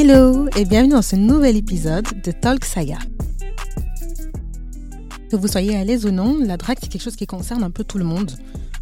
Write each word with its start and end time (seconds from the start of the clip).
Hello 0.00 0.48
et 0.56 0.64
bienvenue 0.64 0.92
dans 0.92 1.02
ce 1.02 1.16
nouvel 1.16 1.56
épisode 1.56 2.06
de 2.22 2.30
Talk 2.30 2.64
Saga. 2.64 2.98
Que 5.28 5.34
vous 5.34 5.48
soyez 5.48 5.76
à 5.76 5.82
l'aise 5.82 6.06
ou 6.06 6.12
non, 6.12 6.38
la 6.38 6.56
drague 6.56 6.78
c'est 6.80 6.88
quelque 6.88 7.02
chose 7.02 7.16
qui 7.16 7.26
concerne 7.26 7.64
un 7.64 7.72
peu 7.72 7.82
tout 7.82 7.98
le 7.98 8.04
monde. 8.04 8.30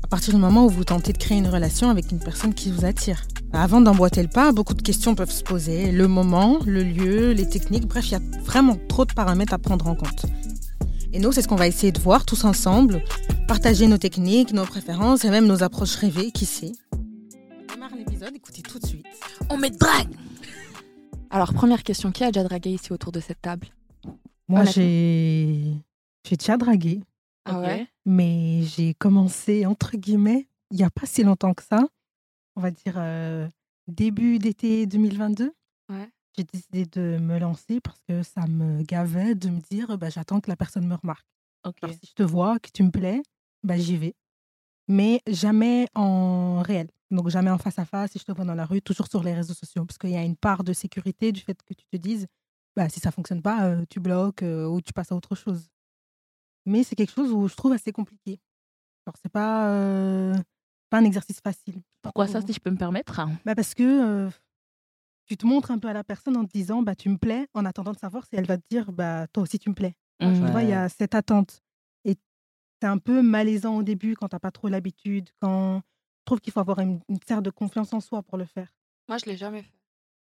À 0.05 0.09
partir 0.09 0.35
du 0.35 0.39
moment 0.39 0.67
où 0.67 0.69
vous 0.69 0.85
tentez 0.85 1.15
de 1.15 1.17
créer 1.17 1.39
une 1.39 1.49
relation 1.49 1.89
avec 1.89 2.13
une 2.13 2.19
personne 2.19 2.53
qui 2.53 2.71
vous 2.71 2.85
attire. 2.85 3.23
Avant 3.55 3.81
d'emboîter 3.81 4.21
le 4.21 4.29
pas, 4.29 4.53
beaucoup 4.53 4.75
de 4.75 4.83
questions 4.83 5.15
peuvent 5.15 5.31
se 5.31 5.43
poser. 5.43 5.91
Le 5.91 6.07
moment, 6.07 6.59
le 6.67 6.83
lieu, 6.83 7.33
les 7.33 7.49
techniques, 7.49 7.87
bref, 7.87 8.11
il 8.11 8.13
y 8.13 8.17
a 8.17 8.43
vraiment 8.45 8.77
trop 8.87 9.07
de 9.07 9.15
paramètres 9.15 9.55
à 9.55 9.59
prendre 9.59 9.89
en 9.89 9.95
compte. 9.95 10.27
Et 11.15 11.19
nous, 11.19 11.33
c'est 11.33 11.41
ce 11.41 11.49
qu'on 11.49 11.57
va 11.57 11.67
essayer 11.67 11.93
de 11.93 12.01
voir 12.01 12.27
tous 12.27 12.45
ensemble, 12.45 13.03
partager 13.49 13.87
nos 13.87 13.97
techniques, 13.97 14.53
nos 14.53 14.67
préférences 14.67 15.25
et 15.25 15.31
même 15.31 15.47
nos 15.47 15.63
approches 15.63 15.97
rêvées, 15.97 16.31
qui 16.31 16.45
sait. 16.45 16.73
On 16.93 17.73
démarre 17.73 17.97
l'épisode, 17.97 18.33
écoutez 18.37 18.61
tout 18.61 18.79
de 18.79 18.87
suite. 18.87 19.07
On 19.49 19.57
met 19.57 19.71
drague 19.71 20.11
Alors, 21.31 21.53
première 21.53 21.83
question, 21.83 22.13
qui 22.13 22.25
a 22.25 22.31
déjà 22.31 22.45
dragué 22.45 22.71
ici 22.71 22.93
autour 22.93 23.13
de 23.13 23.21
cette 23.21 23.41
table? 23.41 23.69
Moi, 24.49 24.65
j'ai 24.65 25.73
j'ai 26.29 26.37
déjà 26.37 26.57
dragué, 26.57 27.03
Ah 27.45 27.61
ouais? 27.61 27.87
Mais 28.05 28.63
j'ai 28.63 28.95
commencé, 28.95 29.67
entre 29.67 29.97
guillemets, 29.97 30.49
il 30.71 30.79
n'y 30.79 30.83
a 30.85 30.91
pas 30.91 31.07
si 31.07 31.23
longtemps 31.23 31.55
que 31.55 31.63
ça. 31.63 31.87
On 32.57 32.61
va 32.61 32.71
dire 32.71 32.95
euh, 32.97 33.49
début 33.87 34.39
d'été 34.39 34.87
2022. 34.87 35.53
Ouais. 35.89 36.11
J'ai 36.37 36.45
décidé 36.45 36.85
de 36.87 37.19
me 37.19 37.39
lancer 37.39 37.81
parce 37.81 38.01
que 38.09 38.23
ça 38.23 38.47
me 38.47 38.83
gavait 38.83 39.35
de 39.35 39.49
me 39.49 39.61
dire 39.61 39.97
bah, 39.99 40.11
j'attends 40.11 40.41
que 40.41 40.51
la 40.51 40.57
personne 40.57 40.87
me 40.87 40.95
remarque. 40.95 41.27
Ok. 41.65 41.77
Alors, 41.83 41.95
si 41.95 42.07
je 42.09 42.15
te 42.15 42.23
vois, 42.23 42.59
que 42.59 42.71
tu 42.73 42.83
me 42.83 42.91
plais, 42.91 43.23
bah, 43.63 43.77
j'y 43.77 43.97
vais. 43.97 44.15
Mais 44.89 45.21
jamais 45.27 45.89
en 45.95 46.63
réel. 46.63 46.89
Donc, 47.11 47.29
jamais 47.29 47.51
en 47.51 47.59
face 47.59 47.79
à 47.79 47.85
face, 47.85 48.13
si 48.13 48.19
je 48.19 48.25
te 48.25 48.33
vois 48.33 48.45
dans 48.45 48.55
la 48.55 48.65
rue, 48.67 48.83
toujours 48.83 49.07
sur 49.09 49.23
les 49.23 49.35
réseaux 49.35 49.55
sociaux. 49.55 49.85
Parce 49.85 49.99
qu'il 49.99 50.11
y 50.11 50.17
a 50.17 50.23
une 50.25 50.37
part 50.37 50.65
de 50.65 50.73
sécurité 50.73 51.33
du 51.33 51.41
fait 51.41 51.61
que 51.63 51.75
tu 51.75 51.85
te 51.87 51.97
dises, 51.97 52.27
bah, 52.77 52.89
si 52.89 53.01
ça 53.01 53.11
fonctionne 53.13 53.43
pas, 53.43 53.65
euh, 53.67 53.85
tu 53.89 54.01
bloques 54.01 54.43
euh, 54.43 54.67
ou 54.67 54.81
tu 54.81 54.93
passes 54.93 55.13
à 55.13 55.17
autre 55.17 55.35
chose. 55.35 55.69
Mais 56.67 56.83
c'est 56.83 56.97
quelque 56.97 57.13
chose 57.13 57.33
où 57.33 57.47
je 57.49 57.55
trouve 57.55 57.73
assez 57.73 57.93
compliqué. 57.93 58.41
Alors, 59.07 59.17
c'est 59.23 59.31
pas, 59.31 59.71
euh, 59.71 60.35
pas 60.91 60.99
un 60.99 61.05
exercice 61.05 61.41
facile. 61.41 61.81
Pourquoi 62.03 62.27
ça, 62.27 62.41
si 62.41 62.53
je 62.53 62.59
peux 62.61 62.71
me 62.71 62.77
permettre? 62.77 63.21
Bah 63.45 63.55
Parce 63.55 63.75
que 63.75 64.29
tu 65.27 65.37
te 65.37 65.47
montres 65.47 65.71
un 65.71 65.79
peu 65.79 65.89
à 65.89 65.93
la 65.93 66.05
personne 66.05 66.37
en 66.37 66.45
te 66.45 66.53
disant, 66.53 66.83
bah, 66.83 66.95
tu 66.95 67.09
me 67.09 67.19
plais, 67.19 67.47
en 67.55 67.65
attendant 67.65 67.93
de 67.93 67.99
savoir 67.99 68.27
si 68.27 68.37
elle 68.37 68.47
va 68.47 68.59
te 68.59 68.65
dire, 68.71 68.93
bah, 68.93 69.27
toi 69.33 69.43
aussi 69.43 69.59
tu 69.59 69.69
me 69.71 69.75
plais. 69.75 69.95
Tu 70.21 70.27
Mhm. 70.27 70.51
vois, 70.51 70.63
il 70.63 70.69
y 70.71 70.73
a 70.73 70.89
cette 70.89 71.15
attente. 71.15 71.63
Et 72.05 72.17
c'est 72.81 72.89
un 72.89 72.99
peu 72.99 73.23
malaisant 73.23 73.77
au 73.77 73.83
début 73.83 74.15
quand 74.17 74.29
t'as 74.29 74.39
pas 74.39 74.51
trop 74.53 74.69
l'habitude. 74.69 75.31
Quand 75.41 75.83
trouve 76.27 76.41
qu'il 76.41 76.53
faut 76.53 76.61
avoir 76.61 76.81
une, 76.81 77.01
une 77.09 77.19
certaine 77.27 77.43
de 77.43 77.51
confiance 77.51 77.93
en 77.93 78.01
soi 78.01 78.23
pour 78.23 78.37
le 78.37 78.45
faire. 78.45 78.69
Moi, 79.09 79.19
je 79.19 79.27
l'ai 79.27 79.37
jamais 79.37 79.63
fait. 79.63 79.73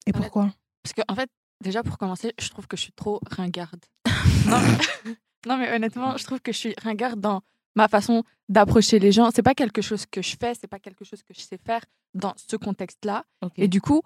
Et 0.08 0.12
pourquoi? 0.12 0.54
Parce 0.82 0.94
que, 0.94 1.02
en 1.08 1.16
fait, 1.16 1.30
déjà 1.62 1.84
pour 1.84 1.98
commencer, 1.98 2.34
je 2.40 2.50
trouve 2.50 2.68
que 2.68 2.76
je 2.76 2.82
suis 2.82 2.92
trop 2.92 3.22
ringarde. 3.32 3.86
non, 4.48 4.60
mais... 4.60 5.16
non, 5.48 5.58
mais 5.58 5.74
honnêtement, 5.74 6.18
je 6.18 6.26
trouve 6.26 6.42
que 6.42 6.52
je 6.52 6.58
suis 6.58 6.76
ringarde 6.82 7.20
dans 7.20 7.42
ma 7.76 7.88
façon 7.88 8.24
d'approcher 8.50 9.00
les 9.00 9.12
gens. 9.12 9.30
C'est 9.34 9.44
pas 9.44 9.56
quelque 9.56 9.82
chose 9.82 10.06
que 10.06 10.22
je 10.22 10.36
fais, 10.40 10.54
c'est 10.54 10.68
pas 10.68 10.80
quelque 10.80 11.06
chose 11.06 11.24
que 11.24 11.34
je 11.34 11.42
sais 11.42 11.58
faire 11.58 11.82
dans 12.14 12.34
ce 12.36 12.56
contexte-là. 12.56 13.26
Et 13.56 13.68
du 13.68 13.82
coup, 13.82 14.02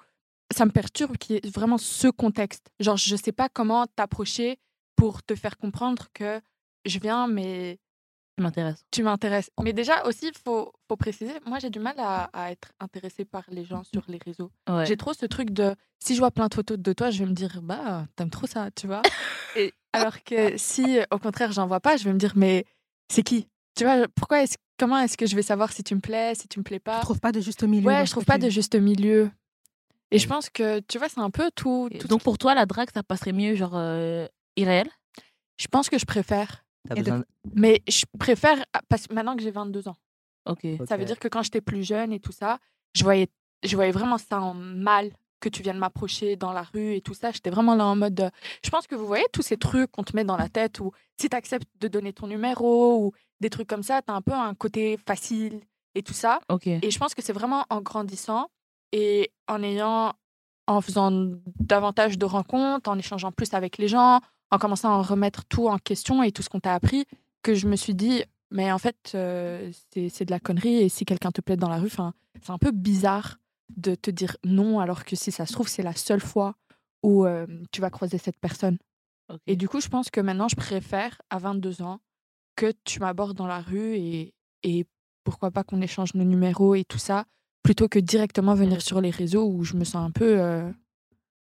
ça 0.54 0.66
me 0.66 0.72
perturbe 0.72 1.18
qu'il 1.18 1.36
y 1.36 1.40
ait 1.40 1.50
vraiment 1.50 1.78
ce 1.78 2.08
contexte. 2.08 2.70
Genre, 2.80 2.98
je 2.98 3.16
sais 3.16 3.32
pas 3.32 3.50
comment 3.50 3.86
t'approcher 3.88 4.60
pour 4.96 5.24
te 5.24 5.36
faire 5.36 5.58
comprendre 5.58 6.08
que 6.14 6.42
je 6.86 7.00
viens, 7.00 7.28
mais 7.28 7.80
Tu 8.38 8.44
m'intéresses. 8.44 8.86
tu 8.92 9.02
m'intéresses. 9.04 9.50
Mais 9.64 9.74
déjà 9.74 10.06
aussi, 10.06 10.28
il 10.28 10.38
faut, 10.46 10.72
faut 10.88 10.96
préciser, 10.96 11.34
moi 11.48 11.58
j'ai 11.58 11.72
du 11.72 11.80
mal 11.80 11.96
à, 11.98 12.26
à 12.34 12.52
être 12.52 12.72
intéressée 12.80 13.26
par 13.26 13.44
les 13.50 13.66
gens 13.66 13.84
sur 13.84 14.04
les 14.08 14.20
réseaux. 14.24 14.52
Ouais. 14.70 14.86
J'ai 14.86 14.96
trop 14.96 15.14
ce 15.14 15.26
truc 15.26 15.50
de, 15.50 15.74
si 16.00 16.14
je 16.14 16.20
vois 16.20 16.30
plein 16.30 16.48
de 16.48 16.54
photos 16.54 16.78
de 16.78 16.94
toi, 16.94 17.10
je 17.10 17.18
vais 17.24 17.26
me 17.30 17.34
dire, 17.34 17.60
bah, 17.64 18.06
t'aimes 18.16 18.30
trop 18.30 18.46
ça, 18.46 18.70
tu 18.72 18.86
vois? 18.86 19.02
Et 19.56 19.74
alors 19.94 20.24
que 20.24 20.56
si, 20.58 21.00
au 21.12 21.18
contraire, 21.18 21.52
j'en 21.52 21.66
vois 21.66 21.80
pas, 21.80 21.98
je 21.98 22.04
vais 22.04 22.14
me 22.14 22.20
dire, 22.20 22.34
mais 22.36 22.66
c'est 23.12 23.24
qui? 23.24 23.48
Tu 23.76 23.86
vois, 23.86 24.08
pourquoi 24.16 24.44
est-ce, 24.44 24.56
comment 24.78 25.00
est-ce 25.00 25.18
que 25.18 25.26
je 25.26 25.36
vais 25.36 25.42
savoir 25.42 25.72
si 25.74 25.84
tu 25.84 25.96
me 25.96 26.00
plais, 26.00 26.36
si 26.36 26.48
tu 26.48 26.60
me 26.60 26.64
plais 26.64 26.80
pas? 26.80 27.02
trouves 27.02 27.20
pas 27.20 27.32
de 27.32 27.42
juste 27.42 27.64
milieu 27.64 27.88
Ouais, 27.88 28.06
je 28.06 28.12
trouve 28.12 28.26
pas 28.26 28.38
tu- 28.38 28.46
de 28.46 28.50
juste 28.52 28.76
milieu. 28.76 29.32
Et 30.12 30.20
je 30.20 30.28
pense 30.28 30.50
que, 30.52 30.80
tu 30.82 31.00
vois, 31.00 31.10
c'est 31.10 31.20
un 31.20 31.32
peu 31.32 31.50
tout- 31.56 31.90
Donc 32.08 32.22
pour 32.22 32.38
toi, 32.38 32.54
la 32.54 32.68
drague, 32.68 32.90
ça 32.94 33.02
passerait 33.02 33.34
mieux, 33.34 33.56
genre 33.56 33.74
euh, 33.76 34.28
irréel? 34.56 34.88
Je 35.58 35.68
pense 35.68 35.90
que 35.90 35.98
je 35.98 36.06
préfère. 36.06 36.64
T'as 36.88 36.96
Et 36.96 37.00
de- 37.00 37.04
besoin 37.04 37.20
de- 37.20 37.26
Mais 37.56 37.82
je 37.88 38.06
préfère, 38.20 38.64
ah, 38.74 38.82
parce 38.90 39.08
que 39.08 39.14
maintenant 39.14 39.36
que 39.36 39.42
j'ai 39.44 39.52
22 39.52 39.88
ans. 39.88 39.98
Ok. 40.48 40.66
Ça 40.88 40.96
veut 40.98 41.06
dire 41.06 41.20
que 41.20 41.28
quand 41.28 41.44
j'étais 41.44 41.62
plus 41.62 41.84
jeune 41.84 42.14
et 42.14 42.20
tout 42.20 42.32
ça, 42.32 42.60
je 42.96 43.04
voyais, 43.04 43.28
je 43.64 43.76
voyais 43.76 43.92
vraiment 43.92 44.18
ça 44.18 44.40
en 44.42 44.54
mal 44.54 45.12
que 45.40 45.50
tu 45.50 45.62
viennes 45.62 45.78
m'approcher 45.78 46.36
dans 46.36 46.52
la 46.54 46.64
rue 46.64 46.96
et 46.96 47.02
tout 47.02 47.14
ça. 47.14 47.32
J'étais 47.32 47.50
vraiment 47.52 47.76
là 47.76 47.86
en 47.86 47.96
mode. 47.96 48.16
de- 48.16 48.30
Je 48.64 48.70
pense 48.70 48.88
que 48.88 48.96
vous 48.96 49.06
voyez 49.06 49.26
tous 49.34 49.42
ces 49.44 49.58
trucs 49.58 49.92
qu'on 49.92 50.04
te 50.04 50.16
met 50.16 50.24
dans 50.24 50.38
la 50.38 50.50
tête 50.50 50.80
où 50.80 50.92
si 51.20 51.30
tu 51.30 51.36
acceptes 51.36 51.68
de 51.80 51.88
donner 51.88 52.12
ton 52.14 52.28
numéro 52.28 53.04
ou 53.06 53.12
des 53.40 53.50
trucs 53.50 53.68
comme 53.68 53.84
ça, 53.84 54.02
tu 54.02 54.12
as 54.12 54.16
un 54.16 54.22
peu 54.22 54.34
un 54.34 54.56
côté 54.56 54.98
facile 55.06 55.60
et 55.94 56.02
tout 56.02 56.14
ça. 56.14 56.40
Ok. 56.50 56.66
Et 56.68 56.90
je 56.90 56.98
pense 56.98 57.14
que 57.14 57.22
c'est 57.22 57.34
vraiment 57.34 57.66
en 57.70 57.82
grandissant 57.82 58.50
et 58.94 59.32
en 59.48 59.62
ayant, 59.62 60.14
en 60.66 60.82
faisant 60.82 61.12
davantage 61.60 62.18
de 62.18 62.26
rencontres, 62.26 62.90
en 62.90 62.98
échangeant 62.98 63.32
plus 63.32 63.54
avec 63.54 63.78
les 63.78 63.88
gens, 63.88 64.22
en 64.52 64.58
commençant 64.58 64.92
à 64.92 65.02
remettre 65.02 65.46
tout 65.46 65.68
en 65.68 65.78
question 65.78 66.24
et 66.24 66.32
tout 66.32 66.42
ce 66.42 66.50
qu'on 66.50 66.60
t'a 66.60 66.74
appris, 66.74 67.06
que 67.44 67.54
je 67.54 67.68
me 67.68 67.76
suis 67.76 67.96
dit, 67.96 68.24
mais 68.52 68.72
en 68.72 68.78
fait, 68.78 69.12
euh, 69.16 69.72
c'est 69.92 70.26
de 70.26 70.32
la 70.32 70.40
connerie 70.40 70.78
et 70.78 70.90
si 70.90 71.06
quelqu'un 71.06 71.32
te 71.32 71.42
plaît 71.42 71.58
dans 71.58 71.70
la 71.70 71.78
rue, 71.78 71.90
c'est 71.90 72.52
un 72.52 72.58
peu 72.58 72.72
bizarre 72.72 73.38
de 73.76 73.96
te 73.96 74.10
dire 74.10 74.38
non 74.46 74.80
alors 74.80 75.04
que 75.04 75.16
si 75.16 75.32
ça 75.32 75.46
se 75.46 75.54
trouve, 75.54 75.68
c'est 75.68 75.84
la 75.84 75.94
seule 75.94 76.22
fois 76.22 76.56
où 77.04 77.26
euh, 77.26 77.46
tu 77.72 77.82
vas 77.82 77.90
croiser 77.90 78.18
cette 78.18 78.40
personne. 78.40 78.78
Et 79.46 79.58
du 79.58 79.68
coup, 79.68 79.82
je 79.82 79.90
pense 79.90 80.10
que 80.10 80.22
maintenant, 80.22 80.48
je 80.48 80.56
préfère, 80.56 81.22
à 81.30 81.38
22 81.38 81.82
ans, 81.82 82.00
que 82.56 82.72
tu 82.86 83.00
m'abordes 83.00 83.36
dans 83.36 83.48
la 83.48 83.60
rue 83.60 83.96
et, 83.96 84.34
et 84.64 84.86
pourquoi 85.24 85.52
pas 85.52 85.64
qu'on 85.64 85.82
échange 85.82 86.14
nos 86.14 86.24
numéros 86.24 86.76
et 86.76 86.86
tout 86.86 86.98
ça, 86.98 87.26
plutôt 87.62 87.90
que 87.90 88.00
directement 88.00 88.56
venir 88.56 88.82
sur 88.82 89.02
les 89.02 89.10
réseaux 89.10 89.46
où 89.46 89.64
je 89.66 89.76
me 89.76 89.84
sens 89.84 90.08
un 90.08 90.12
peu, 90.12 90.40
euh, 90.40 90.72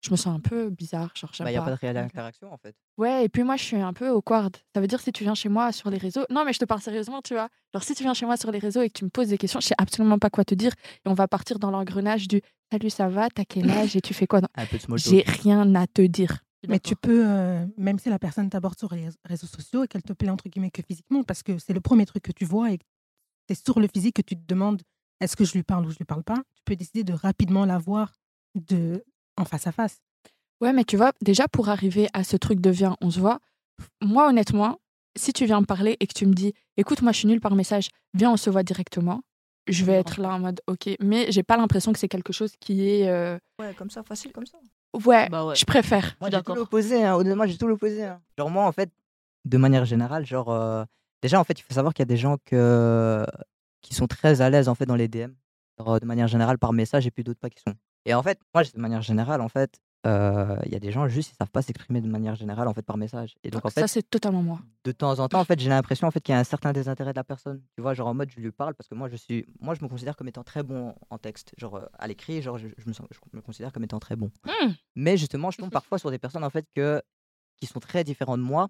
je 0.01 0.11
me 0.11 0.17
sens 0.17 0.35
un 0.37 0.41
peu 0.41 0.71
bizarre. 0.71 1.13
Genre, 1.17 1.31
Bah, 1.41 1.51
y 1.53 1.57
a 1.57 1.61
pas. 1.61 1.67
pas 1.67 1.71
de 1.73 1.77
réelle 1.81 1.97
interaction 1.97 2.53
en 2.53 2.57
fait. 2.57 2.75
Ouais, 2.99 3.25
et 3.25 3.29
puis 3.29 3.43
moi, 3.43 3.57
je 3.57 3.65
suis 3.65 3.77
un 3.77 3.93
peu 3.93 4.09
awkward. 4.11 4.57
Ça 4.75 4.81
veut 4.81 4.87
dire 4.87 5.01
si 5.01 5.13
tu 5.13 5.25
viens 5.25 5.35
chez 5.35 5.49
moi 5.49 5.73
sur 5.73 5.91
les 5.91 5.99
réseaux. 5.99 6.25
Non, 6.31 6.45
mais 6.45 6.53
je 6.53 6.59
te 6.59 6.65
parle 6.65 6.81
sérieusement, 6.81 7.21
tu 7.23 7.35
vois. 7.35 7.49
Genre, 7.75 7.83
si 7.83 7.95
tu 7.95 8.03
viens 8.05 8.15
chez 8.15 8.27
moi 8.27 8.37
sur 8.37 8.51
les 8.53 8.59
réseaux 8.59 8.83
et 8.83 8.89
que 8.89 8.99
tu 8.99 9.05
me 9.05 9.11
poses 9.11 9.29
des 9.29 9.39
questions, 9.39 9.61
je 9.61 9.67
sais 9.67 9.75
absolument 9.79 10.19
pas 10.19 10.31
quoi 10.31 10.45
te 10.45 10.55
dire. 10.55 10.73
Et 11.05 11.09
on 11.09 11.15
va 11.15 11.27
partir 11.29 11.59
dans 11.59 11.71
l'engrenage 11.71 12.29
du 12.29 12.41
Salut, 12.71 12.91
ça 12.91 13.09
va? 13.09 13.29
T'as 13.31 13.45
quel 13.45 13.71
âge 13.71 13.97
Et 13.97 14.01
tu 14.01 14.13
fais 14.15 14.27
quoi 14.27 14.41
Non, 14.43 14.49
Un 14.55 14.67
peu 14.67 14.77
de 14.77 14.83
small 14.83 14.99
J'ai 14.99 15.23
rien 15.27 15.75
à 15.75 15.87
te 15.87 16.03
dire. 16.03 16.39
Mais 16.69 16.81
tu 16.81 16.97
peux, 16.97 17.23
euh, 17.27 17.65
même 17.77 17.99
si 17.99 18.11
la 18.11 18.19
personne 18.19 18.51
t'aborde 18.51 18.79
sur 18.79 18.93
les 18.93 19.09
réseaux 19.25 19.47
sociaux 19.47 19.85
et 19.85 19.89
qu'elle 19.89 20.03
te 20.03 20.13
plaît 20.13 20.29
entre 20.29 20.49
guillemets 20.49 20.71
que 20.73 20.83
physiquement, 20.83 21.23
parce 21.23 21.43
que 21.43 21.57
c'est 21.59 21.73
le 21.73 21.81
premier 21.81 22.05
truc 22.05 22.25
que 22.25 22.33
tu 22.33 22.45
vois 22.45 22.73
et 22.73 22.79
c'est 23.49 23.55
sur 23.65 23.79
le 23.81 23.87
physique 23.87 24.17
que 24.17 24.23
tu 24.23 24.35
te 24.37 24.45
demandes 24.47 24.83
est-ce 25.21 25.35
que 25.37 25.45
je 25.45 25.53
lui 25.55 25.63
parle 25.63 25.87
ou 25.87 25.91
je 25.91 25.97
lui 25.99 26.05
parle 26.05 26.25
pas, 26.25 26.35
tu 26.57 26.63
peux 26.65 26.77
décider 26.77 27.05
de 27.05 27.13
rapidement 27.13 27.65
la 27.65 27.79
voir 27.79 28.13
de, 28.57 29.05
en 29.39 29.45
face 29.45 29.67
à 29.67 29.73
face. 29.73 29.99
Ouais, 30.61 30.73
mais 30.73 30.85
tu 30.85 30.97
vois, 30.97 31.13
déjà 31.23 31.47
pour 31.49 31.69
arriver 31.69 32.09
à 32.13 32.25
ce 32.25 32.37
truc 32.37 32.61
de 32.61 32.71
viens, 32.71 32.97
on 33.01 33.11
se 33.11 33.21
voit, 33.21 33.39
moi 34.03 34.29
honnêtement, 34.29 34.79
si 35.17 35.33
tu 35.33 35.45
viens 35.47 35.61
me 35.61 35.67
parler 35.67 35.97
et 36.01 36.07
que 36.07 36.13
tu 36.15 36.27
me 36.27 36.33
dis, 36.35 36.53
écoute, 36.77 37.01
moi 37.03 37.13
je 37.13 37.19
suis 37.19 37.29
nulle 37.29 37.41
par 37.41 37.55
message, 37.55 37.89
viens, 38.15 38.33
on 38.33 38.37
se 38.37 38.51
voit 38.51 38.63
directement, 38.65 39.23
je 39.69 39.85
vais 39.85 39.93
être 39.95 40.21
là 40.21 40.31
en 40.31 40.39
mode, 40.41 40.61
ok, 40.67 40.91
mais 41.01 41.31
j'ai 41.31 41.43
pas 41.43 41.57
l'impression 41.57 41.93
que 41.93 41.99
c'est 41.99 42.09
quelque 42.09 42.33
chose 42.33 42.53
qui 42.59 42.89
est. 42.89 43.09
euh, 43.09 43.39
Ouais, 43.61 43.73
comme 43.75 43.91
ça, 43.91 44.03
facile 44.03 44.33
comme 44.33 44.47
ça. 44.47 44.59
Ouais, 45.05 45.29
Bah 45.29 45.45
ouais. 45.45 45.55
je 45.55 45.65
préfère. 45.65 46.17
Moi, 46.21 46.29
suis 46.29 46.31
j'ai 46.31 46.31
tout 46.31 46.37
d'accord. 46.39 46.57
l'opposé. 46.57 47.05
Hein. 47.05 47.15
Honnêtement, 47.17 47.47
j'ai 47.47 47.59
tout 47.59 47.67
l'opposé. 47.69 48.05
hein. 48.05 48.21
Genre, 48.39 48.49
moi, 48.51 48.65
en 48.65 48.73
fait, 48.73 48.91
de 49.45 49.59
manière 49.59 49.85
générale, 49.85 50.25
genre, 50.25 50.51
euh, 50.51 50.83
déjà, 51.23 51.39
en 51.39 51.45
fait, 51.45 51.59
il 51.59 51.63
faut 51.63 51.75
savoir 51.75 51.93
qu'il 51.93 52.01
y 52.03 52.07
a 52.09 52.13
des 52.13 52.17
gens 52.17 52.37
que... 52.47 53.25
qui 53.83 53.95
sont 53.95 54.07
très 54.07 54.41
à 54.41 54.49
l'aise, 54.49 54.67
en 54.69 54.75
fait, 54.75 54.87
dans 54.87 54.97
les 54.97 55.07
DM. 55.07 55.33
Genre, 55.79 56.01
de 56.01 56.07
manière 56.07 56.27
générale, 56.27 56.59
par 56.59 56.73
message, 56.73 57.07
et 57.07 57.11
puis 57.11 57.23
d'autres 57.23 57.39
pas 57.39 57.51
qui 57.51 57.61
sont. 57.61 57.75
Et 58.09 58.15
en 58.15 58.23
fait, 58.23 58.39
moi, 58.55 58.65
de 58.65 58.79
manière 58.81 59.03
générale, 59.03 59.41
en 59.41 59.49
fait, 59.49 59.81
euh, 60.07 60.57
il 60.65 60.73
y 60.73 60.77
a 60.77 60.79
des 60.79 60.93
gens, 60.93 61.07
juste, 61.09 61.33
ils 61.33 61.37
savent 61.37 61.51
pas 61.51 61.61
s'exprimer 61.61 62.01
de 62.01 62.09
manière 62.09 62.35
générale, 62.37 62.67
en 62.69 62.73
fait, 62.73 62.83
par 62.83 62.97
message. 62.97 63.35
Et 63.45 63.51
donc, 63.51 63.65
en 63.67 63.69
fait, 63.71 63.81
ça, 63.81 63.89
c'est 63.89 64.09
totalement 64.09 64.43
moi. 64.43 64.61
de 64.85 64.93
temps 64.93 65.19
en 65.19 65.29
temps, 65.29 65.41
en 65.41 65.45
fait, 65.45 65.59
j'ai 65.61 65.69
l'impression 65.69 66.07
en 66.07 66.11
fait 66.11 66.21
qu'il 66.21 66.33
y 66.33 66.37
a 66.37 66.39
un 66.39 66.45
certain 66.45 66.73
désintérêt 66.73 67.13
de 67.13 67.17
la 67.17 67.25
personne. 67.25 67.61
Tu 67.75 67.83
vois, 67.83 67.93
genre 67.95 68.07
en 68.09 68.15
mode 68.15 68.31
je 68.31 68.41
lui 68.41 68.51
parle 68.51 68.75
parce 68.75 68.89
que 68.89 68.95
moi 68.95 69.09
je 69.09 69.17
suis, 69.17 69.45
moi 69.61 69.75
je 69.75 69.83
me 69.85 69.89
considère 69.89 70.17
comme 70.17 70.29
étant 70.29 70.45
très 70.45 70.63
bon 70.63 70.95
en 71.11 71.19
texte, 71.19 71.53
genre 71.59 71.77
euh, 71.77 71.87
à 71.99 72.07
l'écrit, 72.07 72.41
genre 72.41 72.57
je, 72.57 72.69
je 72.79 72.89
me, 72.89 72.93
sens- 72.95 73.09
je 73.11 73.37
me 73.37 73.43
considère 73.43 73.73
comme 73.73 73.85
étant 73.85 73.99
très 73.99 74.17
bon. 74.17 74.31
Hmm. 74.47 74.71
Mais 74.95 75.17
justement, 75.19 75.51
je 75.51 75.59
tombe 75.59 75.71
parfois 75.73 75.99
sur 75.99 76.11
des 76.11 76.19
personnes 76.19 76.45
en 76.45 76.51
fait 76.51 76.65
que 76.75 77.03
qui 77.61 77.67
sont 77.67 77.81
très 77.81 78.05
différentes 78.05 78.39
de 78.39 78.45
moi, 78.45 78.69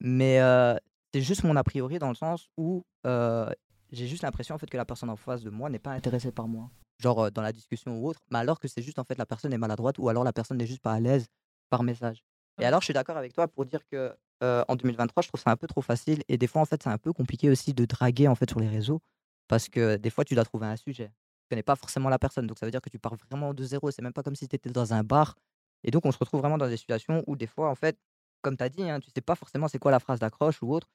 mais 0.00 0.40
euh, 0.40 0.74
c'est 1.14 1.20
juste 1.20 1.44
mon 1.44 1.54
a 1.56 1.62
priori 1.62 1.98
dans 1.98 2.08
le 2.08 2.14
sens 2.14 2.48
où 2.56 2.84
euh, 3.06 3.48
j'ai 3.92 4.06
juste 4.08 4.22
l'impression 4.22 4.54
en 4.54 4.58
fait 4.58 4.70
que 4.70 4.76
la 4.78 4.86
personne 4.86 5.10
en 5.10 5.16
face 5.16 5.42
de 5.42 5.50
moi 5.50 5.68
n'est 5.70 5.78
pas 5.78 5.92
intéressée 5.92 6.32
par 6.32 6.48
moi, 6.48 6.70
genre 7.02 7.30
dans 7.30 7.42
la 7.42 7.52
discussion 7.52 7.98
ou 7.98 8.08
autre, 8.08 8.20
mais 8.30 8.38
alors 8.38 8.58
que 8.60 8.68
c'est 8.68 8.82
juste 8.82 8.98
en 8.98 9.04
fait 9.04 9.18
la 9.18 9.26
personne 9.26 9.52
est 9.52 9.58
maladroite 9.58 9.98
ou 9.98 10.08
alors 10.08 10.24
la 10.24 10.32
personne 10.32 10.56
n'est 10.58 10.66
juste 10.66 10.82
pas 10.82 10.92
à 10.92 11.00
l'aise 11.00 11.26
par 11.70 11.82
message. 11.82 12.24
Et 12.60 12.64
alors 12.64 12.80
je 12.80 12.86
suis 12.86 12.94
d'accord 12.94 13.16
avec 13.16 13.32
toi 13.32 13.48
pour 13.48 13.64
dire 13.64 13.80
que 13.86 14.14
euh, 14.42 14.64
en 14.68 14.76
2023, 14.76 15.22
je 15.22 15.28
trouve 15.28 15.40
ça 15.40 15.50
un 15.50 15.56
peu 15.56 15.66
trop 15.66 15.82
facile 15.82 16.22
et 16.28 16.38
des 16.38 16.46
fois 16.46 16.62
en 16.62 16.64
fait 16.66 16.82
c'est 16.82 16.90
un 16.90 16.98
peu 16.98 17.12
compliqué 17.12 17.50
aussi 17.50 17.74
de 17.74 17.84
draguer 17.84 18.28
en 18.28 18.34
fait 18.34 18.48
sur 18.48 18.60
les 18.60 18.68
réseaux 18.68 19.00
parce 19.48 19.68
que 19.68 19.96
des 19.96 20.10
fois 20.10 20.24
tu 20.24 20.34
dois 20.34 20.44
trouver 20.44 20.66
un 20.66 20.76
sujet. 20.76 21.12
Tu 21.42 21.48
connais 21.50 21.62
pas 21.62 21.76
forcément 21.76 22.08
la 22.08 22.18
personne, 22.18 22.46
donc 22.46 22.58
ça 22.58 22.66
veut 22.66 22.72
dire 22.72 22.80
que 22.80 22.88
tu 22.88 22.98
pars 22.98 23.16
vraiment 23.16 23.52
de 23.52 23.64
zéro. 23.64 23.90
C'est 23.90 24.02
même 24.02 24.12
pas 24.12 24.22
comme 24.22 24.36
si 24.36 24.48
tu 24.48 24.56
étais 24.56 24.70
dans 24.70 24.94
un 24.94 25.02
bar 25.02 25.36
Et 25.82 25.90
donc, 25.90 26.06
on 26.06 26.12
se 26.12 26.18
retrouve 26.18 26.40
vraiment 26.40 26.58
dans 26.58 26.68
des 26.68 26.76
situations 26.76 27.24
où, 27.26 27.36
des 27.36 27.48
fois, 27.48 27.68
en 27.68 27.74
fait, 27.74 27.98
comme 28.40 28.56
tu 28.56 28.62
as 28.62 28.68
dit, 28.68 28.88
hein, 28.88 29.00
tu 29.00 29.10
sais 29.14 29.20
pas 29.20 29.34
forcément 29.34 29.68
c'est 29.68 29.78
quoi 29.78 29.90
la 29.90 30.00
phrase 30.00 30.20
d'accroche 30.20 30.62
ou 30.62 30.72
autre. 30.72 30.88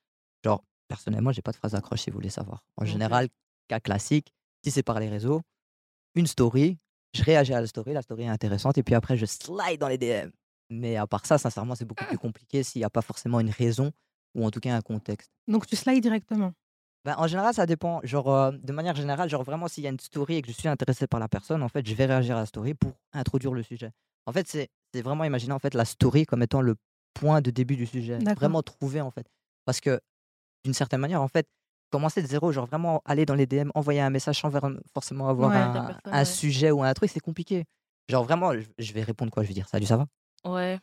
Genre, 0.43 0.63
personnellement, 0.87 1.31
j'ai 1.31 1.41
pas 1.41 1.51
de 1.51 1.57
phrase 1.57 1.73
d'accroche 1.73 2.01
si 2.01 2.09
vous 2.09 2.15
voulez 2.15 2.29
savoir. 2.29 2.63
En 2.77 2.85
général, 2.85 3.27
cas 3.67 3.79
classique, 3.79 4.33
si 4.63 4.71
c'est 4.71 4.83
par 4.83 4.99
les 4.99 5.09
réseaux, 5.09 5.41
une 6.17 6.27
story, 6.27 6.77
je 7.13 7.23
réagis 7.23 7.53
à 7.53 7.61
la 7.61 7.67
story, 7.67 7.93
la 7.93 8.01
story 8.01 8.23
est 8.23 8.27
intéressante, 8.27 8.77
et 8.77 8.83
puis 8.83 8.95
après, 8.95 9.15
je 9.15 9.25
slide 9.25 9.79
dans 9.79 9.87
les 9.87 9.97
DM. 9.97 10.29
Mais 10.69 10.97
à 10.97 11.07
part 11.07 11.25
ça, 11.25 11.37
sincèrement, 11.37 11.75
c'est 11.75 11.85
beaucoup 11.85 12.05
plus 12.05 12.17
compliqué 12.17 12.63
s'il 12.63 12.81
n'y 12.81 12.85
a 12.85 12.89
pas 12.89 13.01
forcément 13.01 13.39
une 13.39 13.49
raison 13.49 13.91
ou 14.35 14.45
en 14.45 14.51
tout 14.51 14.59
cas 14.59 14.75
un 14.75 14.81
contexte. 14.81 15.31
Donc 15.47 15.65
tu 15.65 15.75
slides 15.75 16.03
directement? 16.03 16.51
Ben, 17.05 17.15
en 17.17 17.27
général, 17.27 17.53
ça 17.53 17.65
dépend. 17.65 18.01
Genre, 18.03 18.33
euh, 18.33 18.51
de 18.51 18.73
manière 18.73 18.95
générale, 18.95 19.29
genre 19.29 19.43
vraiment, 19.43 19.69
s'il 19.69 19.83
y 19.83 19.87
a 19.87 19.89
une 19.89 19.99
story 19.99 20.35
et 20.35 20.41
que 20.41 20.49
je 20.49 20.53
suis 20.53 20.67
intéressé 20.67 21.07
par 21.07 21.21
la 21.21 21.29
personne, 21.29 21.63
en 21.63 21.69
fait, 21.69 21.87
je 21.87 21.95
vais 21.95 22.05
réagir 22.05 22.35
à 22.35 22.41
la 22.41 22.45
story 22.45 22.73
pour 22.73 22.91
introduire 23.13 23.53
le 23.53 23.63
sujet. 23.63 23.91
En 24.25 24.33
fait, 24.33 24.45
c'est 24.47 24.69
vraiment 25.01 25.23
imaginer 25.23 25.53
en 25.53 25.59
fait 25.59 25.73
la 25.73 25.85
story 25.85 26.25
comme 26.25 26.43
étant 26.43 26.59
le 26.59 26.75
point 27.13 27.39
de 27.39 27.49
début 27.49 27.77
du 27.77 27.85
sujet. 27.85 28.17
Vraiment 28.35 28.61
trouver 28.61 28.99
en 28.99 29.11
fait. 29.11 29.25
Parce 29.63 29.79
que 29.79 30.01
d'une 30.65 30.73
certaine 30.73 30.99
manière, 30.99 31.21
en 31.21 31.29
fait, 31.29 31.47
commencer 31.89 32.21
de 32.21 32.27
zéro, 32.27 32.51
genre 32.51 32.65
vraiment 32.65 33.01
aller 33.05 33.25
dans 33.25 33.35
les 33.35 33.45
DM, 33.45 33.69
envoyer 33.75 34.01
un 34.01 34.09
message 34.09 34.39
sans 34.39 34.51
forcément 34.93 35.29
avoir 35.29 35.51
Ouais. 35.51 35.57
un, 35.57 35.85
personne, 35.85 36.13
un 36.13 36.19
ouais. 36.19 36.25
sujet 36.25 36.71
ou 36.71 36.83
un 36.83 36.93
truc, 36.93 37.09
c'est 37.09 37.19
compliqué. 37.19 37.65
Genre 38.09 38.23
vraiment, 38.23 38.53
je, 38.77 38.93
vais 38.93 39.03
répondre 39.03 39.31
quoi? 39.31 39.43
Je 39.43 39.47
vais 39.49 39.53
dire 39.53 39.67
salut, 39.67 39.85
ça 39.85 39.97
va? 39.97 40.05
Ouais. 40.45 40.79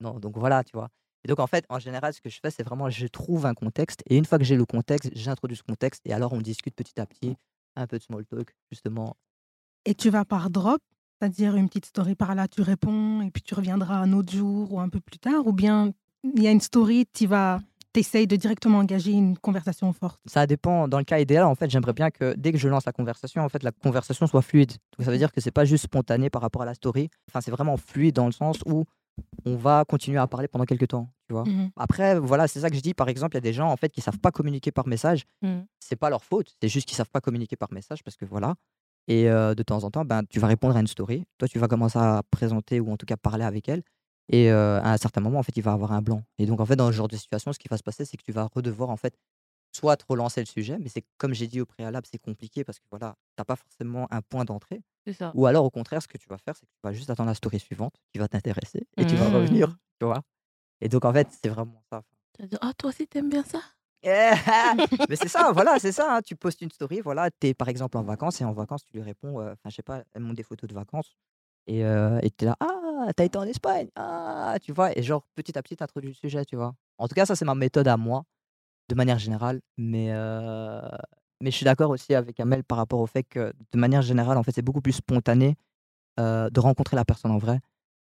Non, 0.00 0.18
donc 0.18 0.36
voilà, 0.36 0.64
tu 0.64 0.72
vois. 0.74 0.88
Et 1.24 1.28
donc 1.28 1.40
en 1.40 1.46
fait, 1.46 1.64
en 1.68 1.78
général, 1.78 2.12
ce 2.12 2.20
que 2.20 2.28
je 2.28 2.38
fais, 2.40 2.50
c'est 2.50 2.62
vraiment 2.62 2.90
je 2.90 3.06
trouve 3.06 3.46
un 3.46 3.54
contexte 3.54 4.02
et 4.06 4.16
une 4.16 4.24
fois 4.24 4.38
que 4.38 4.44
j'ai 4.44 4.56
le 4.56 4.66
contexte, 4.66 5.10
j'introduis 5.14 5.56
ce 5.56 5.62
contexte 5.62 6.02
et 6.04 6.12
alors 6.12 6.32
on 6.32 6.40
discute 6.40 6.74
petit 6.74 7.00
à 7.00 7.06
petit, 7.06 7.36
un 7.76 7.86
peu 7.86 7.98
de 7.98 8.02
small 8.02 8.26
talk 8.26 8.54
justement. 8.70 9.16
Et 9.86 9.94
tu 9.94 10.10
vas 10.10 10.24
par 10.24 10.50
drop, 10.50 10.82
c'est-à-dire 11.18 11.56
une 11.56 11.68
petite 11.68 11.86
story 11.86 12.14
par 12.14 12.34
là, 12.34 12.48
tu 12.48 12.60
réponds 12.60 13.22
et 13.22 13.30
puis 13.30 13.42
tu 13.42 13.54
reviendras 13.54 13.96
un 13.96 14.12
autre 14.12 14.32
jour 14.32 14.72
ou 14.72 14.80
un 14.80 14.88
peu 14.88 15.00
plus 15.00 15.18
tard, 15.18 15.46
ou 15.46 15.52
bien 15.52 15.92
il 16.24 16.42
y 16.42 16.46
a 16.46 16.50
une 16.50 16.60
story, 16.60 17.06
tu 17.12 17.26
vas, 17.26 17.60
t'essayes 17.94 18.26
de 18.26 18.36
directement 18.36 18.78
engager 18.78 19.12
une 19.12 19.38
conversation 19.38 19.90
forte. 19.92 20.20
Ça 20.26 20.46
dépend. 20.46 20.88
Dans 20.88 20.98
le 20.98 21.04
cas 21.04 21.20
idéal, 21.20 21.44
en 21.44 21.54
fait, 21.54 21.70
j'aimerais 21.70 21.94
bien 21.94 22.10
que 22.10 22.34
dès 22.36 22.52
que 22.52 22.58
je 22.58 22.68
lance 22.68 22.84
la 22.84 22.92
conversation, 22.92 23.42
en 23.42 23.48
fait, 23.48 23.62
la 23.62 23.70
conversation 23.70 24.26
soit 24.26 24.42
fluide. 24.42 24.72
Donc 24.98 25.06
ça 25.06 25.10
veut 25.10 25.16
dire 25.16 25.32
que 25.32 25.40
c'est 25.40 25.52
pas 25.52 25.64
juste 25.64 25.84
spontané 25.84 26.28
par 26.28 26.42
rapport 26.42 26.62
à 26.62 26.66
la 26.66 26.74
story. 26.74 27.08
Enfin, 27.30 27.40
c'est 27.40 27.52
vraiment 27.52 27.76
fluide 27.76 28.16
dans 28.16 28.26
le 28.26 28.32
sens 28.32 28.58
où 28.66 28.84
on 29.46 29.54
va 29.54 29.84
continuer 29.84 30.18
à 30.18 30.26
parler 30.26 30.48
pendant 30.48 30.64
quelques 30.64 30.88
temps, 30.88 31.08
tu 31.28 31.34
vois. 31.34 31.44
Mhm. 31.44 31.70
Après, 31.76 32.18
voilà, 32.18 32.48
c'est 32.48 32.60
ça 32.60 32.68
que 32.68 32.74
je 32.74 32.80
dis. 32.80 32.94
Par 32.94 33.08
exemple, 33.08 33.34
il 33.34 33.36
y 33.36 33.38
a 33.38 33.42
des 33.42 33.52
gens 33.52 33.70
en 33.70 33.76
fait 33.76 33.90
qui 33.90 34.00
savent 34.00 34.18
pas 34.18 34.32
communiquer 34.32 34.72
par 34.72 34.88
message. 34.88 35.24
Mhm. 35.42 35.64
C'est 35.78 35.96
pas 35.96 36.10
leur 36.10 36.24
faute. 36.24 36.52
C'est 36.60 36.68
juste 36.68 36.88
qu'ils 36.88 36.96
savent 36.96 37.10
pas 37.10 37.20
communiquer 37.20 37.54
par 37.54 37.72
message 37.72 38.02
parce 38.02 38.16
que 38.16 38.24
voilà. 38.24 38.56
Et 39.06 39.30
euh, 39.30 39.54
de 39.54 39.62
temps 39.62 39.84
en 39.84 39.90
temps, 39.90 40.04
ben, 40.04 40.22
tu 40.28 40.40
vas 40.40 40.48
répondre 40.48 40.76
à 40.76 40.80
une 40.80 40.88
story. 40.88 41.24
Toi, 41.38 41.46
tu 41.46 41.60
vas 41.60 41.68
commencer 41.68 41.98
à 41.98 42.22
présenter 42.30 42.80
ou 42.80 42.90
en 42.90 42.96
tout 42.96 43.06
cas 43.06 43.16
parler 43.16 43.44
avec 43.44 43.68
elle. 43.68 43.82
Et 44.28 44.50
euh, 44.50 44.80
à 44.80 44.92
un 44.92 44.96
certain 44.96 45.20
moment, 45.20 45.38
en 45.38 45.42
fait, 45.42 45.56
il 45.56 45.62
va 45.62 45.72
avoir 45.72 45.92
un 45.92 46.02
blanc. 46.02 46.22
Et 46.38 46.46
donc, 46.46 46.60
en 46.60 46.66
fait, 46.66 46.76
dans 46.76 46.86
ce 46.88 46.92
genre 46.92 47.08
de 47.08 47.16
situation, 47.16 47.52
ce 47.52 47.58
qui 47.58 47.68
va 47.68 47.76
se 47.76 47.82
passer, 47.82 48.04
c'est 48.04 48.16
que 48.16 48.22
tu 48.22 48.32
vas 48.32 48.48
redevoir 48.54 48.90
en 48.90 48.96
fait 48.96 49.14
soit 49.72 49.96
te 49.96 50.04
relancer 50.08 50.40
le 50.40 50.46
sujet, 50.46 50.78
mais 50.78 50.88
c'est 50.88 51.04
comme 51.18 51.34
j'ai 51.34 51.48
dit 51.48 51.60
au 51.60 51.66
préalable, 51.66 52.06
c'est 52.10 52.18
compliqué 52.18 52.64
parce 52.64 52.78
que 52.78 52.86
voilà, 52.90 53.16
t'as 53.36 53.44
pas 53.44 53.56
forcément 53.56 54.06
un 54.12 54.22
point 54.22 54.44
d'entrée. 54.44 54.82
C'est 55.06 55.12
ça. 55.14 55.32
Ou 55.34 55.46
alors, 55.46 55.64
au 55.64 55.70
contraire, 55.70 56.00
ce 56.02 56.08
que 56.08 56.16
tu 56.18 56.28
vas 56.28 56.38
faire, 56.38 56.56
c'est 56.56 56.66
que 56.66 56.70
tu 56.72 56.80
vas 56.84 56.92
juste 56.92 57.10
attendre 57.10 57.28
la 57.28 57.34
story 57.34 57.58
suivante 57.60 57.94
qui 58.12 58.18
va 58.18 58.28
t'intéresser 58.28 58.86
et 58.96 59.04
tu 59.04 59.16
vas 59.16 59.28
Mhm. 59.28 59.34
revenir, 59.34 59.68
tu 60.00 60.06
vois. 60.06 60.22
Et 60.80 60.88
donc, 60.88 61.04
en 61.04 61.12
fait, 61.12 61.28
c'est 61.42 61.48
vraiment 61.50 61.82
ça. 61.90 62.02
Tu 62.34 62.42
vas 62.42 62.48
dire, 62.48 62.58
ah, 62.62 62.72
toi 62.78 62.90
aussi, 62.90 63.06
t'aimes 63.08 63.30
bien 63.30 63.44
ça? 63.44 63.60
Mais 65.08 65.16
c'est 65.16 65.28
ça, 65.28 65.50
voilà, 65.54 65.78
c'est 65.78 65.92
ça. 65.92 66.16
hein. 66.16 66.22
Tu 66.22 66.36
postes 66.36 66.60
une 66.62 66.70
story, 66.70 67.00
voilà, 67.00 67.30
tu 67.30 67.48
es 67.48 67.54
par 67.54 67.68
exemple 67.68 67.96
en 67.96 68.02
vacances 68.02 68.40
et 68.40 68.44
en 68.44 68.52
vacances, 68.52 68.84
tu 68.84 68.94
lui 68.94 69.02
réponds, 69.02 69.40
euh, 69.40 69.52
enfin, 69.52 69.70
je 69.70 69.76
sais 69.76 69.82
pas, 69.82 70.02
elle 70.14 70.22
montre 70.22 70.36
des 70.36 70.42
photos 70.42 70.68
de 70.68 70.74
vacances 70.74 71.16
et 71.66 71.84
euh, 71.84 72.18
et 72.22 72.30
tu 72.30 72.44
es 72.44 72.48
là, 72.48 72.56
ah, 72.60 72.83
t'as 73.12 73.24
été 73.24 73.36
en 73.38 73.42
Espagne, 73.44 73.88
ah, 73.96 74.56
tu 74.62 74.72
vois, 74.72 74.96
et 74.96 75.02
genre 75.02 75.26
petit 75.34 75.56
à 75.58 75.62
petit, 75.62 75.76
t'introduis 75.76 76.08
le 76.10 76.14
sujet, 76.14 76.44
tu 76.44 76.56
vois. 76.56 76.74
En 76.98 77.08
tout 77.08 77.14
cas, 77.14 77.26
ça, 77.26 77.34
c'est 77.36 77.44
ma 77.44 77.54
méthode 77.54 77.88
à 77.88 77.96
moi, 77.96 78.24
de 78.88 78.94
manière 78.94 79.18
générale, 79.18 79.60
mais, 79.76 80.08
euh, 80.10 80.80
mais 81.40 81.50
je 81.50 81.56
suis 81.56 81.64
d'accord 81.64 81.90
aussi 81.90 82.14
avec 82.14 82.38
Amel 82.40 82.64
par 82.64 82.78
rapport 82.78 83.00
au 83.00 83.06
fait 83.06 83.24
que, 83.24 83.52
de 83.72 83.78
manière 83.78 84.02
générale, 84.02 84.36
en 84.38 84.42
fait, 84.42 84.52
c'est 84.52 84.62
beaucoup 84.62 84.80
plus 84.80 84.92
spontané 84.92 85.56
euh, 86.20 86.48
de 86.50 86.60
rencontrer 86.60 86.96
la 86.96 87.04
personne 87.04 87.30
en 87.30 87.38
vrai. 87.38 87.60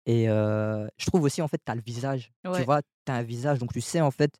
Et 0.05 0.29
euh, 0.29 0.87
je 0.97 1.05
trouve 1.07 1.23
aussi, 1.23 1.41
en 1.41 1.47
fait, 1.47 1.59
tu 1.65 1.71
as 1.71 1.75
le 1.75 1.81
visage, 1.81 2.31
tu 2.59 2.63
vois, 2.65 2.81
tu 2.81 3.11
as 3.11 3.15
un 3.15 3.23
visage, 3.23 3.57
donc 3.59 3.73
tu 3.73 3.81
sais, 3.81 4.01
en 4.01 4.11
fait, 4.11 4.35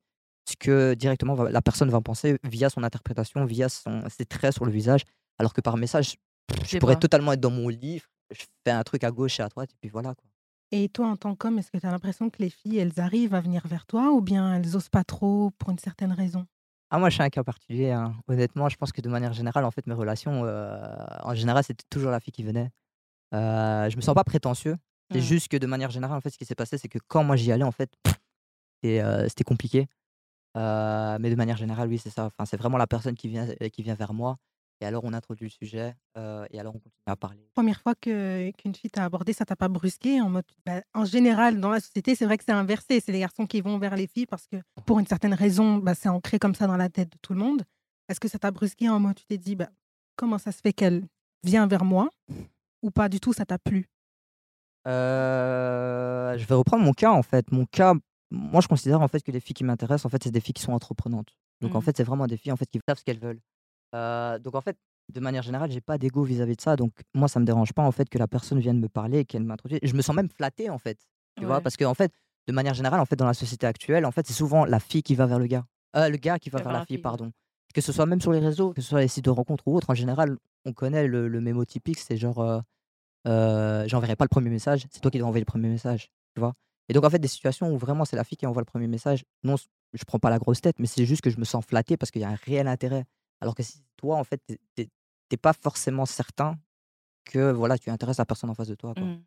ce 0.48 0.56
que 0.56 0.94
directement 0.94 1.34
va- 1.34 1.50
la 1.50 1.62
personne 1.62 1.90
va 1.90 2.02
penser 2.02 2.38
via 2.44 2.70
son 2.70 2.84
interprétation, 2.84 3.44
via 3.46 3.68
son, 3.68 4.04
ses 4.10 4.26
traits 4.26 4.54
sur 4.54 4.66
le 4.66 4.72
visage, 4.72 5.02
alors 5.40 5.54
que 5.54 5.62
par 5.62 5.76
message, 5.78 6.18
je 6.66 6.78
pourrais 6.78 6.94
pas. 6.94 7.00
totalement 7.00 7.32
être 7.34 7.40
dans 7.40 7.50
mon 7.50 7.68
livre, 7.70 8.06
je 8.30 8.44
fais 8.64 8.72
un 8.72 8.84
truc 8.84 9.04
à 9.04 9.10
gauche 9.10 9.40
et 9.40 9.44
à 9.44 9.50
droite, 9.50 9.72
et 9.72 9.78
puis 9.82 9.90
voilà. 9.90 10.14
Quoi. 10.14 10.30
Et 10.72 10.90
toi, 10.90 11.08
en 11.08 11.16
tant 11.16 11.36
qu'homme, 11.36 11.60
est-ce 11.60 11.72
que 11.72 11.78
tu 11.78 11.86
as 11.86 11.92
l'impression 11.92 12.30
que 12.30 12.42
les 12.42 12.50
filles, 12.50 12.78
elles 12.80 13.00
arrivent 13.00 13.34
à 13.36 13.40
venir 13.42 13.66
vers 13.68 13.86
toi 13.86 14.12
ou 14.12 14.22
bien 14.22 14.56
elles 14.56 14.76
osent 14.76 14.90
pas 14.90 15.04
trop 15.04 15.52
pour 15.58 15.70
une 15.70 15.80
certaine 15.80 16.12
raison? 16.12 16.46
Ah, 16.90 17.00
moi, 17.00 17.10
je 17.10 17.16
suis 17.16 17.24
un 17.24 17.30
cas 17.30 17.44
particulier. 17.44 17.92
hein. 17.92 18.16
Honnêtement, 18.28 18.70
je 18.70 18.76
pense 18.78 18.92
que 18.92 19.02
de 19.02 19.10
manière 19.10 19.34
générale, 19.34 19.66
en 19.66 19.72
fait, 19.72 19.86
mes 19.88 19.94
relations, 19.94 20.44
euh, 20.46 20.78
en 21.24 21.34
général, 21.34 21.64
c'était 21.64 21.86
toujours 21.90 22.12
la 22.12 22.20
fille 22.20 22.34
qui 22.34 22.44
venait. 22.44 22.70
Euh, 23.34 23.90
je 23.90 23.96
me 23.98 24.02
sens 24.02 24.16
pas 24.16 24.24
prétentieux. 24.24 24.78
C'est 25.12 25.20
Mm. 25.20 25.24
juste 25.24 25.48
que 25.50 25.58
de 25.58 25.68
manière 25.68 25.92
générale, 25.92 26.18
en 26.18 26.22
fait, 26.22 26.30
ce 26.32 26.38
qui 26.38 26.46
s'est 26.46 26.56
passé, 26.56 26.78
c'est 26.78 26.88
que 26.90 27.00
quand 27.08 27.24
moi 27.24 27.36
j'y 27.36 27.52
allais, 27.52 27.64
en 27.64 27.72
fait, 27.72 27.92
c'était 28.84 29.02
euh, 29.02 29.28
c'était 29.30 29.44
compliqué. 29.44 29.88
Euh, 30.58 31.18
mais 31.20 31.30
de 31.30 31.36
manière 31.36 31.58
générale, 31.58 31.90
oui, 31.90 31.98
c'est 32.00 32.10
ça. 32.12 32.26
Enfin, 32.26 32.46
c'est 32.46 32.58
vraiment 32.58 32.78
la 32.78 32.88
personne 32.88 33.16
qui 33.16 33.28
vient, 33.30 33.48
qui 33.74 33.84
vient 33.84 33.96
vers 33.96 34.14
moi. 34.14 34.38
Et 34.82 34.86
alors, 34.86 35.04
on 35.06 35.14
introduit 35.14 35.46
le 35.48 35.52
sujet. 35.52 35.96
euh, 36.18 36.46
et 36.52 36.60
alors, 36.60 36.76
on 36.76 36.80
continue 36.80 36.94
à 37.06 37.16
parler. 37.16 37.48
Première 37.54 37.80
fois 37.82 37.96
que 37.96 38.52
qu'une 38.52 38.76
fille 38.76 38.90
t'a 38.92 39.06
abordé, 39.06 39.32
ça 39.34 39.46
t'a 39.46 39.56
pas 39.56 39.70
brusqué 39.70 40.20
en 40.22 40.30
mode 40.30 40.46
bah, 40.66 40.82
en 40.94 41.06
général 41.06 41.60
dans 41.62 41.70
la 41.70 41.80
société, 41.80 42.14
c'est 42.16 42.26
vrai 42.26 42.38
que 42.38 42.44
c'est 42.44 42.52
inversé, 42.52 43.00
c'est 43.00 43.12
les 43.14 43.20
garçons 43.22 43.46
qui 43.48 43.62
vont 43.62 43.78
vers 43.78 43.96
les 43.96 44.08
filles 44.08 44.26
parce 44.26 44.48
que 44.48 44.58
pour 44.86 45.00
une 45.00 45.08
certaine 45.08 45.34
raison, 45.34 45.78
bah, 45.78 45.96
c'est 45.96 46.10
ancré 46.10 46.40
comme 46.40 46.56
ça 46.56 46.68
dans 46.68 46.76
la 46.78 46.90
tête 46.90 47.10
de 47.12 47.18
tout 47.22 47.34
le 47.34 47.40
monde. 47.40 47.64
Est-ce 48.10 48.20
que 48.20 48.28
ça 48.28 48.38
t'a 48.38 48.52
brusqué 48.52 48.90
en 48.90 49.00
mode 49.00 49.16
tu 49.16 49.26
t'es 49.26 49.38
dit 49.38 49.56
bah, 49.56 49.70
comment 50.18 50.38
ça 50.38 50.52
se 50.52 50.60
fait 50.62 50.74
qu'elle 50.74 51.06
vient 51.44 51.68
vers 51.68 51.86
moi 51.86 52.10
ou 52.84 52.92
pas 52.92 53.08
du 53.10 53.20
tout, 53.22 53.32
ça 53.34 53.46
t'a 53.46 53.58
plu? 53.58 53.88
Euh, 54.88 56.38
je 56.38 56.46
vais 56.46 56.56
reprendre 56.56 56.84
mon 56.84 56.94
cas, 56.94 57.12
en 57.12 57.24
fait. 57.24 57.52
Mon 57.52 57.66
cas, 57.66 57.94
moi, 58.32 58.62
je 58.62 58.68
considère 58.68 59.02
en 59.02 59.08
fait 59.08 59.22
que 59.24 59.32
les 59.32 59.40
filles 59.40 59.54
qui 59.54 59.64
m'intéressent, 59.64 60.06
en 60.06 60.10
fait, 60.10 60.24
c'est 60.24 60.32
des 60.32 60.40
filles 60.42 60.54
qui 60.54 60.62
sont 60.64 60.74
entreprenantes. 60.74 61.36
Donc, 61.62 61.74
en 61.76 61.80
Mhm. 61.80 61.84
fait, 61.86 61.98
c'est 61.98 62.04
vraiment 62.04 62.28
des 62.28 62.38
filles 62.38 62.52
en 62.52 62.58
fait, 62.58 62.66
qui 62.70 62.80
savent 62.88 62.98
ce 63.00 63.04
qu'elles 63.04 63.20
veulent. 63.20 63.40
Euh, 63.96 64.38
donc, 64.40 64.56
en 64.56 64.62
fait, 64.62 64.78
de 65.14 65.20
manière 65.20 65.44
générale, 65.44 65.72
j'ai 65.72 65.82
pas 65.82 65.98
d'ego 65.98 66.24
vis-à-vis 66.24 66.56
de 66.56 66.62
ça. 66.62 66.76
Donc, 66.76 66.92
moi, 67.14 67.28
ça 67.28 67.40
me 67.40 67.46
dérange 67.46 67.74
pas 67.74 67.84
en 67.84 67.92
fait 67.92 68.10
que 68.10 68.18
la 68.18 68.28
personne 68.28 68.60
vienne 68.60 68.80
me 68.80 68.90
parler 68.90 69.20
et 69.20 69.26
qu'elle 69.26 69.44
m'introduise. 69.44 69.80
Je 69.84 69.94
me 69.94 70.02
sens 70.02 70.16
même 70.16 70.30
flatté, 70.30 70.70
en 70.70 70.78
fait. 70.78 71.00
Tu 71.38 71.46
vois, 71.46 71.62
parce 71.62 71.76
que, 71.78 71.86
en 71.86 71.94
fait, 71.94 72.12
de 72.48 72.54
manière 72.54 72.74
générale, 72.74 73.00
en 73.00 73.06
fait, 73.06 73.16
dans 73.16 73.26
la 73.26 73.34
société 73.34 73.66
actuelle, 73.68 74.06
en 74.06 74.12
fait, 74.12 74.26
c'est 74.28 74.34
souvent 74.34 74.66
la 74.66 74.80
fille 74.80 75.04
qui 75.04 75.16
va 75.16 75.26
vers 75.26 75.40
le 75.40 75.48
gars. 75.48 75.66
Euh, 75.96 76.10
le 76.10 76.18
gars 76.18 76.40
qui 76.40 76.50
va 76.50 76.60
vers 76.62 76.72
la 76.72 76.86
fille, 76.86 76.98
pardon. 76.98 77.32
Que 77.74 77.82
ce 77.82 77.92
soit 77.92 78.06
même 78.06 78.22
sur 78.22 78.32
les 78.32 78.40
réseaux, 78.40 78.74
que 78.74 78.82
ce 78.82 78.88
soit 78.88 79.02
les 79.02 79.08
sites 79.08 79.26
de 79.26 79.30
rencontres 79.30 79.68
ou 79.68 79.76
autres, 79.76 79.90
en 79.90 79.96
général, 79.96 80.38
on 80.66 80.72
connaît 80.72 81.08
le, 81.08 81.28
le 81.28 81.42
mémo 81.42 81.66
typique, 81.66 82.00
c'est 82.00 82.16
genre, 82.16 82.40
euh, 82.40 82.60
euh, 83.28 83.86
j'enverrai 83.88 84.16
pas 84.16 84.24
le 84.24 84.30
premier 84.30 84.50
message, 84.50 84.86
c'est 84.92 85.02
toi 85.02 85.12
qui 85.12 85.18
dois 85.18 85.28
envoyer 85.28 85.42
le 85.42 85.46
premier 85.46 85.68
message, 85.68 86.10
tu 86.36 86.40
vois? 86.40 86.54
Et 86.88 86.94
donc, 86.94 87.04
en 87.04 87.10
fait, 87.10 87.20
des 87.20 87.28
situations 87.28 87.74
où 87.74 87.78
vraiment 87.78 88.06
c'est 88.06 88.16
la 88.16 88.24
fille 88.24 88.38
qui 88.38 88.46
envoie 88.46 88.62
le 88.62 88.66
premier 88.66 88.88
message, 88.88 89.26
non, 89.44 89.56
je 89.94 90.04
prends 90.06 90.20
pas 90.20 90.30
la 90.30 90.38
grosse 90.40 90.62
tête, 90.62 90.80
mais 90.80 90.88
c'est 90.88 91.06
juste 91.06 91.22
que 91.22 91.30
je 91.30 91.40
me 91.40 91.46
sens 91.46 91.66
flatté 91.66 91.98
parce 91.98 92.12
qu'il 92.12 92.22
y 92.22 92.26
a 92.26 92.30
un 92.30 92.38
réel 92.46 92.68
intérêt. 92.68 93.06
Alors 93.46 93.54
que 93.54 93.62
si 93.64 93.80
toi, 93.96 94.18
en 94.18 94.24
fait, 94.24 94.42
t'es- 94.48 94.60
t'es 94.74 94.90
t'es 95.30 95.38
pas 95.38 95.54
forcément 95.54 96.06
certain 96.08 96.58
que 97.26 97.52
voilà, 97.52 97.78
tu 97.78 97.90
intéresses 97.92 98.18
la 98.18 98.26
personne 98.26 98.50
en 98.50 98.56
face 98.56 98.68
de 98.68 98.76
toi. 98.76 98.94
Quoi. 98.96 99.04
Mm. 99.06 99.24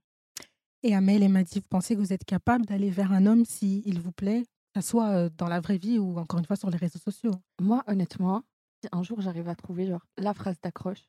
Et 0.84 0.94
Amel 0.94 1.22
et 1.24 1.28
m'a 1.28 1.42
dit, 1.44 1.58
vous 1.60 1.66
pensez 1.68 1.94
que 1.94 2.00
vous 2.00 2.12
êtes 2.12 2.24
capable 2.24 2.66
d'aller 2.66 2.90
vers 2.90 3.12
un 3.12 3.26
homme 3.26 3.44
s'il 3.44 4.00
vous 4.00 4.12
plaît, 4.12 4.42
que 4.74 4.80
ce 4.80 4.88
soit 4.88 5.28
dans 5.30 5.48
la 5.48 5.60
vraie 5.60 5.78
vie 5.78 5.98
ou 5.98 6.18
encore 6.18 6.38
une 6.40 6.46
fois 6.46 6.56
sur 6.56 6.70
les 6.70 6.76
réseaux 6.76 6.98
sociaux? 7.00 7.32
Moi, 7.60 7.82
honnêtement, 7.86 8.42
si 8.82 8.88
un 8.92 9.02
jour 9.02 9.20
j'arrive 9.20 9.48
à 9.48 9.54
trouver 9.56 9.86
genre 9.86 10.04
la 10.16 10.34
phrase 10.34 10.56
d'accroche, 10.60 11.08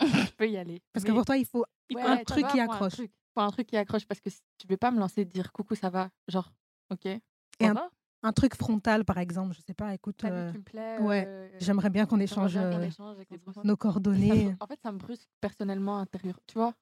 je 0.00 0.30
peux 0.36 0.48
y 0.48 0.56
aller. 0.56 0.80
Parce 0.92 1.04
que 1.04 1.12
pour 1.12 1.24
toi, 1.24 1.36
il 1.36 1.46
faut 1.46 1.64
Ouais, 1.92 2.02
un 2.02 2.16
tu 2.18 2.24
truc 2.24 2.46
qui 2.48 2.60
un 2.60 2.64
accroche. 2.64 2.92
truc- 2.94 3.12
faut 3.34 3.40
un 3.40 3.50
truc 3.50 3.66
qui 3.68 3.76
accroche 3.76 4.06
parce 4.06 4.20
que 4.20 4.30
si- 4.30 4.42
tu 4.58 4.66
vais 4.68 4.76
pas 4.76 4.90
me 4.92 4.98
lancer 5.00 5.24
dire 5.24 5.52
coucou, 5.52 5.74
ça 5.74 5.90
va. 5.90 6.08
Genre, 6.28 6.52
ok. 6.90 7.06
Et 7.06 7.20
Ça 7.60 7.66
un- 7.66 7.74
va? 7.74 7.90
Un 8.24 8.32
truc 8.32 8.56
frontal, 8.56 9.04
par 9.04 9.18
exemple. 9.18 9.54
Je 9.54 9.60
sais 9.60 9.74
pas, 9.74 9.94
écoute, 9.94 10.24
euh, 10.24 10.50
tu 10.50 10.58
me 10.58 10.62
plais. 10.64 10.98
ouais, 10.98 11.24
euh, 11.28 11.48
j'aimerais 11.60 11.90
bien 11.90 12.06
qu'on 12.06 12.18
échange 12.18 12.54
bien 12.54 12.70
qu'on 12.70 12.78
euh, 12.78 12.86
échange 12.86 13.16
et 13.20 13.26
qu'on 13.26 13.36
se 13.36 13.44
rencontre. 13.44 13.66
nos 13.66 13.76
coordonnées. 13.76 14.46
me- 14.46 14.56
en 14.60 14.66
fait, 14.66 14.80
ça 14.82 14.90
me 14.92 14.98
brusque 14.98 15.28
personnellement 15.40 15.98
intérieur. 15.98 16.38
Tu 16.46 16.54
vois? 16.58 16.74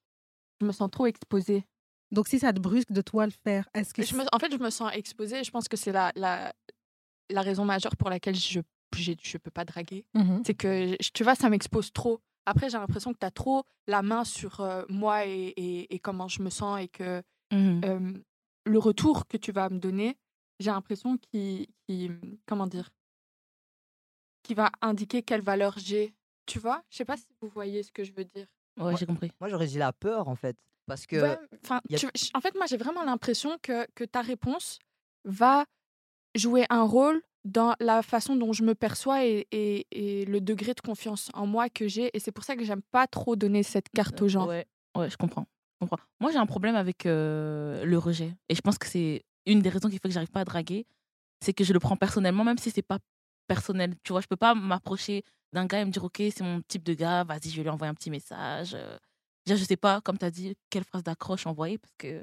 Je 0.61 0.67
me 0.67 0.73
sens 0.73 0.91
trop 0.91 1.07
exposée. 1.07 1.65
Donc, 2.11 2.29
si 2.29 2.39
ça 2.39 2.53
te 2.53 2.61
brusque 2.61 2.93
de 2.93 3.01
toi 3.03 3.27
le 3.27 3.33
faire, 3.33 3.69
est-ce 3.75 3.93
que 3.93 4.03
Je 4.03 4.15
me- 4.17 4.25
en 4.33 4.39
fait, 4.39 4.53
je 4.53 4.59
me 4.59 4.71
sens 4.71 4.91
exposée 4.95 5.41
et 5.41 5.45
je 5.45 5.51
pense 5.51 5.67
que 5.69 5.77
c'est 5.77 5.93
la, 5.93 6.13
la, 6.15 6.53
la 7.31 7.41
raison 7.43 7.65
majeure 7.65 7.97
pour 7.97 8.09
laquelle 8.11 8.37
je 8.37 8.61
je 8.95 9.39
peux 9.39 9.51
pas 9.51 9.65
draguer. 9.65 10.05
Mhm. 10.15 10.43
C'est 10.45 10.53
que, 10.55 10.97
tu 11.15 11.25
vois, 11.25 11.35
ça 11.35 11.49
m'expose 11.49 11.91
trop. 11.95 12.21
Après, 12.45 12.69
j'ai 12.69 12.77
l'impression 12.77 13.15
que 13.15 13.19
tu 13.19 13.25
as 13.25 13.31
trop 13.31 13.65
la 13.87 14.03
main 14.03 14.23
sur 14.25 14.61
euh, 14.61 14.83
moi 14.91 15.25
et, 15.25 15.47
et- 15.57 15.95
et 15.95 15.99
comment 15.99 16.29
je 16.29 16.43
me 16.43 16.51
sens 16.51 16.79
et 16.81 16.89
que 16.89 17.23
euh, 17.87 18.13
le 18.67 18.79
retour 18.79 19.27
que 19.27 19.39
tu 19.39 19.51
vas 19.51 19.71
me 19.71 19.79
donner, 19.79 20.19
j'ai 20.63 20.71
l'impression 20.71 21.17
qu'il, 21.19 21.67
qu'il- 21.87 22.39
comment 22.47 22.67
dire, 22.67 22.91
qui 24.43 24.55
va 24.55 24.71
indiquer 24.81 25.23
quelle 25.23 25.43
valeur 25.43 25.75
j'ai. 25.79 26.15
Tu 26.47 26.59
vois? 26.59 26.83
Je 26.91 26.97
sais 26.97 27.05
pas 27.05 27.17
si 27.17 27.27
vous 27.41 27.49
voyez 27.49 27.83
ce 27.83 27.93
que 27.93 28.03
je 28.05 28.13
veux 28.13 28.25
dire. 28.25 28.47
Ouais, 28.81 28.97
j'ai 28.97 29.07
compris. 29.07 29.31
Moi, 29.41 29.49
j'aurais 29.49 29.67
dit 29.67 29.79
la 29.79 29.93
peur, 29.93 30.29
en 30.29 30.35
fait. 30.35 30.57
Parce 30.87 31.07
que 31.07 31.17
Ouais, 31.23 31.39
enfin, 31.63 31.81
y 31.89 31.95
a- 31.95 31.99
tu- 31.99 32.09
en 32.35 32.41
fait, 32.41 32.55
moi, 32.57 32.67
j'ai 32.67 32.77
vraiment 32.77 33.05
l'impression 33.05 33.57
que, 33.63 33.87
que 33.95 34.03
ta 34.05 34.21
réponse 34.23 34.79
va 35.25 35.65
jouer 36.35 36.65
un 36.71 36.83
rôle 36.83 37.23
dans 37.45 37.75
la 37.81 38.03
façon 38.03 38.35
dont 38.37 38.53
je 38.53 38.65
me 38.65 38.75
perçois 38.75 39.25
et, 39.25 39.47
et- 39.53 39.87
et 39.91 40.25
le 40.25 40.41
degré 40.41 40.75
de 40.75 40.81
confiance 40.81 41.31
en 41.35 41.47
moi 41.47 41.69
que 41.69 41.87
j'ai. 41.87 42.11
Et 42.17 42.19
c'est 42.21 42.33
pour 42.33 42.45
ça 42.45 42.57
que 42.57 42.65
j'aime 42.65 42.83
pas 42.91 43.07
trop 43.07 43.37
donner 43.37 43.63
cette 43.63 43.89
carte 43.91 44.21
aux 44.23 44.29
gens. 44.29 44.49
Ouais, 44.49 44.67
ouais, 44.97 45.11
je 45.11 45.17
comprends. 45.17 45.47
je 45.75 45.87
comprends. 45.87 45.99
Moi, 46.21 46.33
j'ai 46.33 46.39
un 46.39 46.47
problème 46.47 46.75
avec 46.75 47.07
euh, 47.07 47.85
le 47.85 47.99
rejet. 47.99 48.35
Et 48.49 48.55
je 48.57 48.61
pense 48.61 48.79
que 48.79 48.87
c'est 48.89 49.25
une 49.47 49.61
des 49.61 49.69
raisons 49.69 49.89
qui 49.89 49.97
fait 49.99 50.09
que 50.09 50.15
j'arrive 50.15 50.31
pas 50.31 50.41
à 50.41 50.45
draguer. 50.45 50.87
C'est 51.41 51.53
que 51.53 51.65
je 51.65 51.73
le 51.73 51.81
prends 51.81 51.97
personnellement, 51.97 52.45
même 52.45 52.59
si 52.59 52.71
c'est 52.71 52.83
pas 52.83 52.99
personnel. 53.49 53.95
Tu 54.05 54.13
vois, 54.13 54.21
je 54.21 54.27
peux 54.29 54.37
pas 54.37 54.55
m'approcher 54.55 55.25
d'un 55.53 55.67
gars 55.67 55.81
et 55.81 55.85
me 55.85 55.91
dire, 55.91 56.05
OK, 56.05 56.17
c'est 56.19 56.43
mon 56.43 56.63
type 56.69 56.83
de 56.85 56.95
gars, 56.95 57.25
vas-y, 57.25 57.51
je 57.51 57.57
vais 57.57 57.63
lui 57.63 57.69
envoyer 57.71 57.91
un 57.91 57.95
petit 57.95 58.11
message. 58.11 58.75
Euh, 58.75 58.97
Déjà, 59.45 59.57
je 59.57 59.65
sais 59.65 59.77
pas, 59.77 60.01
comme 60.01 60.19
tu 60.19 60.25
as 60.25 60.31
dit, 60.31 60.55
quelle 60.71 60.85
phrase 60.85 61.03
d'accroche 61.03 61.47
envoyer, 61.49 61.77
parce 61.77 61.93
que 61.99 62.23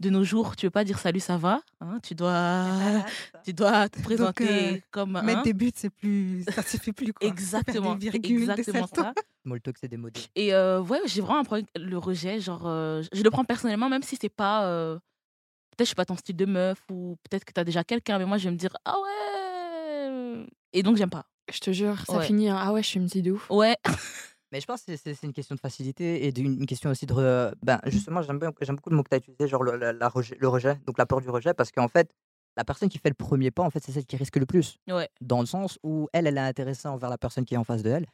de 0.00 0.08
nos 0.10 0.24
jours, 0.24 0.56
tu 0.56 0.64
veux 0.64 0.70
pas 0.70 0.82
dire 0.84 0.98
salut, 0.98 1.20
ça 1.20 1.36
va. 1.36 1.60
hein, 1.80 1.98
tu, 2.02 2.14
dois, 2.14 2.64
tu 3.44 3.52
dois 3.52 3.88
te 3.90 4.00
présenter 4.00 4.76
euh, 4.76 4.78
comme. 4.90 5.20
Mettre 5.22 5.40
hein, 5.40 5.42
des 5.42 5.52
buts, 5.52 5.72
c'est 5.74 5.90
plus. 5.90 6.44
Ça 6.44 6.62
se 6.62 6.78
fait 6.78 6.92
plus, 6.92 7.12
quoi. 7.12 7.28
Exactement, 7.28 7.96
Des 7.96 8.08
virgules, 8.10 8.46
des 8.46 8.50
exactement 8.50 8.86
saltos. 8.86 9.02
ça. 9.02 9.58
Talk, 9.62 9.76
c'est 9.78 9.88
démodé. 9.88 10.20
Et 10.34 10.54
euh, 10.54 10.80
ouais, 10.80 11.00
j'ai 11.04 11.20
vraiment 11.20 11.40
un 11.40 11.44
problème 11.44 11.66
le 11.76 11.98
rejet. 11.98 12.40
Genre, 12.40 12.66
euh, 12.66 13.02
je 13.12 13.22
le 13.22 13.30
prends 13.30 13.44
personnellement, 13.44 13.88
même 13.90 14.02
si 14.02 14.16
c'est 14.18 14.28
pas. 14.30 14.98
Euh, 15.78 15.84
peut-être 15.84 15.86
je 15.86 15.90
suis 15.90 15.94
pas 15.94 16.04
ton 16.04 16.16
style 16.16 16.36
de 16.36 16.44
meuf, 16.46 16.80
ou 16.90 17.16
peut-être 17.28 17.44
que 17.44 17.52
tu 17.52 17.60
as 17.60 17.64
déjà 17.64 17.84
quelqu'un, 17.84 18.18
mais 18.18 18.24
moi 18.26 18.38
je 18.38 18.44
vais 18.44 18.50
me 18.52 18.56
dire, 18.56 18.76
ah 18.84 18.94
ouais. 18.98 20.46
Et 20.72 20.82
donc 20.82 20.96
j'aime 20.96 21.10
pas. 21.10 21.24
Je 21.52 21.60
te 21.60 21.70
jure, 21.72 21.98
ça 22.06 22.18
Ouais. 22.18 22.26
finit. 22.26 22.48
hein, 22.50 22.58
Ah 22.60 22.72
ouais, 22.72 22.82
je 22.82 22.88
suis 22.88 23.00
une 23.00 23.06
petite 23.06 23.24
de 23.24 23.32
ouf. 23.32 23.48
Ouais. 23.50 23.76
Mais 24.52 24.60
je 24.60 24.66
pense 24.66 24.82
que 24.82 24.96
c'est- 24.96 25.22
une 25.22 25.32
question 25.34 25.54
de 25.54 25.60
facilité 25.60 26.26
et 26.26 26.32
d'une 26.32 26.54
une 26.60 26.66
question 26.66 26.90
aussi 26.90 27.04
de. 27.04 27.12
re- 27.12 27.52
Ben, 27.62 27.80
justement, 27.86 28.22
j'aime 28.22 28.38
beaucoup 28.38 28.88
le 28.90 28.96
mot 28.96 29.02
que 29.02 29.10
tu 29.10 29.14
as 29.14 29.18
utilisé, 29.18 29.46
genre 29.46 29.62
le, 29.62 29.76
la- 29.76 29.92
la 29.92 30.08
rejet, 30.08 30.36
le 30.40 30.48
rejet, 30.48 30.74
donc 30.86 30.96
la 30.98 31.04
peur 31.06 31.20
du 31.20 31.28
rejet, 31.28 31.52
parce 31.52 31.70
qu'en 31.70 31.88
fait, 31.88 32.10
la 32.56 32.64
personne 32.64 32.88
qui 32.88 32.98
fait 32.98 33.10
le 33.10 33.14
premier 33.14 33.50
pas, 33.50 33.62
en 33.62 33.70
fait, 33.70 33.80
c'est 33.84 33.92
celle 33.92 34.06
qui 34.06 34.16
risque 34.16 34.36
le 34.36 34.46
plus. 34.46 34.78
Ouais. 34.88 35.08
Dans 35.20 35.40
le 35.40 35.46
sens 35.46 35.78
où 35.82 36.08
elle, 36.14 36.26
elle 36.26 36.38
est 36.38 36.40
intéressée 36.40 36.88
envers 36.88 37.10
la 37.10 37.18
personne 37.18 37.44
qui 37.44 37.54
est 37.54 37.58
en 37.58 37.64
face 37.64 37.82
de 37.82 37.90
elle, 37.90 38.06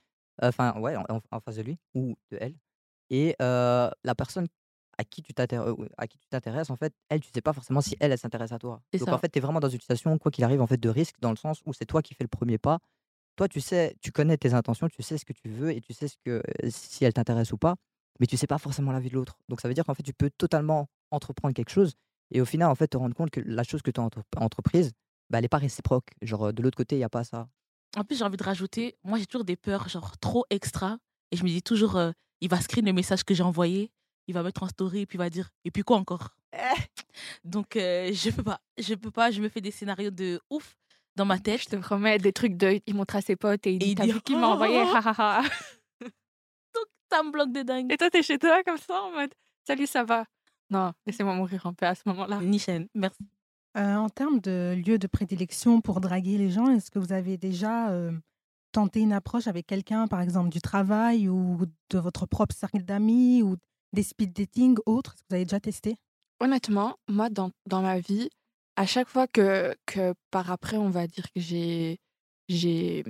enfin, 0.43 0.79
ouais, 0.81 0.97
en, 0.97 1.05
en- 1.09 1.21
en 1.31 1.41
face 1.41 1.55
de 1.57 1.63
lui 1.63 1.79
ou 1.95 2.17
de 2.33 2.39
elle. 2.41 2.55
Et 3.11 3.37
euh, 3.41 3.89
la 4.03 4.15
personne 4.17 4.49
à 4.99 5.05
qui 5.05 5.23
tu 5.23 5.35
t'intéresses, 5.35 5.75
à 5.97 6.07
qui 6.07 6.19
tu 6.19 6.29
t'intéresses, 6.29 6.71
en 6.71 6.77
fait, 6.77 6.95
elle, 7.09 7.21
tu 7.21 7.31
sais 7.35 7.41
pas 7.41 7.53
forcément 7.53 7.81
si 7.81 7.97
elle, 8.01 8.13
elle 8.13 8.19
s'intéresse 8.19 8.53
à 8.53 8.59
toi. 8.59 8.83
Donc 8.93 9.09
ça. 9.09 9.15
en 9.15 9.19
fait, 9.19 9.29
tu 9.29 9.39
es 9.39 9.43
vraiment 9.43 9.61
dans 9.61 9.69
une 9.69 9.81
situation, 9.81 10.17
quoi 10.19 10.31
qu'il 10.31 10.45
arrive, 10.45 10.61
en 10.61 10.67
fait, 10.67 10.79
de 10.79 10.89
risque, 10.89 11.17
dans 11.21 11.31
le 11.31 11.37
sens 11.37 11.63
où 11.67 11.73
c'est 11.73 11.87
toi 11.87 12.03
qui 12.03 12.15
fais 12.15 12.25
le 12.25 12.29
premier 12.29 12.59
pas. 12.59 12.79
Toi, 13.37 13.49
tu 13.49 13.61
sais, 13.61 13.97
tu 14.01 14.13
connais 14.13 14.37
tes 14.37 14.55
intentions, 14.55 14.89
tu 14.89 15.03
sais 15.03 15.19
ce 15.19 15.25
que 15.25 15.33
tu 15.33 15.49
veux 15.49 15.73
et 15.73 15.81
tu 15.81 15.93
sais 15.93 16.07
ce 16.07 16.17
que, 16.25 16.31
euh, 16.31 16.69
si 16.69 17.05
elle 17.05 17.13
t'intéresse 17.13 17.53
ou 17.53 17.59
pas, 17.59 17.75
mais 18.21 18.27
tu 18.27 18.37
sais 18.37 18.47
pas 18.47 18.59
forcément 18.59 18.93
la 18.93 19.01
vie 19.01 19.11
de 19.11 19.15
l'autre. 19.15 19.39
Donc 19.49 19.61
ça 19.61 19.67
veut 19.67 19.75
dire 19.75 19.85
qu'en 19.85 19.95
fait, 19.95 20.05
tu 20.05 20.13
peux 20.13 20.31
totalement 20.31 20.87
entreprendre 21.11 21.53
quelque 21.53 21.71
chose 21.71 21.95
et 22.31 22.41
au 22.41 22.45
final, 22.45 22.69
en 22.71 22.75
fait, 22.75 22.89
te 22.89 22.97
rendre 22.97 23.15
compte 23.15 23.31
que 23.31 23.41
la 23.41 23.63
chose 23.63 23.83
que 23.83 23.91
tu 23.91 24.01
as 24.01 24.09
entreprise, 24.37 24.93
bah, 25.31 25.39
elle 25.39 25.45
n'est 25.45 25.49
pas 25.49 25.59
réciproque. 25.59 26.11
Genre, 26.23 26.47
euh, 26.47 26.53
de 26.53 26.63
l'autre 26.63 26.77
côté, 26.77 26.97
il 26.97 26.99
n'y 26.99 27.05
a 27.05 27.09
pas 27.09 27.25
ça. 27.25 27.49
En 27.97 28.05
plus, 28.05 28.19
j'ai 28.19 28.25
envie 28.25 28.37
de 28.37 28.43
rajouter, 28.43 28.97
moi 29.05 29.19
j'ai 29.19 29.27
toujours 29.27 29.45
des 29.45 29.57
peurs, 29.57 29.89
genre 29.89 30.19
trop 30.19 30.45
extra. 30.51 30.99
Et 31.31 31.37
je 31.37 31.45
me 31.45 31.49
dis 31.49 31.63
toujours, 31.63 31.97
euh, 31.97 32.11
il 32.41 32.49
va 32.49 32.61
screen 32.61 32.85
le 32.85 32.93
message 32.93 33.25
que 33.25 33.35
j'ai 33.35 33.43
envoyé, 33.43 33.93
il 34.27 34.35
va 34.35 34.43
mettre 34.43 34.63
en 34.63 34.69
story, 34.69 35.01
et 35.01 35.07
puis 35.07 35.17
il 35.17 35.19
va 35.19 35.31
dire, 35.31 35.51
et 35.65 35.71
puis 35.71 35.83
quoi 35.83 35.97
encore? 35.97 36.35
Donc, 37.45 37.77
euh, 37.77 38.11
je 38.13 38.31
peux 38.31 38.43
pas. 38.43 38.61
Je 38.79 38.95
peux 38.95 39.11
pas, 39.11 39.31
je 39.31 39.41
me 39.41 39.49
fais 39.49 39.61
des 39.61 39.71
scénarios 39.71 40.11
de 40.11 40.41
ouf 40.51 40.77
dans 41.17 41.25
ma 41.25 41.39
tête. 41.39 41.63
Je 41.63 41.69
te 41.69 41.77
promets 41.77 42.19
des 42.19 42.33
trucs 42.33 42.57
de. 42.57 42.81
Il 42.87 42.95
montre 42.95 43.17
à 43.17 43.21
ses 43.21 43.37
potes 43.37 43.67
et 43.67 43.75
il 43.75 43.83
Et 43.83 43.87
dit 43.87 43.95
T'as 43.95 44.07
vu 44.07 44.21
qui 44.21 44.37
m'a 44.37 44.49
envoyé? 44.49 44.79
Donc, 44.85 44.95
ça 47.11 47.23
me 47.23 47.31
bloque 47.31 47.53
de 47.53 47.63
dingue. 47.63 47.93
Et 47.93 47.97
toi, 47.97 48.11
t'es 48.11 48.23
chez 48.23 48.39
toi 48.39 48.63
comme 48.65 48.79
ça 48.79 49.03
en 49.03 49.13
mode 49.13 49.33
Salut, 49.67 49.87
ça 49.87 50.05
va? 50.05 50.25
Non, 50.71 50.93
laissez-moi 51.07 51.35
mourir 51.35 51.67
en 51.67 51.75
paix 51.75 51.87
à 51.87 51.95
ce 51.95 52.03
moment-là. 52.07 52.41
Nichen, 52.41 52.89
merci. 52.95 53.19
Euh, 53.77 53.97
en 53.97 54.09
termes 54.09 54.41
de 54.41 54.81
lieu 54.87 54.99
de 54.99 55.07
prédilection 55.07 55.81
pour 55.81 56.01
draguer 56.01 56.39
les 56.39 56.51
gens, 56.51 56.69
est-ce 56.69 56.91
que 56.91 56.99
vous 56.99 57.13
avez 57.13 57.37
déjà 57.37 57.91
euh, 57.91 58.13
tenté 58.73 59.01
une 59.01 59.13
approche 59.13 59.47
avec 59.47 59.67
quelqu'un, 59.67 60.07
par 60.07 60.21
exemple 60.21 60.49
du 60.49 60.61
travail 60.61 61.29
ou 61.29 61.59
de 61.91 61.99
votre 61.99 62.27
propre 62.27 62.55
cercle 62.55 62.83
d'amis 62.83 63.43
ou 63.43 63.57
des 63.95 64.03
speed 64.03 64.33
dating 64.33 64.77
autres 64.87 65.15
vous 65.29 65.35
avez 65.37 65.45
déjà 65.45 65.61
testé? 65.61 65.97
Honnêtement, 66.41 66.97
moi, 67.09 67.31
dans, 67.31 67.51
dans 67.67 67.81
ma 67.81 67.99
vie, 67.99 68.29
à 68.77 68.87
chaque 68.87 69.09
fois 69.09 69.27
que, 69.27 69.75
que 69.87 70.15
par 70.31 70.51
après, 70.51 70.77
on 70.77 70.91
va 70.91 71.07
dire 71.07 71.25
que 71.33 71.41
j'ai 71.41 71.99
j'ai 72.49 73.05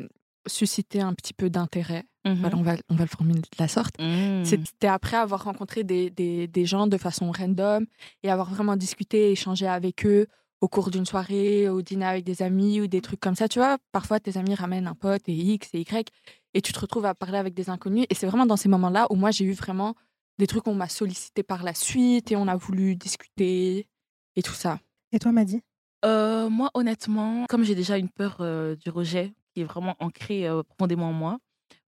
suscité 0.47 1.01
un 1.01 1.15
petit 1.15 1.33
peu 1.35 1.51
d'intérêt, 1.51 2.05
voilà, 2.25 2.57
on, 2.57 2.63
va, 2.63 2.77
on 2.89 2.95
va 2.95 3.05
le 3.05 3.09
formuler 3.09 3.41
de 3.41 3.47
la 3.59 3.67
sorte, 3.69 3.95
Mhm. 3.99 4.45
C'était 4.45 4.87
après 4.87 5.17
avoir 5.17 5.45
rencontré 5.45 5.85
des, 5.85 6.11
des, 6.11 6.47
des 6.47 6.67
gens 6.67 6.87
de 6.87 6.97
façon 6.99 7.31
random 7.33 7.87
et 8.23 8.31
avoir 8.31 8.51
vraiment 8.51 8.77
discuté, 8.77 9.31
échangé 9.33 9.67
avec 9.67 10.07
eux 10.07 10.27
au 10.61 10.69
cours 10.69 10.91
d'une 10.91 11.05
soirée, 11.07 11.69
au 11.69 11.83
dîner 11.83 12.07
avec 12.07 12.25
des 12.25 12.43
amis 12.43 12.81
ou 12.81 12.87
des 12.87 13.01
trucs 13.01 13.21
comme 13.21 13.35
ça. 13.35 13.49
Tu 13.49 13.59
vois, 13.59 13.79
parfois 13.93 14.21
tes 14.21 14.39
amis 14.39 14.55
ramènent 14.55 14.87
un 14.87 14.95
pote 14.95 15.29
et 15.29 15.35
X 15.35 15.71
et 15.75 15.81
Y 15.81 16.11
et 16.55 16.63
tu 16.63 16.73
te 16.73 16.79
retrouves 16.79 17.05
à 17.07 17.15
parler 17.15 17.39
avec 17.39 17.53
des 17.55 17.69
inconnus. 17.71 18.07
Et 18.11 18.15
c'est 18.15 18.27
vraiment 18.27 18.47
dans 18.47 18.57
ces 18.57 18.69
moments-là 18.69 19.07
où 19.11 19.17
moi 19.17 19.31
j'ai 19.31 19.45
eu 19.45 19.53
vraiment 19.53 19.95
des 20.39 20.47
trucs 20.47 20.65
qu'on 20.65 20.75
m'a 20.75 20.89
sollicité 20.89 21.43
par 21.43 21.63
la 21.63 21.75
suite 21.75 22.33
et 22.33 22.37
on 22.37 22.49
a 22.49 22.57
voulu 22.57 22.97
discuter 22.97 23.89
et 24.37 24.43
tout 24.43 24.55
ça. 24.55 24.79
Et 25.13 25.19
toi, 25.19 25.33
Maddy? 25.33 25.63
Euh, 26.05 26.51
moi, 26.51 26.71
honnêtement, 26.75 27.47
comme 27.49 27.65
j'ai 27.65 27.75
déjà 27.75 27.97
une 27.97 28.11
peur 28.11 28.39
euh, 28.41 28.77
du 28.77 28.91
rejet 28.91 29.33
qui 29.55 29.63
est 29.63 29.65
vraiment 29.65 29.97
ancrée 30.01 30.47
euh, 30.47 30.63
profondément 30.63 31.09
en 31.09 31.13
moi, 31.13 31.39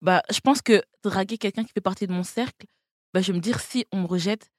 bah, 0.01 0.23
je 0.31 0.39
pense 0.39 0.61
que 0.61 0.81
draguer 1.03 1.37
quelqu'un 1.37 1.63
qui 1.63 1.71
fait 1.73 1.81
partie 1.81 2.07
de 2.07 2.13
mon 2.13 2.23
cercle, 2.23 2.65
bah, 3.13 3.21
je 3.21 3.31
vais 3.31 3.37
me 3.37 3.41
dire 3.41 3.59
si 3.59 3.85
on 3.91 4.01
me 4.01 4.07
rejette, 4.07 4.49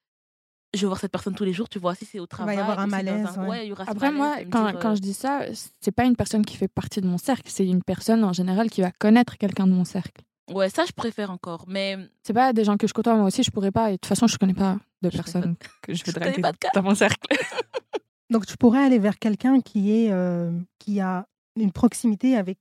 je 0.75 0.83
vais 0.83 0.87
voir 0.87 1.01
cette 1.01 1.11
personne 1.11 1.35
tous 1.35 1.45
les 1.45 1.53
jours, 1.53 1.69
tu 1.69 1.79
vois, 1.79 1.95
si 1.95 2.05
c'est 2.05 2.19
au 2.19 2.23
va 2.23 2.27
y 2.27 2.29
travail. 2.29 2.59
avoir 2.59 2.79
un 2.79 2.87
malaise, 2.87 3.39
ouais. 3.39 3.67
il 3.67 3.69
y 3.71 3.73
aura 3.73 3.87
ce 3.87 3.91
Après, 3.91 4.13
malaise, 4.13 4.47
moi, 4.47 4.51
quand, 4.51 4.71
dire, 4.71 4.81
quand 4.81 4.95
je 4.95 5.01
dis 5.01 5.15
ça, 5.15 5.47
c'est 5.81 5.93
pas 5.93 6.05
une 6.05 6.15
personne 6.15 6.45
qui 6.45 6.57
fait 6.57 6.69
partie 6.69 7.01
de 7.01 7.07
mon 7.07 7.19
cercle, 7.19 7.51
c'est 7.51 7.67
une 7.67 7.83
personne 7.83 8.23
en 8.23 8.33
général 8.33 8.71
qui 8.71 8.83
va 8.83 8.93
connaître 8.93 9.39
quelqu'un 9.39 9.67
de 9.67 9.73
mon 9.73 9.85
cercle. 9.85 10.23
Ouais, 10.51 10.69
ça, 10.71 10.85
je 10.87 10.93
préfère 10.93 11.31
encore. 11.31 11.65
Mais 11.69 11.97
C'est 12.23 12.33
pas 12.33 12.53
des 12.53 12.65
gens 12.65 12.77
que 12.77 12.87
je 12.87 12.93
côtoie, 12.93 13.15
moi 13.15 13.27
aussi, 13.27 13.43
je 13.43 13.51
pourrais 13.51 13.71
pas. 13.71 13.89
Et 13.91 13.93
de 13.93 13.97
toute 13.97 14.07
façon, 14.07 14.27
je 14.27 14.37
connais 14.39 14.55
pas 14.55 14.79
de 15.03 15.11
Je 15.11 15.17
personnes 15.17 15.57
que 15.83 15.95
je 15.95 16.05
connais 16.05 16.19
draguer 16.27 16.43
pas 16.43 16.53
de 16.53 16.59
cas. 16.59 16.71
dans 16.75 16.83
mon 16.83 16.95
cercle. 16.95 17.27
Donc, 18.31 18.47
tu 18.47 18.57
pourrais 18.57 18.85
aller 18.85 18.99
vers 18.99 19.19
quelqu'un 19.19 19.61
qui, 19.61 19.93
est, 19.93 20.13
euh, 20.13 20.51
qui 20.79 21.01
a 21.01 21.27
une 21.57 21.73
proximité 21.73 22.37
avec 22.37 22.59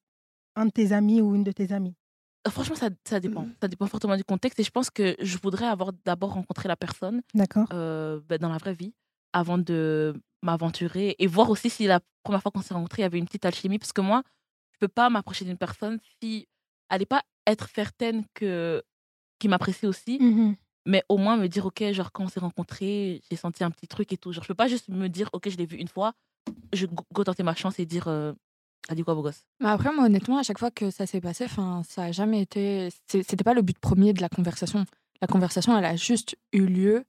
un 0.55 0.65
de 0.65 0.71
tes 0.71 0.91
amis 0.93 1.21
ou 1.21 1.35
une 1.35 1.43
de 1.43 1.51
tes 1.51 1.71
amies? 1.73 1.95
euh, 2.47 2.49
franchement, 2.51 2.75
ça, 2.75 2.89
ça 3.03 3.19
dépend. 3.19 3.41
Mm. 3.43 3.53
Ça 3.61 3.67
dépend 3.67 3.87
fortement 3.87 4.15
du 4.15 4.23
contexte. 4.23 4.59
Et 4.59 4.63
je 4.63 4.71
pense 4.71 4.89
que 4.89 5.15
je 5.19 5.37
voudrais 5.43 5.67
avoir 5.67 5.91
d'abord 6.05 6.33
rencontré 6.33 6.67
la 6.67 6.75
personne 6.77 7.21
D'accord 7.33 7.67
euh, 7.73 8.19
bah, 8.27 8.37
dans 8.37 8.49
la 8.49 8.57
vraie 8.57 8.73
vie 8.73 8.93
avant 9.33 9.57
de 9.57 10.13
m'aventurer 10.41 11.15
et 11.19 11.27
voir 11.27 11.49
aussi 11.49 11.69
si 11.69 11.85
la 11.85 11.99
première 12.23 12.41
fois 12.41 12.51
qu'on 12.51 12.61
s'est 12.61 12.73
rencontrés, 12.73 13.01
il 13.01 13.03
y 13.03 13.05
avait 13.05 13.19
une 13.19 13.25
petite 13.25 13.45
alchimie. 13.45 13.77
Parce 13.79 13.91
que 13.93 14.01
moi, 14.01 14.23
je 14.73 14.77
peux 14.79 14.87
pas 14.87 15.09
m'approcher 15.09 15.43
d'une 15.45 15.57
personne 15.57 15.99
si 16.21 16.47
elle 16.89 16.99
n'est 16.99 17.05
pas 17.05 17.23
être 17.47 17.67
certaine 17.73 18.23
que 18.35 18.83
qu'il 19.39 19.49
m'apprécie 19.49 19.87
aussi, 19.87 20.17
Mhm. 20.19 20.55
mais 20.85 21.03
au 21.09 21.17
moins 21.17 21.37
me 21.37 21.47
dire, 21.47 21.65
OK, 21.65 21.83
genre, 21.91 22.11
quand 22.11 22.23
on 22.25 22.27
s'est 22.27 22.39
rencontrés, 22.39 23.21
j'ai 23.29 23.35
senti 23.37 23.63
un 23.63 23.71
petit 23.71 23.87
truc 23.87 24.11
et 24.13 24.17
tout. 24.17 24.31
Genre, 24.33 24.43
je 24.43 24.47
peux 24.47 24.55
pas 24.55 24.67
juste 24.67 24.89
me 24.89 25.07
dire, 25.09 25.29
OK, 25.33 25.49
je 25.49 25.57
l'ai 25.57 25.65
vu 25.65 25.77
une 25.77 25.87
fois, 25.87 26.13
je 26.73 26.85
go 26.87 27.23
tenter 27.23 27.43
ma 27.43 27.55
chance 27.55 27.77
et 27.79 27.85
dire, 27.85 28.07
euh, 28.07 28.33
a 28.89 28.95
dit 28.95 29.03
quoi, 29.03 29.13
beau 29.15 29.21
gosse? 29.21 29.43
Mais 29.59 29.69
après, 29.69 29.93
moi, 29.93 30.05
honnêtement, 30.05 30.37
à 30.39 30.43
chaque 30.43 30.57
fois 30.59 30.71
que 30.71 30.89
ça 30.91 31.05
s'est 31.05 31.21
passé, 31.21 31.45
enfin, 31.45 31.81
ça 31.87 32.03
a 32.03 32.11
jamais 32.11 32.41
été. 32.41 32.89
C'était 33.07 33.43
pas 33.43 33.53
le 33.53 33.61
but 33.61 33.77
premier 33.77 34.13
de 34.13 34.21
la 34.21 34.29
conversation. 34.29 34.85
La 35.21 35.27
conversation, 35.27 35.77
elle 35.77 35.85
a 35.85 35.95
juste 35.95 36.35
eu 36.53 36.65
lieu 36.65 37.03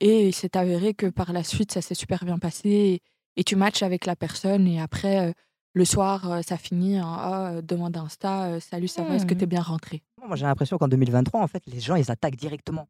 et 0.00 0.28
il 0.28 0.34
s'est 0.34 0.56
avéré 0.56 0.94
que 0.94 1.06
par 1.06 1.32
la 1.32 1.42
suite, 1.44 1.72
ça 1.72 1.80
s'est 1.82 1.94
super 1.94 2.24
bien 2.24 2.38
passé 2.38 2.68
et, 2.70 3.02
et 3.36 3.44
tu 3.44 3.56
matches 3.56 3.82
avec 3.82 4.06
la 4.06 4.16
personne 4.16 4.66
et 4.68 4.80
après, 4.80 5.34
le 5.74 5.84
soir, 5.84 6.30
euh, 6.30 6.40
ça 6.42 6.56
finit 6.56 7.00
en 7.00 7.12
Ah, 7.12 7.50
euh, 7.54 7.62
demande 7.62 7.96
Insta, 7.96 8.44
euh, 8.44 8.60
salut, 8.60 8.88
ça 8.88 9.02
va, 9.04 9.14
est-ce 9.16 9.26
que 9.26 9.34
Hmm. 9.34 9.38
t'es 9.38 9.46
bien 9.46 9.60
rentré 9.62 10.02
Moi, 10.26 10.36
j'ai 10.36 10.46
l'impression 10.46 10.78
qu'en 10.78 10.88
2023, 10.88 11.40
en 11.42 11.46
fait, 11.48 11.62
les 11.66 11.80
gens, 11.80 11.96
ils 11.96 12.10
attaquent 12.10 12.36
directement. 12.36 12.88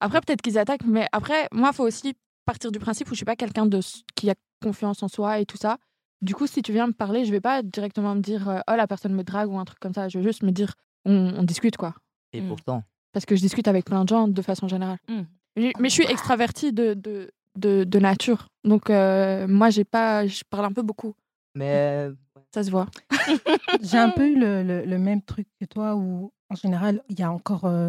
Après, 0.00 0.20
peut-être 0.20 0.42
qu'ils 0.42 0.58
attaquent, 0.58 0.84
mais 0.84 1.06
après, 1.12 1.48
moi, 1.52 1.70
il 1.72 1.74
faut 1.76 1.84
aussi 1.86 2.14
partir 2.44 2.70
du 2.70 2.78
principe 2.78 3.06
où 3.08 3.14
je 3.14 3.16
suis 3.16 3.24
pas 3.24 3.36
quelqu'un 3.36 3.64
de 3.66 3.80
qui 4.14 4.28
a 4.30 4.34
confiance 4.62 5.02
en 5.02 5.08
soi 5.08 5.38
et 5.40 5.46
tout 5.46 5.56
ça. 5.56 5.78
Du 6.20 6.34
coup, 6.34 6.46
si 6.46 6.60
tu 6.62 6.72
viens 6.72 6.86
me 6.86 6.92
parler, 6.92 7.24
je 7.24 7.30
vais 7.32 7.40
pas 7.40 7.62
directement 7.62 8.14
me 8.14 8.20
dire 8.20 8.62
oh 8.68 8.72
la 8.76 8.86
personne 8.86 9.14
me 9.14 9.24
drague 9.24 9.48
ou 9.50 9.58
un 9.58 9.64
truc 9.64 9.78
comme 9.80 9.94
ça. 9.94 10.08
Je 10.08 10.18
vais 10.18 10.24
juste 10.24 10.42
me 10.42 10.50
dire 10.52 10.74
on, 11.06 11.32
on 11.38 11.42
discute 11.42 11.76
quoi. 11.76 11.94
Et 12.34 12.40
Mm. 12.42 12.48
pourtant, 12.48 12.82
Parce 13.12 13.24
que 13.26 13.34
je 13.36 13.40
discute 13.40 13.66
avec 13.68 13.84
plein 13.86 14.04
de 14.04 14.08
gens 14.08 14.28
de 14.28 14.42
façon 14.42 14.68
générale. 14.68 14.98
Mm. 15.08 15.20
Mais, 15.56 15.72
mais 15.78 15.88
je 15.88 15.94
suis 15.94 16.04
extravertie 16.06 16.72
de, 16.72 16.94
de, 16.94 17.30
de, 17.58 17.84
de 17.84 17.98
nature. 17.98 18.46
Donc, 18.64 18.88
euh, 18.90 19.46
moi, 19.48 19.70
j'ai 19.70 19.84
pas, 19.84 20.26
je 20.26 20.42
parle 20.48 20.64
un 20.66 20.72
peu 20.72 20.82
beaucoup. 20.82 21.14
Mais 21.54 22.10
Ça 22.54 22.62
se 22.64 22.70
voit. 22.70 22.86
J'ai 23.82 23.98
un 23.98 24.10
peu 24.10 24.28
eu 24.28 24.38
le, 24.38 24.62
le- 24.62 24.84
le 24.84 24.98
même 24.98 25.22
truc 25.22 25.48
que 25.60 25.64
toi 25.64 25.96
où, 25.96 26.32
en 26.50 26.54
général, 26.54 27.02
il 27.08 27.18
y 27.18 27.22
a 27.22 27.32
encore 27.32 27.64
euh, 27.64 27.88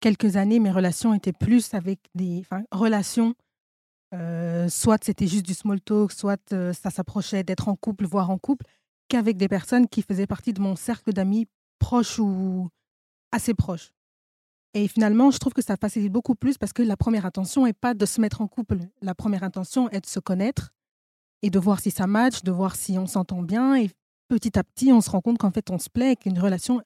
quelques 0.00 0.36
années, 0.36 0.60
mes 0.60 0.70
relations 0.70 1.14
étaient 1.14 1.32
plus 1.32 1.74
avec 1.74 1.98
des 2.14 2.40
enfin, 2.40 2.62
relations. 2.70 3.34
euh, 4.14 4.68
soit 4.68 5.02
c'était 5.04 5.26
juste 5.26 5.44
du 5.46 5.54
small 5.54 5.80
talk, 5.80 6.12
soit 6.12 6.40
euh, 6.52 6.72
ça 6.72 6.90
s'approchait 6.90 7.42
d'être 7.42 7.68
en 7.68 7.74
couple, 7.76 8.06
voire 8.06 8.30
en 8.30 8.38
couple, 8.38 8.66
qu'avec 9.08 9.36
des 9.36 9.48
personnes 9.48 9.88
qui 9.88 10.02
faisaient 10.02 10.26
partie 10.28 10.52
de 10.52 10.60
mon 10.60 10.76
cercle 10.76 11.12
d'amis 11.12 11.48
proches 11.80 12.18
ou 12.20 12.68
assez 13.32 13.54
proches. 13.54 13.90
Et 14.74 14.88
finalement, 14.88 15.30
je 15.30 15.38
trouve 15.38 15.52
que 15.52 15.62
ça 15.62 15.76
facilite 15.76 16.12
beaucoup 16.12 16.34
plus 16.34 16.58
parce 16.58 16.72
que 16.72 16.82
la 16.82 16.96
première 16.96 17.26
intention 17.26 17.64
n'est 17.64 17.72
pas 17.72 17.94
de 17.94 18.06
se 18.06 18.20
mettre 18.20 18.40
en 18.40 18.48
couple. 18.48 18.78
La 19.02 19.14
première 19.14 19.42
intention 19.44 19.88
est 19.90 20.00
de 20.00 20.06
se 20.06 20.20
connaître 20.20 20.70
et 21.44 21.50
de 21.50 21.58
voir 21.58 21.78
si 21.78 21.90
ça 21.90 22.06
match, 22.06 22.42
de 22.42 22.50
voir 22.50 22.74
si 22.74 22.98
on 22.98 23.06
s'entend 23.06 23.42
bien. 23.42 23.76
Et 23.76 23.90
petit 24.28 24.58
à 24.58 24.64
petit, 24.64 24.92
on 24.92 25.02
se 25.02 25.10
rend 25.10 25.20
compte 25.20 25.36
qu'en 25.36 25.50
fait, 25.50 25.68
on 25.68 25.78
se 25.78 25.90
plaît 25.90 26.16
qu'une 26.16 26.38
relation 26.38 26.80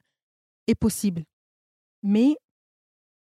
est 0.67 0.75
possible. 0.75 1.23
Mais 2.03 2.35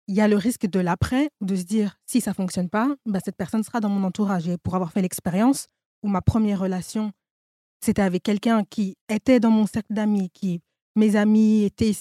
il 0.07 0.15
y 0.15 0.21
a 0.21 0.29
le 0.29 0.37
risque 0.37 0.65
de 0.65 0.79
l'après, 0.79 1.29
de 1.41 1.57
se 1.57 1.63
dire, 1.63 1.97
si 2.05 2.21
ça 2.21 2.33
fonctionne 2.33 2.69
pas, 2.69 2.95
bah, 3.05 3.19
cette 3.23 3.35
personne 3.35 3.63
sera 3.63 3.81
dans 3.81 3.89
mon 3.89 4.05
entourage. 4.05 4.47
Et 4.47 4.57
pour 4.57 4.75
avoir 4.75 4.93
fait 4.93 5.01
l'expérience 5.01 5.67
où 6.03 6.07
ma 6.07 6.21
première 6.21 6.61
relation, 6.61 7.11
c'était 7.83 8.01
avec 8.01 8.23
quelqu'un 8.23 8.63
qui 8.63 8.95
était 9.09 9.41
dans 9.41 9.51
mon 9.51 9.67
cercle 9.67 9.93
d'amis, 9.93 10.29
qui 10.29 10.61
mes 10.95 11.17
amis 11.17 11.65
étaient, 11.65 11.91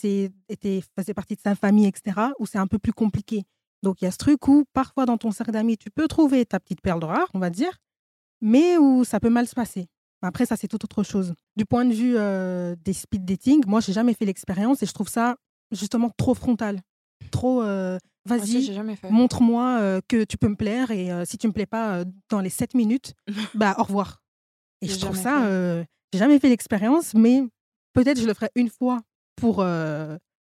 étaient, 0.49 0.81
faisaient 0.97 1.15
partie 1.15 1.35
de 1.35 1.41
sa 1.41 1.57
famille, 1.57 1.87
etc., 1.87 2.29
où 2.39 2.47
c'est 2.47 2.59
un 2.59 2.69
peu 2.69 2.79
plus 2.79 2.93
compliqué. 2.93 3.43
Donc, 3.83 4.01
il 4.01 4.05
y 4.05 4.09
a 4.09 4.13
ce 4.13 4.17
truc 4.17 4.47
où, 4.47 4.65
parfois, 4.73 5.07
dans 5.07 5.19
ton 5.19 5.33
cercle 5.33 5.51
d'amis, 5.51 5.77
tu 5.77 5.91
peux 5.91 6.07
trouver 6.07 6.47
ta 6.47 6.61
petite 6.61 6.81
perle 6.81 7.03
rare, 7.03 7.29
on 7.35 7.41
va 7.41 7.51
dire, 7.51 7.81
mais 8.45 8.77
où 8.79 9.05
ça 9.05 9.19
peut 9.19 9.31
mal 9.31 9.49
se 9.49 9.55
passer. 9.55 9.87
Après, 10.23 10.47
ça, 10.47 10.57
c'est 10.57 10.69
tout 10.69 10.83
autre 10.85 11.03
chose. 11.03 11.35
Du 11.57 11.65
point 11.67 11.85
de 11.85 11.93
vue 11.93 12.15
euh, 12.17 12.77
des 12.85 12.93
speed 12.93 13.25
dating, 13.25 13.63
moi, 13.67 13.81
j'ai 13.81 13.93
jamais 13.93 14.15
fait 14.15 14.25
l'expérience 14.25 14.83
et 14.83 14.87
je 14.87 14.93
trouve 14.93 15.09
ça 15.09 15.37
justement 15.71 16.11
trop 16.17 16.35
frontal. 16.35 16.81
Trop, 17.31 17.63
euh, 17.63 17.99
vas-y, 18.27 18.71
montre-moi 19.11 19.79
euh, 19.81 20.01
que 20.09 20.25
tu 20.25 20.39
peux 20.39 20.49
me 20.49 20.57
plaire 20.57 20.91
et 20.91 21.11
si 21.27 21.39
tu 21.39 21.47
me 21.49 21.53
plais 21.53 21.67
pas 21.67 22.05
dans 22.31 22.41
les 22.41 22.51
7 22.51 22.75
minutes, 22.75 23.15
bah, 23.55 23.75
au 23.79 23.83
revoir. 23.83 24.23
Et 24.81 24.89
je 24.89 24.99
trouve 25.01 25.17
ça, 25.17 25.51
j'ai 26.13 26.19
jamais 26.19 26.39
fait 26.39 26.49
l'expérience, 26.49 27.15
mais 27.15 27.43
Peut-être 27.95 28.21
je 28.21 28.27
le 28.27 28.35
ferai 28.35 28.51
une 28.57 28.69
fois 28.69 29.01
pour 29.37 29.65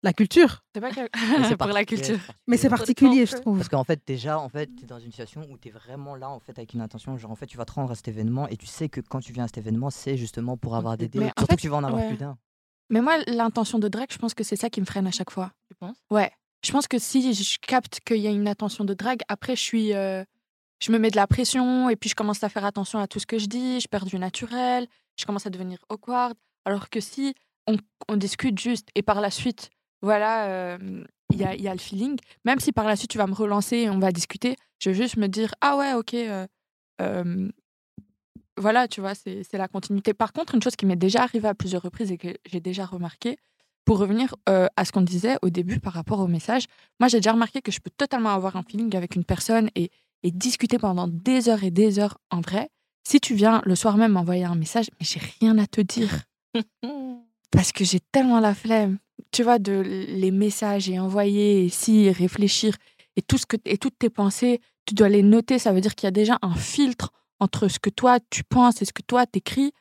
la 0.02 0.12
culture. 0.12 0.62
C'est 0.74 0.80
pas 0.80 0.90
pour 1.58 1.68
la 1.68 1.84
culture. 1.84 2.18
Mais 2.46 2.56
c'est 2.56 2.68
particulier, 2.68 3.26
je 3.26 3.36
trouve. 3.36 3.58
Parce 3.58 3.68
qu'en 3.68 3.84
fait, 3.84 4.00
déjà, 4.06 4.38
en 4.38 4.48
fait, 4.48 4.70
tu 4.76 4.84
es 4.84 4.86
dans 4.86 4.98
une 4.98 5.10
situation 5.10 5.42
où 5.50 5.58
tu 5.58 5.68
es 5.68 5.70
vraiment 5.70 6.14
là, 6.14 6.30
en 6.30 6.40
fait, 6.40 6.58
avec 6.58 6.74
une 6.74 6.80
intention. 6.80 7.16
Genre, 7.16 7.30
en 7.30 7.36
fait, 7.36 7.46
tu 7.46 7.56
vas 7.56 7.64
te 7.64 7.72
rendre 7.72 7.90
à 7.90 7.94
cet 7.94 8.08
événement 8.08 8.48
et 8.48 8.56
tu 8.56 8.66
sais 8.66 8.88
que 8.88 9.00
quand 9.00 9.20
tu 9.20 9.32
viens 9.32 9.44
à 9.44 9.48
cet 9.48 9.58
événement, 9.58 9.90
c'est 9.90 10.16
justement 10.16 10.56
pour 10.56 10.76
avoir 10.76 10.96
des 10.96 11.08
dates. 11.08 11.32
Surtout 11.38 11.56
que 11.56 11.60
tu 11.60 11.68
vas 11.68 11.76
en 11.76 11.84
avoir 11.84 12.06
plus 12.06 12.16
d'un. 12.16 12.38
Mais 12.88 13.00
moi, 13.00 13.18
l'intention 13.26 13.78
de 13.78 13.88
drague, 13.88 14.10
je 14.10 14.18
pense 14.18 14.34
que 14.34 14.42
c'est 14.42 14.56
ça 14.56 14.68
qui 14.68 14.80
me 14.80 14.86
freine 14.86 15.06
à 15.06 15.12
chaque 15.12 15.30
fois. 15.30 15.52
Tu 15.68 15.76
penses? 15.76 15.96
Ouais. 16.10 16.32
Je 16.64 16.72
pense 16.72 16.88
que 16.88 16.98
si 16.98 17.32
je 17.32 17.58
capte 17.60 18.00
qu'il 18.00 18.18
y 18.18 18.26
a 18.26 18.30
une 18.30 18.48
intention 18.48 18.84
de 18.84 18.94
drague, 18.94 19.20
après, 19.28 19.56
je 19.56 19.62
suis. 19.62 19.94
Euh, 19.94 20.24
je 20.80 20.92
me 20.92 20.98
mets 20.98 21.10
de 21.10 21.16
la 21.16 21.26
pression 21.26 21.90
et 21.90 21.96
puis 21.96 22.08
je 22.08 22.14
commence 22.14 22.42
à 22.42 22.48
faire 22.48 22.64
attention 22.64 22.98
à 22.98 23.06
tout 23.06 23.20
ce 23.20 23.26
que 23.26 23.38
je 23.38 23.46
dis, 23.46 23.80
je 23.80 23.88
perds 23.88 24.06
du 24.06 24.18
naturel, 24.18 24.86
je 25.16 25.26
commence 25.26 25.46
à 25.46 25.50
devenir 25.50 25.78
awkward. 25.90 26.34
Alors 26.64 26.88
que 26.88 27.00
si 27.00 27.34
on, 27.66 28.16
discute 28.16 28.58
juste 28.58 28.88
et 28.94 29.02
par 29.02 29.20
la 29.20 29.30
suite, 29.30 29.70
voilà, 30.02 30.78
il 31.32 31.38
y, 31.38 31.44
a, 31.44 31.54
y, 31.54 31.68
a, 31.68 31.72
le 31.72 31.78
feeling, 31.78 32.18
même 32.44 32.58
si 32.60 32.72
par 32.72 32.86
la 32.86 32.96
suite 32.96 33.10
tu 33.10 33.18
vas 33.18 33.26
me 33.26 33.34
relancer 33.34 33.76
et 33.76 33.90
on 33.90 33.98
va 33.98 34.12
discuter, 34.12 34.56
je 34.78 34.90
vais 34.90 34.96
juste 34.96 35.16
me 35.16 35.28
dire 35.28 35.54
Ah 35.60 35.76
ouais, 35.76 35.92
ok, 35.94 36.16
voilà, 38.56 38.88
tu 38.88 39.00
vois, 39.00 39.14
c'est 39.14 39.52
la 39.54 39.68
continuité. 39.68 40.12
Par 40.12 40.32
contre, 40.32 40.54
une 40.54 40.62
chose 40.62 40.76
qui 40.76 40.86
m'est 40.86 40.96
déjà 40.96 41.22
arrivée 41.22 41.48
à 41.48 41.54
plusieurs 41.54 41.82
reprises 41.82 42.12
et 42.12 42.18
que 42.18 42.28
j'ai 42.46 42.60
déjà 42.60 42.84
remarqué, 42.84 43.36
pour 43.84 43.98
revenir 43.98 44.34
à 44.46 44.84
ce 44.84 44.92
qu'on 44.92 45.02
disait 45.02 45.36
au 45.42 45.50
début 45.50 45.80
par 45.80 45.92
rapport 45.92 46.20
au 46.20 46.28
message, 46.28 46.66
moi 47.00 47.08
j'ai 47.08 47.18
déjà 47.18 47.32
remarqué 47.32 47.60
que 47.60 47.72
je 47.72 47.80
peux 47.80 47.90
totalement 47.90 48.30
avoir 48.30 48.56
un 48.56 48.62
feeling 48.62 48.94
avec 48.94 49.16
une 49.16 49.24
personne 49.24 49.70
et, 49.74 49.90
et 50.22 50.30
discuter 50.30 50.78
pendant 50.78 51.08
des 51.08 51.48
heures 51.48 51.64
et 51.64 51.70
des 51.70 51.98
heures 51.98 52.18
en 52.30 52.40
vrai. 52.40 52.68
Si 53.02 53.20
tu 53.20 53.34
viens 53.34 53.62
le 53.64 53.74
soir 53.74 53.96
même 53.96 54.12
m'envoyer 54.12 54.44
un 54.44 54.54
message, 54.54 54.86
mais 55.00 55.06
j'ai 55.06 55.20
rien 55.40 55.58
à 55.58 55.66
te 55.66 55.80
dire. 55.80 56.22
parce 57.50 57.72
que 57.72 57.84
j'ai 57.84 58.00
tellement 58.12 58.38
la 58.38 58.54
flemme, 58.54 58.98
tu 59.30 59.42
vois, 59.42 59.58
de 59.58 59.72
les 59.72 60.30
messages 60.30 60.88
et 60.88 60.98
envoyer, 60.98 61.64
et 61.64 61.68
si, 61.68 62.10
réfléchir, 62.10 62.74
et, 63.16 63.22
tout 63.22 63.38
ce 63.38 63.46
que, 63.46 63.56
et 63.64 63.78
toutes 63.78 63.98
tes 63.98 64.10
pensées, 64.10 64.60
tu 64.86 64.94
dois 64.94 65.08
les 65.08 65.22
noter. 65.22 65.58
Ça 65.58 65.72
veut 65.72 65.80
dire 65.80 65.94
qu'il 65.94 66.06
y 66.06 66.08
a 66.08 66.12
déjà 66.12 66.38
un 66.42 66.54
filtre 66.54 67.12
entre 67.38 67.68
ce 67.68 67.78
que 67.78 67.90
toi 67.90 68.18
tu 68.30 68.44
penses 68.44 68.82
et 68.82 68.84
ce 68.84 68.92
que 68.92 69.02
toi 69.02 69.26
t'écris. 69.26 69.72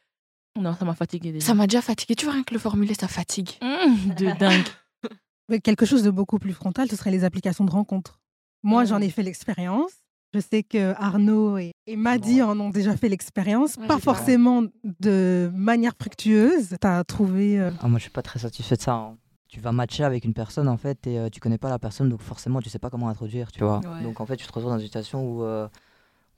Non, 0.59 0.75
ça 0.75 0.85
m'a 0.85 0.95
fatigué 0.95 1.31
déjà. 1.31 1.45
Ça 1.45 1.53
m'a 1.53 1.67
déjà 1.67 1.81
fatigué. 1.81 2.15
Tu 2.15 2.25
vois, 2.25 2.33
rien 2.33 2.43
que 2.43 2.53
le 2.53 2.59
formuler, 2.59 2.93
ça 2.93 3.07
fatigue. 3.07 3.51
Mmh, 3.61 4.15
de 4.15 4.37
dingue. 4.37 4.67
Mais 5.49 5.59
quelque 5.59 5.85
chose 5.85 6.03
de 6.03 6.11
beaucoup 6.11 6.39
plus 6.39 6.53
frontal, 6.53 6.89
ce 6.89 6.95
serait 6.95 7.11
les 7.11 7.23
applications 7.23 7.65
de 7.65 7.71
rencontres. 7.71 8.19
Moi, 8.63 8.85
j'en 8.85 8.99
ai 8.99 9.09
fait 9.09 9.23
l'expérience. 9.23 9.91
Je 10.33 10.39
sais 10.39 10.61
que 10.61 10.93
Arnaud 10.97 11.57
et, 11.57 11.71
Maddy 11.95 12.43
en 12.43 12.59
ont 12.59 12.69
déjà 12.69 12.95
fait 12.95 13.09
l'expérience, 13.09 13.77
pas 13.87 13.97
forcément 13.97 14.63
de 14.83 15.49
manière 15.55 15.93
fructueuse. 15.99 16.75
Tu 16.79 16.87
as 16.87 17.03
trouvé. 17.03 17.59
Euh, 17.59 17.71
ah, 17.81 17.87
moi, 17.87 17.97
je 17.97 18.03
suis 18.03 18.11
pas 18.11 18.21
très 18.21 18.39
satisfait 18.39 18.75
de 18.75 18.81
ça. 18.81 18.93
Hein. 18.93 19.17
Tu 19.49 19.59
vas 19.59 19.71
matcher 19.71 20.03
avec 20.03 20.23
une 20.23 20.33
personne 20.33 20.67
en 20.67 20.77
fait 20.77 21.05
et 21.07 21.19
euh, 21.19 21.29
tu 21.29 21.39
connais 21.39 21.57
pas 21.57 21.69
la 21.69 21.79
personne, 21.79 22.07
donc 22.07 22.21
forcément 22.21 22.61
tu 22.61 22.69
sais 22.69 22.79
pas 22.79 22.89
comment 22.89 23.09
introduire, 23.09 23.51
tu 23.51 23.63
vois. 23.63 23.81
Donc 24.03 24.21
en 24.21 24.25
fait, 24.25 24.37
tu 24.37 24.45
te 24.45 24.53
retrouves 24.53 24.71
dans 24.71 24.77
une 24.77 24.85
situation 24.85 25.27
où 25.27 25.43
euh, 25.43 25.67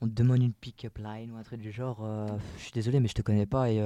on 0.00 0.08
te 0.08 0.12
demande 0.12 0.42
une 0.42 0.52
pick-up 0.52 0.98
line 0.98 1.30
ou 1.30 1.36
un 1.36 1.42
truc 1.42 1.60
du 1.60 1.70
genre. 1.70 2.04
je 2.56 2.62
suis 2.62 2.72
désolé, 2.72 3.00
mais 3.00 3.08
je 3.08 3.14
te 3.14 3.22
connais 3.22 3.46
pas 3.46 3.70
et 3.70 3.76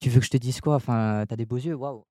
tu 0.00 0.10
veux 0.10 0.20
que 0.20 0.26
je 0.26 0.30
te 0.30 0.36
dise 0.36 0.60
quoi? 0.60 0.76
Enfin, 0.76 1.24
tu 1.26 1.34
as 1.34 1.36
des 1.36 1.46
beaux 1.46 1.56
yeux, 1.58 1.74
waouh 1.74 2.04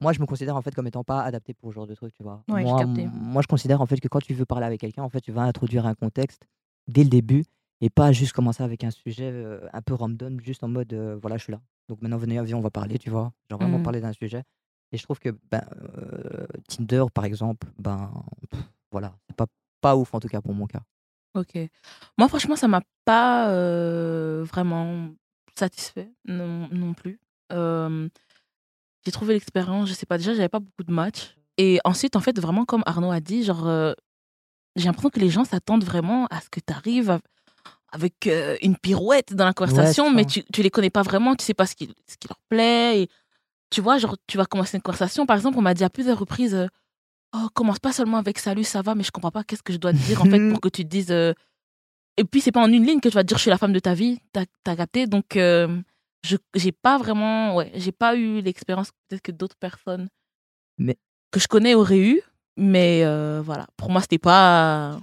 moi, 0.00 0.12
je 0.12 0.20
me 0.20 0.26
considère 0.26 0.56
en 0.56 0.62
fait 0.62 0.74
comme 0.74 0.86
étant 0.86 1.04
pas 1.04 1.22
adapté 1.22 1.54
pour 1.54 1.70
ce 1.70 1.76
genre 1.76 1.86
de 1.86 1.94
truc, 1.94 2.12
tu 2.14 2.22
vois. 2.22 2.42
moi, 2.46 2.82
je 2.82 3.06
moi, 3.06 3.42
je 3.42 3.46
considère 3.46 3.80
en 3.80 3.86
fait 3.86 4.00
que 4.00 4.08
quand 4.08 4.20
tu 4.20 4.34
veux 4.34 4.44
parler 4.44 4.66
avec 4.66 4.80
quelqu'un, 4.80 5.02
en 5.02 5.08
fait, 5.08 5.20
tu 5.20 5.32
vas 5.32 5.42
introduire 5.42 5.86
un 5.86 5.94
contexte 5.94 6.46
dès 6.88 7.04
le 7.04 7.08
début 7.08 7.44
et 7.80 7.90
pas 7.90 8.12
juste 8.12 8.32
commencer 8.32 8.62
avec 8.62 8.84
un 8.84 8.90
sujet 8.90 9.30
euh, 9.32 9.66
un 9.72 9.82
peu 9.82 9.94
random, 9.94 10.40
juste 10.40 10.62
en 10.62 10.68
mode 10.68 10.92
euh, 10.92 11.16
voilà, 11.20 11.36
je 11.36 11.44
suis 11.44 11.52
là. 11.52 11.60
Donc 11.88 12.02
maintenant, 12.02 12.18
venez, 12.18 12.42
viens, 12.42 12.56
on 12.56 12.60
va 12.60 12.70
parler, 12.70 12.98
tu 12.98 13.10
vois. 13.10 13.32
Genre 13.50 13.58
vraiment 13.58 13.78
mmh. 13.78 13.82
parler 13.82 14.00
d'un 14.00 14.12
sujet. 14.12 14.42
Et 14.94 14.96
je 14.96 15.02
trouve 15.02 15.18
que 15.18 15.30
ben, 15.50 15.64
euh, 15.98 16.46
Tinder, 16.68 17.04
par 17.12 17.24
exemple, 17.24 17.66
ben 17.78 18.10
voilà, 18.92 19.14
c'est 19.26 19.36
pas, 19.36 19.46
pas 19.80 19.96
ouf 19.96 20.14
en 20.14 20.20
tout 20.20 20.28
cas 20.28 20.40
pour 20.40 20.54
mon 20.54 20.66
cas. 20.66 20.82
Ok. 21.34 21.58
Moi, 22.16 22.28
franchement, 22.28 22.54
ça 22.54 22.68
m'a 22.68 22.82
pas 23.04 23.48
vraiment 24.44 25.08
satisfait 25.56 26.10
non, 26.24 26.68
non 26.70 26.94
plus 26.94 27.18
j'ai 29.04 29.12
trouvé 29.12 29.34
l'expérience, 29.34 29.88
je 29.88 29.94
sais 29.94 30.06
pas, 30.06 30.18
déjà, 30.18 30.34
j'avais 30.34 30.48
pas 30.48 30.60
beaucoup 30.60 30.84
de 30.84 30.92
matchs. 30.92 31.36
Et 31.56 31.78
ensuite, 31.84 32.16
en 32.16 32.20
fait, 32.20 32.38
vraiment, 32.40 32.64
comme 32.64 32.82
Arnaud 32.86 33.10
a 33.10 33.20
dit, 33.20 33.44
genre, 33.44 33.66
euh, 33.66 33.92
j'ai 34.76 34.86
l'impression 34.86 35.10
que 35.10 35.20
les 35.20 35.30
gens 35.30 35.44
s'attendent 35.44 35.84
vraiment 35.84 36.26
à 36.26 36.40
ce 36.40 36.48
que 36.48 36.60
tu 36.60 36.72
arrives 36.72 37.18
avec 37.92 38.26
euh, 38.26 38.56
une 38.60 38.76
pirouette 38.76 39.34
dans 39.34 39.44
la 39.44 39.52
conversation, 39.52 40.10
mais 40.10 40.24
tu, 40.24 40.42
tu 40.52 40.62
les 40.62 40.70
connais 40.70 40.90
pas 40.90 41.02
vraiment, 41.02 41.36
tu 41.36 41.44
sais 41.44 41.54
pas 41.54 41.66
ce 41.66 41.76
qui, 41.76 41.94
ce 42.08 42.16
qui 42.16 42.26
leur 42.26 42.40
plaît. 42.48 43.02
Et, 43.02 43.08
tu 43.74 43.80
vois, 43.80 43.98
genre, 43.98 44.16
tu 44.26 44.36
vas 44.36 44.46
commencer 44.46 44.76
une 44.76 44.82
conversation. 44.82 45.26
Par 45.26 45.36
exemple, 45.36 45.58
on 45.58 45.62
m'a 45.62 45.74
dit 45.74 45.84
à 45.84 45.90
plusieurs 45.90 46.18
reprises 46.18 46.54
euh, 46.54 46.66
Oh, 47.36 47.48
commence 47.52 47.80
pas 47.80 47.92
seulement 47.92 48.18
avec 48.18 48.38
salut, 48.38 48.62
ça 48.62 48.80
va, 48.80 48.94
mais 48.94 49.02
je 49.02 49.10
comprends 49.10 49.32
pas 49.32 49.42
qu'est-ce 49.42 49.62
que 49.62 49.72
je 49.72 49.78
dois 49.78 49.92
te 49.92 49.98
dire, 49.98 50.22
en 50.22 50.26
fait, 50.26 50.50
pour 50.50 50.60
que 50.62 50.68
tu 50.68 50.84
te 50.84 50.88
dises. 50.88 51.10
Et 51.10 52.24
puis, 52.24 52.40
c'est 52.40 52.52
pas 52.52 52.62
en 52.62 52.70
une 52.70 52.86
ligne 52.86 53.00
que 53.00 53.08
tu 53.08 53.14
vas 53.14 53.22
te 53.22 53.28
dire 53.28 53.38
Je 53.38 53.42
suis 53.42 53.50
la 53.50 53.58
femme 53.58 53.72
de 53.72 53.80
ta 53.80 53.94
vie, 53.94 54.20
t'as 54.32 54.44
as 54.66 54.76
capté. 54.76 55.08
Donc, 55.08 55.36
je 56.24 56.36
j'ai 56.54 56.72
pas 56.72 56.98
vraiment 56.98 57.54
ouais 57.54 57.70
j'ai 57.74 57.92
pas 57.92 58.16
eu 58.16 58.40
l'expérience 58.40 58.90
peut-être 59.08 59.22
que 59.22 59.30
d'autres 59.30 59.56
personnes 59.56 60.08
mais 60.78 60.96
que 61.30 61.38
je 61.38 61.46
connais 61.46 61.74
auraient 61.74 61.98
eu 61.98 62.22
mais 62.56 63.02
euh, 63.04 63.42
voilà 63.44 63.66
pour 63.76 63.90
moi 63.90 64.00
c'était 64.00 64.18
pas 64.18 64.98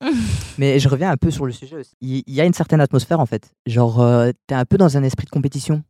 mais 0.58 0.78
je 0.78 0.88
reviens 0.88 1.10
un 1.10 1.16
peu 1.16 1.30
sur 1.30 1.46
le 1.46 1.52
sujet 1.52 1.76
aussi. 1.76 1.94
il 2.02 2.22
y, 2.26 2.40
a 2.40 2.44
une 2.44 2.52
certaine 2.52 2.82
atmosphère 2.82 3.20
en 3.20 3.26
fait 3.26 3.50
genre 3.64 4.00
euh, 4.02 4.30
tu 4.46 4.54
es 4.54 4.56
un 4.56 4.66
peu 4.66 4.76
dans 4.76 4.96
un 4.96 5.02
esprit 5.02 5.24
de 5.24 5.30
compétition 5.30 5.82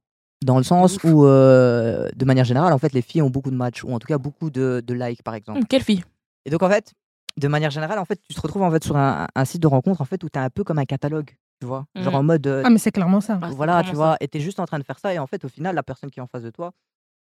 dans 0.45 0.59
le 0.59 0.65
sens 0.65 0.99
où 1.05 1.25
euh, 1.25 2.09
de 2.15 2.25
manière 2.25 2.45
générale 2.45 2.73
en 2.73 2.79
fait 2.79 2.93
les 2.93 3.03
filles 3.03 3.23
ont 3.23 3.31
beaucoup 3.31 3.51
de 3.51 3.57
matchs 3.57 3.85
ou 3.85 3.93
en 3.93 3.99
tout 3.99 4.07
cas 4.07 4.19
beaucoup 4.19 4.51
de, 4.51 4.83
de 4.85 4.95
likes 4.95 5.23
par 5.23 5.35
exemple. 5.35 5.61
Quelle 5.69 5.83
fille? 5.83 6.05
Et 6.45 6.51
donc 6.51 6.63
en 6.63 6.69
fait 6.69 6.93
de 7.37 7.49
manière 7.49 7.71
générale 7.71 7.99
en 7.99 8.05
fait 8.05 8.21
tu 8.29 8.35
te 8.35 8.41
retrouves 8.41 8.63
en 8.63 8.71
fait 8.71 8.85
sur 8.85 8.97
un, 8.97 9.27
un 9.35 9.45
site 9.45 9.63
de 9.63 9.67
rencontre 9.67 10.01
en 10.01 10.05
fait 10.05 10.23
où 10.25 10.29
tu 10.29 10.39
es 10.39 10.43
un 10.43 10.51
peu 10.51 10.65
comme 10.65 10.79
un 10.79 10.85
catalogue 10.85 11.31
tu 11.61 11.67
vois. 11.67 11.87
Genre 11.95 12.13
mmh. 12.13 12.17
en 12.17 12.23
mode 12.23 12.63
ah 12.65 12.71
mais 12.71 12.79
c'est 12.79 12.93
clairement 12.93 13.21
ça. 13.21 13.39
Voilà 13.53 13.83
tu 13.83 13.95
vois 13.95 14.17
et 14.21 14.29
t'es 14.29 14.41
juste 14.41 14.61
en 14.61 14.67
train 14.67 14.79
de 14.79 14.85
faire 14.85 14.99
ça 14.99 15.15
et 15.15 15.19
en 15.19 15.27
fait 15.27 15.45
au 15.45 15.49
final 15.49 15.75
la 15.75 15.83
personne 15.83 16.11
qui 16.11 16.21
est 16.21 16.23
en 16.23 16.27
face 16.27 16.43
de 16.43 16.51
toi 16.51 16.73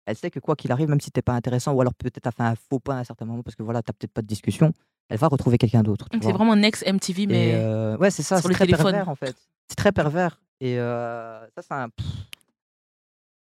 elle 0.04 0.16
sait 0.16 0.30
que 0.30 0.38
quoi 0.38 0.54
qu'il 0.54 0.70
arrive 0.70 0.88
même 0.88 1.00
si 1.00 1.10
t'es 1.10 1.22
pas 1.22 1.32
intéressant 1.32 1.72
ou 1.72 1.80
alors 1.80 1.94
peut-être 1.94 2.20
t'as 2.20 2.30
fait 2.30 2.42
un 2.42 2.54
faux 2.54 2.78
pas 2.78 2.94
à 2.94 2.98
un 2.98 3.04
certain 3.04 3.24
moment 3.24 3.42
parce 3.42 3.56
que 3.56 3.62
voilà 3.62 3.82
t'as 3.82 3.92
peut-être 3.92 4.12
pas 4.12 4.22
de 4.22 4.26
discussion 4.26 4.72
elle 5.08 5.18
va 5.18 5.28
retrouver 5.28 5.58
quelqu'un 5.58 5.82
d'autre 5.82 6.06
c'est 6.22 6.32
vraiment 6.32 6.54
next 6.54 6.86
MTV 6.86 7.26
mais 7.26 7.96
ouais 7.96 8.10
c'est 8.10 8.22
ça 8.22 8.40
c'est 8.40 8.48
très 8.50 8.66
pervers 8.66 9.08
en 9.08 9.14
fait. 9.14 9.34
C'est 9.68 9.76
très 9.76 9.92
pervers 9.92 10.38
et 10.60 10.76
ça 10.76 11.62
c'est 11.62 11.74
un 11.74 11.88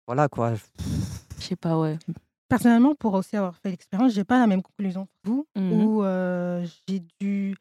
voilà 0.08 0.28
quoi 0.28 0.54
je 0.56 1.44
sais 1.44 1.56
pas 1.56 1.78
ouais 1.78 1.98
personnellement 2.48 2.96
pour 2.96 3.13
aussi 3.13 3.36
avoir 3.38 3.58
fait 3.58 3.70
l'expérience 3.70 4.13
j'ai 4.13 4.24
pas 4.24 4.39
la 4.39 4.48
même 4.48 4.62
conclusion 4.62 5.06
que 5.06 5.30
vous 5.30 5.48
mmh 5.56 5.72
où 5.72 6.04
j'ai 6.88 7.02
dû 7.20 7.56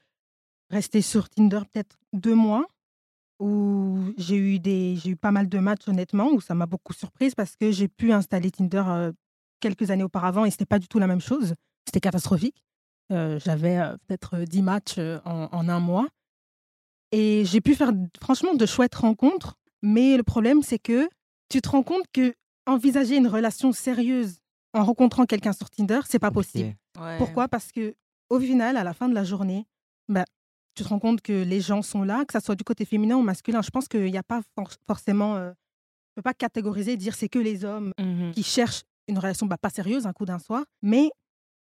rester 0.71 1.03
sur 1.03 1.29
Tinder 1.29 1.61
peut-être 1.73 1.97
deux 2.13 2.35
mois 2.35 2.67
où 3.41 3.99
j'ai 4.17 4.37
eu, 4.37 4.59
des, 4.59 4.97
j'ai 4.97 5.11
eu 5.11 5.17
pas 5.17 5.33
mal 5.33 5.49
de 5.49 5.59
matchs, 5.59 5.89
honnêtement, 5.89 6.31
où 6.31 6.41
ça 6.41 6.55
m'a 6.55 6.67
beaucoup 6.67 6.93
surprise 6.93 7.35
parce 7.35 7.57
que 7.57 7.71
j'ai 7.71 7.89
pu 7.89 8.13
installer 8.13 8.51
Tinder 8.51 9.11
quelques 9.61 9.91
années 9.91 10.05
auparavant 10.05 10.45
et 10.45 10.51
c'était 10.51 10.67
pas 10.67 10.79
du 10.79 10.89
tout 10.89 10.99
la 10.99 11.07
même 11.07 11.21
chose. 11.21 11.55
C'était 11.87 12.01
catastrophique. 12.01 12.63
j'avais 13.11 13.81
peut-être 14.07 14.39
10 14.39 14.63
matchs 14.63 14.99
en, 15.25 15.49
en, 15.53 15.69
un 15.69 15.81
mois. 15.81 16.07
Et 17.13 17.45
j'ai 17.45 17.61
pu 17.61 17.75
faire 17.75 17.93
franchement 18.21 18.55
de 18.55 18.67
chouettes 18.67 18.95
rencontres. 18.95 19.57
Mais 19.83 20.17
le 20.17 20.23
problème, 20.23 20.63
c'est 20.63 20.79
que 20.79 21.09
tu 21.55 21.61
te 21.61 21.69
rends 21.69 21.85
compte 21.85 22.07
que 22.13 22.35
envisager 22.67 23.17
une 23.17 23.29
relation 23.29 23.71
sérieuse 23.71 24.41
en 24.73 24.83
rencontrant 24.85 25.25
quelqu'un 25.25 25.53
sur 25.53 25.71
Tinder, 25.71 26.01
c'est 26.05 26.19
pas 26.19 26.33
possible. 26.33 26.75
Pourquoi? 27.19 27.47
Parce 27.47 27.71
que 27.71 27.95
au 28.29 28.41
final, 28.41 28.77
à 28.77 28.83
la 28.83 28.93
fin 28.93 29.09
de 29.09 29.15
la 29.15 29.23
journée, 29.23 29.65
bah, 30.09 30.25
tu 30.75 30.83
te 30.83 30.89
rends 30.89 30.99
compte 30.99 31.21
que 31.21 31.45
les 31.45 31.61
gens 31.61 31.83
sont 31.83 32.03
là, 32.03 32.25
que 32.25 32.33
ça 32.33 32.41
soit 32.41 32.57
du 32.57 32.65
côté 32.65 32.85
féminin 32.85 33.15
ou 33.15 33.23
masculin. 33.23 33.63
Je 33.63 33.71
pense 33.71 33.87
qu'il 33.87 34.11
n'y 34.11 34.19
a 34.19 34.25
pas 34.25 34.43
forcément. 34.89 35.37
Euh, 35.37 35.51
ne 35.51 36.17
peux 36.17 36.23
pas 36.23 36.35
catégoriser 36.35 36.95
et 36.95 36.97
dire 36.97 37.15
c'est 37.15 37.29
que 37.29 37.39
les 37.39 37.65
hommes 37.65 37.93
Mmh 38.01 38.33
qui 38.33 38.43
cherchent 38.43 38.83
une 39.07 39.21
relation 39.21 39.47
bah, 39.47 39.57
pas 39.57 39.71
sérieuse, 39.71 40.09
un 40.09 40.13
coup 40.13 40.25
d'un 40.25 40.41
soir. 40.41 40.65
Mais 40.83 41.13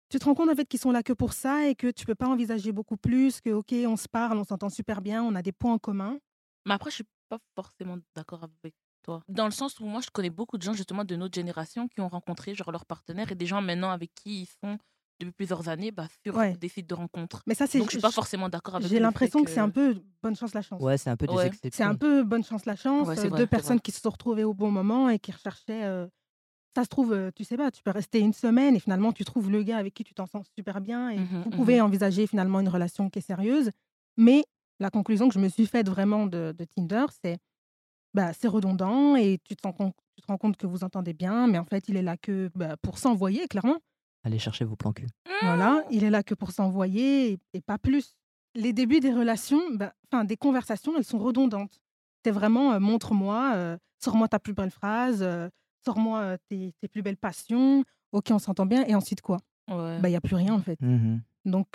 tu 0.08 0.20
te 0.20 0.24
rends 0.24 0.36
compte 0.36 0.50
en 0.50 0.56
fait 0.56 0.70
qu'ils 0.70 0.80
sont 0.80 0.92
là 0.92 1.04
que 1.04 1.12
pour 1.12 1.34
ça 1.34 1.68
et 1.68 1.76
que 1.76 1.92
tu 1.92 2.06
peux 2.06 2.16
pas 2.16 2.28
envisager 2.28 2.72
beaucoup 2.72 2.96
plus, 2.96 3.42
que 3.42 3.50
ok, 3.50 3.74
on 3.88 3.98
se 3.98 4.08
parle, 4.08 4.38
on 4.38 4.46
s'entend 4.46 4.70
super 4.70 5.02
bien, 5.02 5.22
on 5.22 5.36
a 5.36 5.42
des 5.42 5.52
points 5.52 5.74
en 5.74 5.80
commun. 5.80 6.18
Mais 6.66 6.74
après, 6.76 6.92
je 6.92 6.96
suis 6.96 7.06
pas 7.28 7.40
forcément 7.56 7.98
d'accord 8.16 8.42
avec 8.64 8.74
toi? 9.06 9.22
Dans 9.28 9.46
le 9.46 9.52
sens 9.52 9.80
où 9.80 9.86
moi, 9.86 10.02
je 10.02 10.10
connais 10.12 10.30
beaucoup 10.30 10.58
de 10.58 10.64
gens 10.64 10.74
justement 10.74 11.04
de 11.04 11.16
notre 11.16 11.34
génération 11.36 11.88
qui 11.88 12.02
ont 12.02 12.08
rencontré 12.10 12.54
genre 12.56 12.72
leur 12.72 12.86
partenaire 12.86 13.32
et 13.32 13.36
des 13.36 13.46
gens 13.46 13.62
maintenant 13.62 13.90
avec 13.92 14.14
qui 14.14 14.42
ils 14.44 14.46
sont 14.64 14.78
depuis 15.20 15.32
plusieurs 15.32 15.70
années 15.70 15.92
bah, 15.92 16.08
sur 16.24 16.36
Ouais. 16.36 16.56
des 16.56 16.68
sites 16.70 16.88
de 16.88 16.94
rencontres. 16.94 17.42
Mais 17.48 17.56
ça, 17.56 17.68
c'est. 17.68 17.80
Donc, 17.80 17.88
je 17.88 17.94
suis 17.94 18.02
pas 18.02 18.12
forcément 18.12 18.50
d'accord 18.50 18.76
avec 18.76 18.88
J'ai 18.88 19.00
l'impression 19.00 19.44
que 19.44 19.50
c'est 19.50 19.60
un 19.62 19.70
peu 19.70 19.96
bonne 20.22 20.36
chance 20.36 20.54
la 20.54 20.62
chance. 20.62 20.82
Ouais, 20.82 20.98
c'est 20.98 21.10
un 21.10 21.16
peu 21.18 21.28
des 21.28 21.36
Ouais. 21.36 21.48
exceptions. 21.48 21.78
C'est 21.78 21.84
un 21.90 21.96
peu 21.96 22.24
bonne 22.24 22.44
chance 22.44 22.66
la 22.66 22.76
chance. 22.76 23.08
Ouais, 23.08 23.16
c'est 23.16 23.22
euh, 23.28 23.30
vrai, 23.30 23.40
deux 23.40 23.46
c'est 23.46 23.50
personnes 23.50 23.78
vrai. 23.78 23.82
qui 23.84 23.92
se 23.92 24.02
sont 24.02 24.10
retrouvées 24.10 24.44
au 24.44 24.54
bon 24.54 24.72
moment 24.72 25.10
et 25.10 25.20
qui 25.20 25.32
recherchaient. 25.32 25.84
euh, 25.86 26.08
Ça 26.76 26.84
se 26.84 26.90
trouve, 26.90 27.14
euh, 27.14 27.32
tu 27.34 27.46
sais 27.46 27.58
pas, 27.58 27.72
tu 27.72 27.82
peux 27.84 27.92
rester 27.92 28.20
une 28.20 28.34
semaine 28.34 28.76
et 28.76 28.80
finalement 28.82 29.14
tu 29.14 29.24
trouves 29.26 29.50
le 29.50 29.64
gars 29.64 29.78
avec 29.78 29.94
qui 29.94 30.04
tu 30.04 30.14
t'en 30.14 30.26
sens 30.28 30.46
super 30.58 30.82
bien 30.82 31.10
et 31.12 31.20
Mhm, 31.20 31.46
vous 31.46 31.52
mhm. 31.52 31.52
pouvez 31.52 31.80
envisager 31.82 32.28
finalement 32.28 32.60
une 32.60 32.68
relation 32.70 33.10
qui 33.10 33.20
est 33.20 33.22
sérieuse. 33.22 33.72
Mais 34.18 34.44
la 34.82 34.90
conclusion 34.90 35.30
que 35.30 35.34
je 35.36 35.40
me 35.40 35.48
suis 35.50 35.68
faite 35.68 35.88
vraiment 35.90 36.26
de, 36.28 36.54
de 36.58 36.66
Tinder, 36.66 37.06
c'est 37.24 37.38
bah, 38.16 38.32
c'est 38.34 38.48
redondant 38.48 39.16
et 39.16 39.40
tu 39.44 39.56
te, 39.56 39.62
rends 39.68 39.74
compte, 39.74 39.94
tu 40.16 40.22
te 40.22 40.28
rends 40.28 40.38
compte 40.38 40.58
que 40.58 40.66
vous 40.66 40.84
entendez 40.84 41.14
bien, 41.14 41.48
mais 41.48 41.58
en 41.60 41.66
fait 41.66 41.88
il 41.90 41.98
est 41.98 42.02
là 42.02 42.16
que 42.18 42.50
bah, 42.56 42.78
pour 42.82 42.98
s'envoyer, 42.98 43.48
clairement. 43.48 43.78
Allez 44.24 44.40
chercher 44.40 44.66
vos 44.66 44.76
plans 44.76 44.94
cul. 44.94 45.06
Voilà, 45.44 45.84
il 45.92 46.04
est 46.04 46.10
là 46.10 46.24
que 46.24 46.34
pour 46.34 46.52
s'envoyer 46.52 47.34
et, 47.34 47.40
et 47.54 47.62
pas 47.62 47.78
plus. 47.78 48.16
Les 48.56 48.74
débuts 48.74 49.02
des 49.02 49.14
relations, 49.14 49.62
bah, 49.74 49.94
enfin 50.08 50.24
des 50.24 50.38
conversations, 50.38 50.94
elles 50.98 51.04
sont 51.04 51.20
redondantes. 51.20 51.80
C'est 52.24 52.32
vraiment 52.32 52.72
euh, 52.72 52.80
montre-moi, 52.80 53.52
euh, 53.56 53.78
sors-moi 54.00 54.28
ta 54.30 54.40
plus 54.40 54.54
belle 54.54 54.72
phrase, 54.72 55.20
euh, 55.22 55.50
sors-moi 55.84 56.20
euh, 56.22 56.38
tes, 56.50 56.74
tes 56.82 56.88
plus 56.88 57.02
belles 57.04 57.18
passions. 57.18 57.84
Ok, 58.14 58.28
on 58.32 58.40
s'entend 58.40 58.66
bien. 58.66 58.84
Et 58.88 58.96
ensuite 58.96 59.22
quoi? 59.22 59.38
Ouais. 59.70 60.00
Bah 60.00 60.10
il 60.10 60.14
y 60.14 60.16
a 60.16 60.22
plus 60.22 60.36
rien 60.36 60.54
en 60.54 60.62
fait. 60.62 60.80
Mhm. 60.82 61.22
Donc 61.44 61.68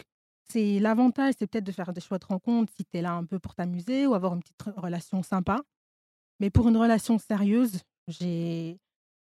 c'est 0.49 0.81
l'avantage, 0.81 1.35
c'est 1.39 1.47
peut-être 1.47 1.65
de 1.65 1.71
faire 1.73 1.93
des 1.93 2.01
choix 2.01 2.19
de 2.19 2.25
rencontre 2.25 2.73
si 2.75 2.85
tu 2.85 2.99
es 2.99 3.03
là 3.03 3.13
un 3.13 3.25
peu 3.25 3.39
pour 3.39 3.55
t'amuser 3.55 4.07
ou 4.07 4.15
avoir 4.15 4.35
une 4.35 4.41
petite 4.41 4.59
re- 4.65 4.81
relation 4.81 5.23
sympa. 5.23 5.61
Mais 6.41 6.51
pour 6.51 6.69
une 6.69 6.77
relation 6.77 7.19
sérieuse, 7.19 7.81
j'ai 8.09 8.79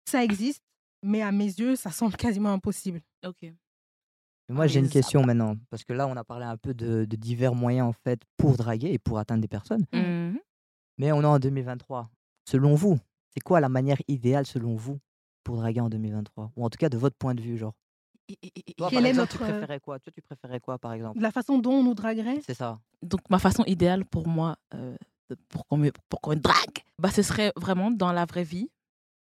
ça 0.09 0.23
existe, 0.23 0.63
mais 1.03 1.23
à 1.23 1.33
mes 1.33 1.47
yeux, 1.47 1.77
ça 1.77 1.91
semble 1.91 2.17
quasiment 2.17 2.53
impossible. 2.53 3.01
Ok. 3.25 3.37
Mais 3.43 4.55
moi, 4.55 4.65
Ah, 4.65 4.69
j'ai 4.69 4.79
une 4.81 4.89
question 4.89 5.25
maintenant. 5.25 5.57
Parce 5.71 5.83
que 5.85 5.93
là, 5.93 6.07
on 6.07 6.17
a 6.17 6.23
parlé 6.25 6.45
un 6.45 6.57
peu 6.57 6.75
de, 6.75 7.05
de 7.05 7.17
divers 7.17 7.55
moyens, 7.55 7.89
en 7.89 7.93
fait, 7.93 8.21
pour 8.37 8.57
draguer 8.57 8.93
et 8.93 8.99
pour 8.99 9.19
atteindre 9.19 9.41
des 9.41 9.49
personnes. 9.49 9.85
Mhm. 9.93 10.39
Mais 10.99 11.11
on 11.13 11.23
est 11.23 11.27
en 11.27 11.39
2023. 11.39 12.11
Selon 12.49 12.75
vous, 12.75 12.99
c'est 13.35 13.41
quoi 13.41 13.61
la 13.61 13.69
manière 13.69 13.99
idéale, 14.09 14.47
selon 14.47 14.77
vous, 14.77 14.99
pour 15.43 15.57
draguer 15.57 15.81
en 15.81 15.89
2023 15.89 16.53
Ou 16.57 16.65
en 16.65 16.71
tout 16.71 16.79
cas, 16.79 16.89
de 16.89 16.97
votre 16.97 17.17
point 17.17 17.35
de 17.35 17.43
vue, 17.43 17.57
genre? 17.59 17.75
Et- 18.29 18.39
et- 18.43 18.53
et- 18.71 18.75
Toi, 18.75 18.89
Quel 18.91 18.99
par 19.01 19.07
est 19.07 19.11
exemple, 19.11 19.29
tu 19.33 19.39
notre, 19.39 19.43
euh, 19.51 19.59
préférais 19.59 19.81
quoi? 19.81 19.99
Toi, 19.99 20.13
tu 20.13 20.23
préférais 20.23 20.61
quoi, 20.61 20.79
par 20.79 20.93
exemple? 20.93 21.21
La 21.21 21.31
façon 21.33 21.59
dont 21.59 21.73
on 21.73 21.83
nous 21.85 21.95
draguerait, 21.95 22.41
C'est 22.43 22.55
ça. 22.55 22.81
Donc, 23.03 23.21
ma 23.31 23.39
façon 23.39 23.65
idéale 23.65 24.05
pour 24.05 24.27
moi, 24.27 24.57
euh, 24.75 24.97
pour 25.49 25.67
qu'on 25.67 25.77
me, 25.77 25.91
pour 26.09 26.21
qu'on 26.21 26.31
me 26.31 26.37
drague, 26.37 26.85
bah, 26.99 27.11
ce 27.11 27.23
serait 27.23 27.53
vraiment 27.57 27.91
dans 27.91 28.13
la 28.13 28.25
vraie 28.25 28.45
vie. 28.45 28.69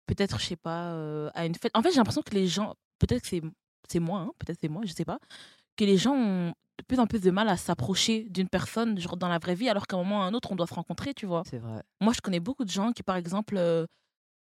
Peut-être, 0.06 0.38
je 0.40 0.46
sais 0.46 0.56
pas, 0.56 0.92
euh, 0.92 1.30
à 1.34 1.46
une 1.46 1.54
fête. 1.54 1.72
En 1.74 1.82
fait, 1.82 1.90
j'ai 1.90 1.98
l'impression 1.98 2.22
que 2.22 2.34
les 2.34 2.46
gens, 2.46 2.74
peut-être 2.98 3.22
que 3.22 3.28
c'est, 3.28 3.42
c'est 3.88 4.00
moi, 4.00 4.20
hein, 4.20 4.32
peut-être 4.38 4.58
c'est 4.60 4.68
moi, 4.68 4.82
je 4.84 4.92
sais 4.92 5.04
pas, 5.04 5.18
que 5.76 5.84
les 5.84 5.96
gens 5.96 6.14
ont 6.14 6.52
de 6.78 6.84
plus 6.86 6.98
en 6.98 7.06
plus 7.06 7.20
de 7.20 7.30
mal 7.30 7.48
à 7.48 7.56
s'approcher 7.56 8.26
d'une 8.30 8.48
personne 8.48 8.98
genre 8.98 9.16
dans 9.16 9.28
la 9.28 9.38
vraie 9.38 9.54
vie, 9.54 9.68
alors 9.68 9.86
qu'à 9.86 9.96
un 9.96 10.00
moment 10.00 10.20
ou 10.20 10.22
à 10.22 10.24
un 10.24 10.34
autre, 10.34 10.50
on 10.52 10.56
doit 10.56 10.66
se 10.66 10.74
rencontrer, 10.74 11.14
tu 11.14 11.26
vois. 11.26 11.42
C'est 11.48 11.58
vrai. 11.58 11.82
Moi, 12.00 12.12
je 12.12 12.20
connais 12.20 12.40
beaucoup 12.40 12.64
de 12.64 12.70
gens 12.70 12.92
qui, 12.92 13.02
par 13.02 13.16
exemple, 13.16 13.56
euh, 13.56 13.86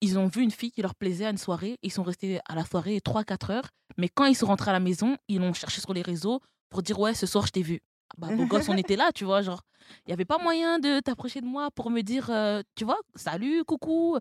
ils 0.01 0.19
ont 0.19 0.27
vu 0.27 0.43
une 0.43 0.51
fille 0.51 0.71
qui 0.71 0.83
leur 0.83 0.95
plaisait 0.95 1.27
à 1.27 1.31
une 1.31 1.39
soirée, 1.39 1.77
ils 1.83 1.93
sont 1.93 2.03
restés 2.03 2.41
à 2.49 2.55
la 2.55 2.65
soirée 2.65 3.01
3-4 3.01 3.51
heures, 3.51 3.69
mais 3.97 4.09
quand 4.09 4.25
ils 4.27 4.35
sont 4.35 4.47
rentrés 4.47 4.71
à 4.71 4.75
la 4.75 4.81
maison, 4.81 5.17
ils 5.29 5.41
l'ont 5.41 5.53
cherché 5.53 5.81
sur 5.81 5.93
les 5.95 6.03
réseaux 6.03 6.41
pour 6.71 6.83
dire 6.83 6.99
Ouais, 6.99 7.15
ce 7.15 7.27
soir, 7.27 7.47
je 7.47 7.53
t'ai 7.53 7.63
vu. 7.63 7.81
Ah 8.11 8.15
Bah, 8.19 8.37
beau 8.37 8.47
gosse, 8.47 8.69
on 8.69 8.77
était 8.77 8.97
là, 8.97 9.11
tu 9.13 9.25
vois. 9.25 9.43
Genre, 9.43 9.63
il 10.07 10.09
n'y 10.09 10.13
avait 10.13 10.25
pas 10.25 10.39
moyen 10.39 10.79
de 10.79 11.01
t'approcher 11.01 11.41
de 11.41 11.47
moi 11.47 11.71
pour 11.71 11.91
me 11.91 12.03
dire, 12.03 12.31
euh, 12.31 12.63
tu 12.75 12.85
vois, 12.85 12.99
salut, 13.15 13.65
coucou, 13.65 14.17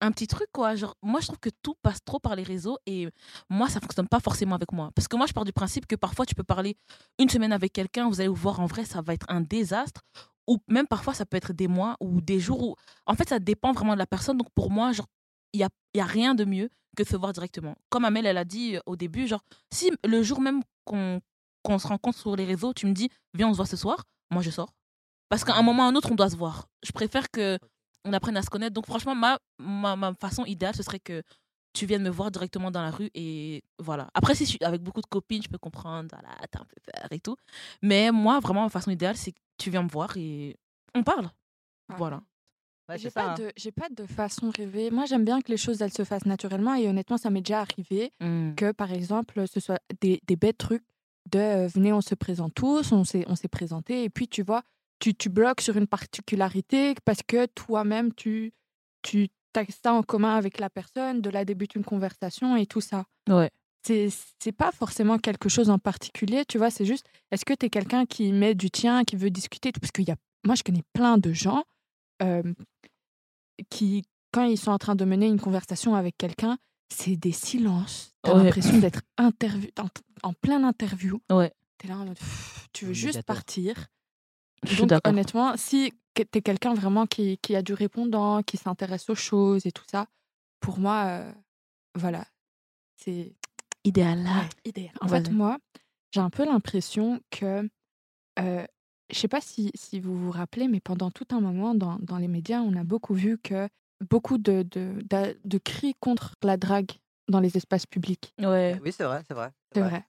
un 0.00 0.10
petit 0.12 0.26
truc, 0.26 0.48
quoi. 0.52 0.74
Genre, 0.74 0.94
moi, 1.02 1.20
je 1.20 1.26
trouve 1.26 1.38
que 1.38 1.50
tout 1.62 1.74
passe 1.82 1.98
trop 2.04 2.18
par 2.18 2.36
les 2.36 2.42
réseaux 2.42 2.78
et 2.86 3.08
moi, 3.50 3.68
ça 3.68 3.80
fonctionne 3.80 4.08
pas 4.08 4.20
forcément 4.20 4.54
avec 4.54 4.72
moi. 4.72 4.90
Parce 4.94 5.08
que 5.08 5.16
moi, 5.16 5.26
je 5.26 5.32
pars 5.32 5.44
du 5.44 5.52
principe 5.52 5.86
que 5.86 5.96
parfois, 5.96 6.26
tu 6.26 6.34
peux 6.34 6.44
parler 6.44 6.76
une 7.18 7.28
semaine 7.28 7.52
avec 7.52 7.72
quelqu'un, 7.72 8.08
vous 8.08 8.20
allez 8.20 8.28
vous 8.28 8.34
voir 8.34 8.60
en 8.60 8.66
vrai, 8.66 8.84
ça 8.84 9.00
va 9.02 9.14
être 9.14 9.26
un 9.28 9.40
désastre. 9.40 10.02
Ou 10.48 10.58
même 10.68 10.86
parfois, 10.86 11.12
ça 11.12 11.26
peut 11.26 11.36
être 11.36 11.52
des 11.52 11.66
mois 11.66 11.96
ou 12.00 12.20
des 12.20 12.38
jours 12.38 12.62
où. 12.62 12.76
En 13.06 13.14
fait, 13.14 13.28
ça 13.28 13.38
dépend 13.40 13.72
vraiment 13.72 13.94
de 13.94 13.98
la 13.98 14.06
personne. 14.06 14.36
Donc, 14.38 14.48
pour 14.54 14.70
moi, 14.70 14.92
genre, 14.92 15.08
il 15.52 15.58
n'y 15.58 15.64
a, 15.64 16.04
a 16.04 16.06
rien 16.06 16.34
de 16.34 16.44
mieux 16.44 16.68
que 16.96 17.02
de 17.02 17.08
se 17.08 17.16
voir 17.16 17.32
directement. 17.32 17.74
Comme 17.88 18.04
Amel, 18.04 18.26
elle 18.26 18.38
a 18.38 18.44
dit 18.44 18.76
euh, 18.76 18.80
au 18.86 18.96
début, 18.96 19.26
genre, 19.26 19.42
si 19.72 19.90
le 20.04 20.22
jour 20.22 20.40
même 20.40 20.62
qu'on 20.84 21.20
qu'on 21.66 21.78
se 21.78 21.86
rencontre 21.88 22.18
sur 22.18 22.36
les 22.36 22.44
réseaux, 22.44 22.72
tu 22.72 22.86
me 22.86 22.92
dis, 22.92 23.08
viens, 23.34 23.48
on 23.48 23.52
se 23.52 23.56
voit 23.56 23.66
ce 23.66 23.76
soir, 23.76 24.04
moi, 24.30 24.42
je 24.42 24.50
sors. 24.50 24.72
Parce 25.28 25.44
qu'à 25.44 25.54
un 25.56 25.62
moment 25.62 25.82
ou 25.84 25.86
à 25.86 25.88
un 25.88 25.94
autre, 25.96 26.10
on 26.12 26.14
doit 26.14 26.30
se 26.30 26.36
voir. 26.36 26.68
Je 26.82 26.92
préfère 26.92 27.30
que 27.30 27.58
on 28.04 28.12
apprenne 28.12 28.36
à 28.36 28.42
se 28.42 28.50
connaître. 28.50 28.72
Donc, 28.74 28.86
franchement, 28.86 29.14
ma, 29.16 29.38
ma, 29.58 29.96
ma 29.96 30.14
façon 30.14 30.44
idéale, 30.44 30.76
ce 30.76 30.82
serait 30.84 31.00
que 31.00 31.22
tu 31.72 31.84
viennes 31.86 32.02
me 32.04 32.08
voir 32.10 32.30
directement 32.30 32.70
dans 32.70 32.80
la 32.82 32.90
rue 32.90 33.10
et 33.14 33.62
voilà. 33.78 34.08
Après, 34.14 34.34
si 34.34 34.44
je 34.44 34.50
suis 34.50 34.58
avec 34.64 34.80
beaucoup 34.80 35.00
de 35.02 35.06
copines, 35.06 35.42
je 35.42 35.48
peux 35.48 35.58
comprendre, 35.58 36.08
voilà, 36.12 36.34
t'as 36.50 36.60
un 36.60 36.64
peu 36.64 36.76
peur 36.92 37.08
et 37.10 37.18
tout. 37.20 37.36
Mais 37.82 38.10
moi, 38.12 38.38
vraiment, 38.40 38.62
ma 38.62 38.68
façon 38.70 38.90
idéale, 38.92 39.16
c'est 39.16 39.32
que 39.32 39.38
tu 39.58 39.70
viens 39.70 39.82
me 39.82 39.88
voir 39.88 40.16
et 40.16 40.56
on 40.94 41.02
parle. 41.02 41.28
Voilà. 41.96 42.22
Ouais, 42.88 42.96
J'ai 42.98 43.10
pas, 43.10 43.32
hein. 43.32 43.34
de, 43.34 43.50
j'ai 43.56 43.72
pas 43.72 43.88
de 43.90 44.06
façon 44.06 44.50
rêvée. 44.56 44.90
Moi, 44.92 45.06
j'aime 45.06 45.24
bien 45.24 45.40
que 45.40 45.50
les 45.50 45.56
choses 45.56 45.82
elles 45.82 45.92
se 45.92 46.04
fassent 46.04 46.24
naturellement 46.26 46.76
et 46.76 46.88
honnêtement, 46.88 47.16
ça 47.18 47.30
m'est 47.30 47.40
déjà 47.42 47.60
arrivé 47.62 48.12
Mm. 48.20 48.54
que, 48.54 48.70
par 48.72 48.92
exemple, 48.92 49.44
ce 49.52 49.58
soit 49.60 49.80
des, 50.00 50.20
des 50.26 50.36
bêtes 50.36 50.58
trucs 50.58 50.84
de 51.30 51.38
euh, 51.38 51.68
venez, 51.68 51.92
on 51.92 52.00
se 52.00 52.14
présente 52.14 52.54
tous, 52.54 52.92
on 52.92 53.04
s'est, 53.04 53.24
on 53.28 53.36
s'est 53.36 53.48
présenté 53.48 54.04
et 54.04 54.10
puis 54.10 54.28
tu 54.28 54.42
vois, 54.42 54.62
tu, 54.98 55.14
tu 55.14 55.28
bloques 55.28 55.60
sur 55.60 55.76
une 55.76 55.86
particularité 55.86 56.94
parce 57.04 57.22
que 57.26 57.46
toi-même, 57.46 58.12
tu, 58.14 58.52
tu 59.02 59.28
as 59.54 59.64
ça 59.82 59.92
en 59.92 60.02
commun 60.02 60.36
avec 60.36 60.58
la 60.58 60.70
personne, 60.70 61.20
de 61.20 61.30
là 61.30 61.44
débute 61.44 61.74
une 61.74 61.84
conversation 61.84 62.56
et 62.56 62.66
tout 62.66 62.80
ça. 62.80 63.04
Ouais. 63.28 63.50
C'est, 63.82 64.08
c'est 64.40 64.52
pas 64.52 64.72
forcément 64.72 65.18
quelque 65.18 65.48
chose 65.48 65.70
en 65.70 65.78
particulier, 65.78 66.44
tu 66.44 66.58
vois, 66.58 66.70
c'est 66.70 66.84
juste, 66.84 67.06
est-ce 67.30 67.44
que 67.44 67.54
tu 67.54 67.66
es 67.66 67.70
quelqu'un 67.70 68.04
qui 68.04 68.32
met 68.32 68.54
du 68.54 68.70
tien, 68.70 69.04
qui 69.04 69.14
veut 69.14 69.30
discuter 69.30 69.70
Parce 69.70 69.92
que 69.92 70.02
y 70.02 70.10
a, 70.10 70.16
moi, 70.44 70.56
je 70.56 70.64
connais 70.64 70.82
plein 70.92 71.18
de 71.18 71.32
gens 71.32 71.62
euh, 72.22 72.42
qui, 73.70 74.02
quand 74.32 74.44
ils 74.44 74.58
sont 74.58 74.72
en 74.72 74.78
train 74.78 74.96
de 74.96 75.04
mener 75.04 75.28
une 75.28 75.40
conversation 75.40 75.94
avec 75.94 76.16
quelqu'un, 76.18 76.58
c'est 76.88 77.16
des 77.16 77.32
silences. 77.32 78.14
T'as 78.22 78.34
Ouais. 78.36 78.44
l'impression 78.44 78.78
d'être 78.78 79.02
interview, 79.18 79.68
en, 79.78 79.88
en 80.28 80.32
plein 80.32 80.64
interview. 80.64 81.20
Ouais. 81.30 81.52
T'es 81.78 81.88
là 81.88 81.98
en 81.98 82.06
mode, 82.06 82.18
pff, 82.18 82.68
tu 82.72 82.86
veux 82.86 82.92
juste 82.92 83.22
partir. 83.22 83.88
Je 84.62 84.68
suis 84.70 84.78
Donc, 84.80 84.88
d'accord. 84.88 85.12
honnêtement, 85.12 85.56
si 85.56 85.92
t'es 86.14 86.40
quelqu'un 86.42 86.74
vraiment 86.74 87.06
qui, 87.06 87.38
qui 87.38 87.54
a 87.54 87.62
du 87.62 87.74
répondant, 87.74 88.42
qui 88.42 88.56
s'intéresse 88.56 89.10
aux 89.10 89.14
choses 89.14 89.66
et 89.66 89.72
tout 89.72 89.84
ça, 89.90 90.06
pour 90.60 90.78
moi, 90.78 91.04
euh, 91.06 91.32
voilà, 91.94 92.24
c'est 92.96 93.36
Idéal. 93.84 94.18
Ouais, 94.20 94.48
idéal. 94.64 94.90
En 95.00 95.06
fait, 95.06 95.30
moi, 95.30 95.58
j'ai 96.10 96.20
un 96.20 96.30
peu 96.30 96.44
l'impression 96.44 97.20
que, 97.30 97.68
euh, 98.40 98.66
je 99.12 99.16
sais 99.18 99.28
pas 99.28 99.40
si, 99.40 99.70
si 99.76 100.00
vous 100.00 100.18
vous 100.18 100.32
rappelez, 100.32 100.66
mais 100.66 100.80
pendant 100.80 101.12
tout 101.12 101.26
un 101.30 101.40
moment 101.40 101.74
dans, 101.74 101.96
dans 102.00 102.16
les 102.16 102.26
médias, 102.26 102.62
on 102.62 102.74
a 102.74 102.82
beaucoup 102.82 103.14
vu 103.14 103.38
que 103.38 103.68
beaucoup 104.10 104.38
de, 104.38 104.62
de, 104.62 104.98
de 105.44 105.58
cris 105.58 105.94
contre 106.00 106.34
la 106.42 106.56
drague 106.56 106.92
dans 107.28 107.40
les 107.40 107.56
espaces 107.56 107.86
publics. 107.86 108.34
Ouais. 108.38 108.78
Oui, 108.82 108.92
c'est 108.92 109.04
vrai, 109.04 109.22
c'est 109.26 109.34
vrai. 109.34 109.50
C'est 109.72 109.80
vrai. 109.80 110.04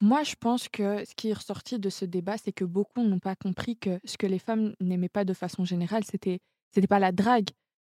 Moi, 0.00 0.24
je 0.24 0.34
pense 0.34 0.68
que 0.68 1.04
ce 1.04 1.14
qui 1.14 1.28
est 1.28 1.32
ressorti 1.32 1.78
de 1.78 1.88
ce 1.88 2.04
débat, 2.04 2.36
c'est 2.36 2.52
que 2.52 2.64
beaucoup 2.64 3.02
n'ont 3.02 3.20
pas 3.20 3.36
compris 3.36 3.76
que 3.76 4.00
ce 4.04 4.16
que 4.16 4.26
les 4.26 4.40
femmes 4.40 4.74
n'aimaient 4.80 5.08
pas 5.08 5.24
de 5.24 5.32
façon 5.32 5.64
générale, 5.64 6.02
c'était 6.04 6.40
c'était 6.74 6.88
pas 6.88 6.98
la 6.98 7.12
drague, 7.12 7.50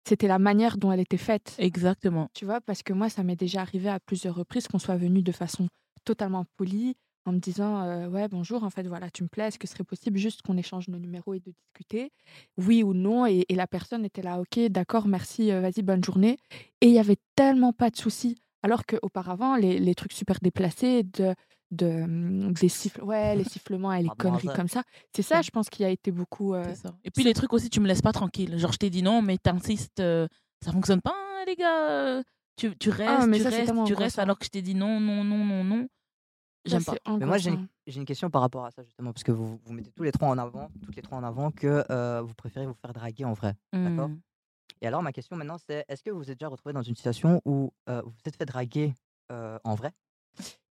c'était 0.07 0.29
la 0.29 0.39
manière 0.39 0.77
dont 0.77 0.93
elle 0.93 1.01
était 1.01 1.17
faite. 1.17 1.55
Exactement. 1.59 2.29
Tu 2.35 2.45
vois, 2.45 2.61
parce 2.61 2.83
que 2.83 2.93
moi, 2.93 3.09
ça 3.09 3.23
m'est 3.23 3.37
déjà 3.37 3.63
arrivé 3.63 3.89
à 3.89 4.01
plusieurs 4.01 4.35
reprises 4.35 4.69
qu'on 4.69 4.79
soit 4.79 4.97
venu 4.97 5.23
de 5.23 5.33
façon 5.33 5.69
totalement 6.05 6.45
polie, 6.57 6.95
en 7.27 7.33
me 7.33 7.39
disant 7.39 7.83
euh, 7.83 8.09
Ouais, 8.09 8.29
bonjour, 8.29 8.65
en 8.65 8.71
fait, 8.71 8.87
voilà, 8.87 9.11
tu 9.11 9.23
me 9.23 9.29
plais, 9.29 9.49
est-ce 9.49 9.59
que 9.59 9.67
ce 9.67 9.73
serait 9.75 9.85
possible 9.85 10.19
juste 10.19 10.43
qu'on 10.43 10.57
échange 10.57 10.89
nos 10.89 10.99
numéros 10.99 11.35
et 11.35 11.41
de 11.41 11.53
discuter? 11.53 12.11
Oui 12.57 12.83
ou 12.83 12.95
non 12.95 13.27
et, 13.27 13.45
et 13.49 13.55
la 13.55 13.67
personne 13.67 14.05
était 14.05 14.23
là 14.23 14.41
Ok, 14.41 14.59
d'accord, 14.71 15.07
merci, 15.07 15.51
euh, 15.53 15.61
vas-y, 15.61 15.83
bonne 15.83 16.05
journée. 16.05 16.37
Et 16.81 16.87
il 16.89 16.93
y 16.93 16.99
avait 16.99 17.17
tellement 17.37 17.73
pas 17.73 17.91
de 17.91 17.97
soucis. 17.97 18.37
Alors 18.63 18.87
qu'auparavant, 18.87 19.57
les, 19.57 19.79
les 19.79 19.95
trucs 19.95 20.13
super 20.13 20.39
déplacés, 20.41 21.03
de, 21.03 21.35
de, 21.71 21.87
hum, 22.05 22.53
des 22.53 22.69
siffles, 22.69 23.03
ouais, 23.05 23.37
les 23.37 23.45
sifflements 23.45 23.93
et 23.93 24.03
les 24.03 24.09
Pardon, 24.09 24.23
conneries 24.31 24.49
comme 24.57 24.69
ça, 24.69 24.83
c'est 25.15 25.23
ça, 25.23 25.43
je 25.43 25.51
pense, 25.51 25.69
qui 25.69 25.85
a 25.85 25.91
été 25.91 26.11
beaucoup. 26.13 26.55
euh, 26.55 26.75
ça. 26.75 26.95
Et 27.05 27.11
puis 27.11 27.25
les 27.25 27.35
trucs 27.35 27.53
aussi, 27.53 27.69
tu 27.71 27.81
me 27.81 27.87
laisses 27.89 28.03
pas 28.03 28.13
tranquille. 28.13 28.59
Genre, 28.59 28.73
je 28.73 28.79
t'ai 28.79 28.91
dit 28.91 29.03
non, 29.03 29.21
mais 29.23 29.37
t'insistes, 29.39 30.03
ça 30.63 30.73
fonctionne 30.73 31.01
pas, 31.03 31.15
hein, 31.15 31.45
les 31.47 31.57
gars. 31.57 32.23
Tu, 32.57 32.75
tu 32.79 32.89
restes, 32.91 33.09
Ah, 33.09 33.27
mais 33.27 33.37
tu 33.39 33.43
ça, 33.43 33.51
restes, 33.51 33.73
tu 33.85 33.95
restes, 33.95 34.19
alors 34.19 34.39
que 34.39 34.45
je 34.45 34.51
t'ai 34.51 34.63
dit 34.63 34.75
non, 34.75 35.01
non, 35.01 35.25
non, 35.25 35.45
non, 35.45 35.65
non. 35.65 35.89
J'aime 36.65 36.81
Ça, 36.81 36.95
pas. 37.05 37.17
Mais 37.19 37.27
moi, 37.27 37.39
j'ai 37.39 37.51
une, 37.51 37.69
j'ai 37.87 37.99
une 37.99 38.07
question 38.07 38.31
par 38.31 38.41
rapport 38.41 38.65
à 38.65 38.71
ça, 38.71 38.83
justement, 38.83 39.13
parce 39.13 39.25
que 39.25 39.33
vous, 39.33 39.61
vous 39.65 39.73
mettez 39.73 39.91
tous 39.91 40.03
les 40.03 40.13
trois 40.13 40.29
en 40.29 40.39
avant, 40.39 40.71
toutes 40.83 40.97
les 40.97 41.03
trois 41.03 41.19
en 41.19 41.25
avant, 41.25 41.51
que 41.51 41.85
euh, 41.91 42.23
vous 42.23 42.35
préférez 42.35 42.67
vous 42.67 42.75
faire 42.75 42.93
draguer 42.93 43.25
en 43.25 43.35
vrai. 43.35 43.55
D'accord. 43.73 44.09
Hmm. 44.09 44.21
Et 44.81 44.87
alors, 44.87 45.03
ma 45.03 45.13
question 45.13 45.37
maintenant, 45.37 45.59
c'est 45.59 45.85
est-ce 45.89 46.03
que 46.03 46.11
vous 46.11 46.19
vous 46.19 46.31
êtes 46.31 46.39
déjà 46.39 46.49
retrouvé 46.49 46.73
dans 46.73 46.83
une 46.83 46.95
situation 46.95 47.41
où 47.45 47.73
euh, 47.89 48.03
vous 48.03 48.11
vous 48.11 48.23
êtes 48.29 48.37
fait 48.37 48.47
draguer 48.47 48.95
euh, 49.33 49.59
en 49.65 49.75
vrai 49.75 49.93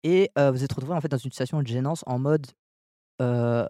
et 0.04 0.32
euh, 0.38 0.52
vous 0.52 0.64
êtes 0.64 0.72
retrouvé 0.72 0.96
en 0.96 1.02
fait 1.02 1.10
dans 1.10 1.18
une 1.18 1.32
situation 1.32 1.62
de 1.62 1.68
gênance 1.68 2.04
en 2.08 2.18
mode 2.18 2.48
euh, 3.22 3.68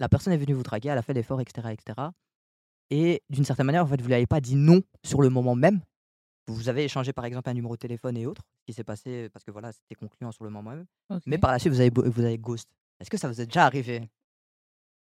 la 0.00 0.08
personne 0.08 0.32
est 0.32 0.38
venue 0.38 0.54
vous 0.54 0.62
draguer, 0.62 0.88
elle 0.88 0.98
a 0.98 1.02
fait 1.02 1.12
l'effort, 1.12 1.40
etc., 1.40 1.68
etc. 1.70 2.08
Et 2.88 3.22
d'une 3.28 3.44
certaine 3.44 3.66
manière, 3.66 3.84
en 3.84 3.86
fait, 3.86 4.00
vous 4.00 4.08
lui 4.08 4.14
avez 4.14 4.26
pas 4.26 4.40
dit 4.40 4.56
non 4.56 4.80
sur 5.04 5.20
le 5.20 5.28
moment 5.28 5.54
même. 5.54 5.80
Vous 6.50 6.68
avez 6.68 6.84
échangé 6.84 7.12
par 7.12 7.24
exemple 7.24 7.48
un 7.48 7.54
numéro 7.54 7.74
de 7.74 7.78
téléphone 7.80 8.16
et 8.16 8.26
autres, 8.26 8.42
ce 8.60 8.64
qui 8.66 8.72
s'est 8.72 8.84
passé 8.84 9.28
parce 9.32 9.44
que 9.44 9.50
voilà, 9.50 9.72
c'était 9.72 9.94
concluant 9.94 10.32
sur 10.32 10.44
le 10.44 10.50
moment 10.50 10.70
même. 10.70 10.86
Mais 11.26 11.38
par 11.38 11.50
la 11.52 11.58
suite, 11.58 11.72
vous 11.72 11.80
avez, 11.80 11.90
vous 11.90 12.24
avez 12.24 12.38
ghost. 12.38 12.68
Est-ce 12.98 13.08
que 13.10 13.16
ça 13.16 13.28
vous 13.28 13.40
est 13.40 13.46
déjà 13.46 13.64
arrivé? 13.66 14.08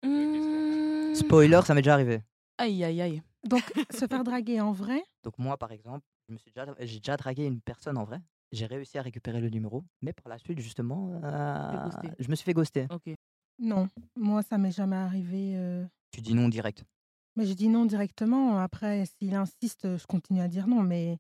Hmm. 0.05 1.15
Spoiler, 1.15 1.61
ça 1.65 1.75
m'est 1.75 1.83
déjà 1.83 1.95
arrivé. 1.95 2.23
Aïe, 2.59 2.85
aïe, 2.85 3.01
aïe. 3.01 3.23
Donc, 3.49 3.63
se 3.91 4.07
faire 4.07 4.25
draguer 4.25 4.61
en 4.61 4.73
vrai, 4.73 5.03
Donc 5.23 5.39
moi, 5.39 5.57
par 5.57 5.73
exemple, 5.73 6.05
je 6.29 6.33
me 6.35 6.39
suis 6.39 6.51
déjà, 6.51 6.67
j'ai 6.81 6.99
déjà 6.99 7.17
dragué 7.17 7.47
une 7.47 7.61
personne 7.61 7.97
en 7.97 8.05
vrai. 8.05 8.21
J'ai 8.53 8.67
réussi 8.67 8.99
à 8.99 9.03
récupérer 9.03 9.41
le 9.41 9.49
numéro, 9.51 9.85
mais 10.03 10.13
par 10.13 10.29
la 10.29 10.39
suite, 10.39 10.59
justement, 10.61 11.21
euh, 11.23 11.85
ghosté? 11.85 12.09
je 12.19 12.29
me 12.29 12.35
suis 12.35 12.45
fait 12.45 12.55
ghoster. 12.55 12.87
Ok. 12.91 13.15
non. 13.59 13.89
Moi, 14.17 14.43
ça 14.43 14.59
m'est 14.59 14.71
jamais 14.71 14.97
arrivé. 14.97 15.53
euh, 15.57 15.85
Tu 16.13 16.21
dis 16.21 16.35
non 16.35 16.49
direct. 16.49 16.85
Mais 17.37 17.47
je 17.47 17.53
dis 17.53 17.69
non 17.69 17.85
directement. 17.87 18.59
Après, 18.59 19.05
s'il 19.07 19.35
insiste, 19.35 19.97
je 19.97 20.07
continue 20.07 20.41
à 20.41 20.49
dire 20.49 20.67
non. 20.67 20.83
Mais 20.83 21.19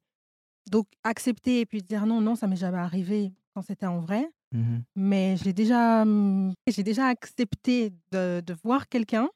donc, 0.71 0.87
accepter 1.05 1.61
et 1.61 1.67
puis 1.67 1.83
dire 1.83 2.07
non, 2.07 2.21
non, 2.21 2.35
ça 2.37 2.47
m'est 2.47 2.57
jamais 2.57 2.79
arrivé 2.79 3.33
quand 3.55 3.63
c'était 3.63 3.87
en 3.87 4.01
vrai. 4.01 4.29
Mhm. 4.53 4.83
Mais 4.97 5.37
j'ai 5.43 5.53
déjà, 5.53 6.03
hum, 6.03 6.53
j'ai 6.67 6.83
déjà 6.83 7.07
accepté 7.09 7.91
de, 8.13 8.41
de 8.45 8.55
voir 8.65 8.89
quelqu'un. 8.89 9.29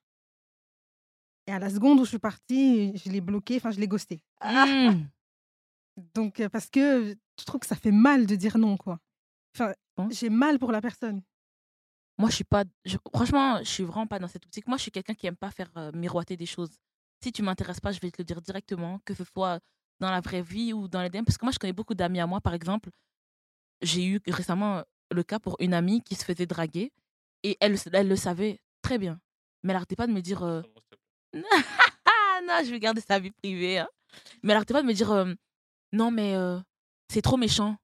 Et 1.46 1.52
à 1.52 1.58
la 1.58 1.70
seconde 1.70 1.98
où 2.00 2.04
je 2.04 2.10
suis 2.10 2.18
partie, 2.18 2.96
je 2.96 3.10
l'ai 3.10 3.20
bloqué, 3.20 3.56
enfin, 3.56 3.70
je 3.72 3.80
l'ai 3.80 3.88
ghosté. 3.88 4.22
Hmm. 4.42 5.02
Donc, 6.14 6.42
parce 6.48 6.70
que 6.70 7.14
je 7.38 7.44
trouve 7.44 7.60
que 7.60 7.66
ça 7.66 7.76
fait 7.76 7.90
mal 7.90 8.26
de 8.26 8.34
dire 8.36 8.56
non, 8.58 8.76
quoi. 8.76 8.98
Enfin, 9.54 9.74
Bon. 9.96 10.08
j'ai 10.10 10.30
mal 10.30 10.58
pour 10.58 10.72
la 10.72 10.80
personne. 10.80 11.20
Moi, 12.18 12.30
je 12.30 12.36
suis 12.36 12.44
pas. 12.44 12.64
je- 12.86 12.96
franchement, 13.14 13.58
je 13.58 13.68
suis 13.68 13.82
vraiment 13.84 14.06
pas 14.06 14.18
dans 14.18 14.28
cette 14.28 14.46
optique. 14.46 14.66
Moi, 14.68 14.76
je 14.78 14.82
suis 14.82 14.90
quelqu'un 14.90 15.14
qui 15.14 15.26
aime 15.26 15.36
pas 15.36 15.50
faire 15.50 15.70
euh, 15.76 15.90
miroiter 15.92 16.36
des 16.36 16.46
choses. 16.46 16.70
Si 17.22 17.32
tu 17.32 17.42
m'intéresses 17.42 17.80
pas, 17.80 17.92
je 17.92 18.00
vais 18.00 18.10
te 18.10 18.16
le 18.20 18.24
dire 18.24 18.40
directement, 18.40 19.00
que 19.04 19.12
ce 19.14 19.24
soit 19.24 19.60
dans 20.02 20.10
la 20.10 20.20
vraie 20.20 20.42
vie 20.42 20.72
ou 20.72 20.88
dans 20.88 21.00
les 21.00 21.08
DM. 21.08 21.24
Parce 21.24 21.38
que 21.38 21.44
moi, 21.44 21.52
je 21.52 21.58
connais 21.58 21.72
beaucoup 21.72 21.94
d'amis 21.94 22.20
à 22.20 22.26
moi, 22.26 22.40
par 22.40 22.54
exemple. 22.54 22.90
J'ai 23.80 24.04
eu 24.04 24.20
récemment 24.26 24.78
euh, 24.78 24.82
le 25.12 25.22
cas 25.22 25.38
pour 25.38 25.56
une 25.60 25.74
amie 25.74 26.02
qui 26.02 26.14
se 26.14 26.24
faisait 26.24 26.46
draguer 26.46 26.92
et 27.42 27.56
elle, 27.60 27.76
elle 27.92 28.08
le 28.08 28.16
savait 28.16 28.60
très 28.82 28.98
bien. 28.98 29.20
Mais 29.62 29.70
elle 29.72 29.76
arrêtait 29.76 29.96
pas 29.96 30.06
de 30.06 30.12
me 30.12 30.20
dire. 30.20 30.42
euh, 30.42 30.62
non, 31.32 32.58
je 32.64 32.70
vais 32.70 32.80
garder 32.80 33.00
sa 33.00 33.18
vie 33.18 33.30
privée. 33.30 33.78
hein. 33.78 33.88
Mais 34.42 34.52
elle 34.52 34.56
arrêtait 34.56 34.74
pas 34.74 34.82
de 34.82 34.86
me 34.86 34.92
dire 34.92 35.10
euh, 35.12 35.32
non, 35.92 36.10
mais 36.10 36.34
euh, 36.34 36.58
c'est 37.08 37.22
trop 37.22 37.36
méchant 37.36 37.76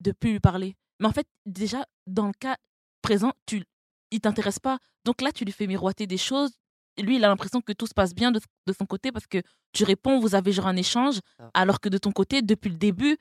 de 0.00 0.12
plus 0.12 0.32
lui 0.32 0.40
parler. 0.40 0.76
Mais 1.00 1.06
en 1.06 1.12
fait, 1.12 1.26
déjà, 1.46 1.86
dans 2.06 2.26
le 2.26 2.32
cas 2.32 2.56
présent, 3.02 3.32
tu, 3.46 3.64
il 4.10 4.20
t'intéresse 4.20 4.58
pas. 4.58 4.78
Donc 5.04 5.20
là, 5.20 5.32
tu 5.32 5.44
lui 5.44 5.52
fais 5.52 5.66
miroiter 5.66 6.06
des 6.06 6.18
choses. 6.18 6.52
Lui, 6.98 7.16
il 7.16 7.24
a 7.24 7.28
l'impression 7.28 7.60
que 7.60 7.72
tout 7.72 7.86
se 7.86 7.94
passe 7.94 8.14
bien 8.14 8.30
de, 8.30 8.40
de 8.66 8.72
son 8.72 8.86
côté 8.86 9.10
parce 9.12 9.26
que 9.26 9.38
tu 9.72 9.84
réponds, 9.84 10.20
vous 10.20 10.34
avez 10.34 10.52
genre 10.52 10.66
un 10.68 10.76
échange, 10.76 11.18
Ah. 11.38 11.50
alors 11.54 11.80
que 11.80 11.88
de 11.88 11.98
ton 11.98 12.12
côté, 12.12 12.42
depuis 12.42 12.70
le 12.70 12.76
début, 12.76 13.16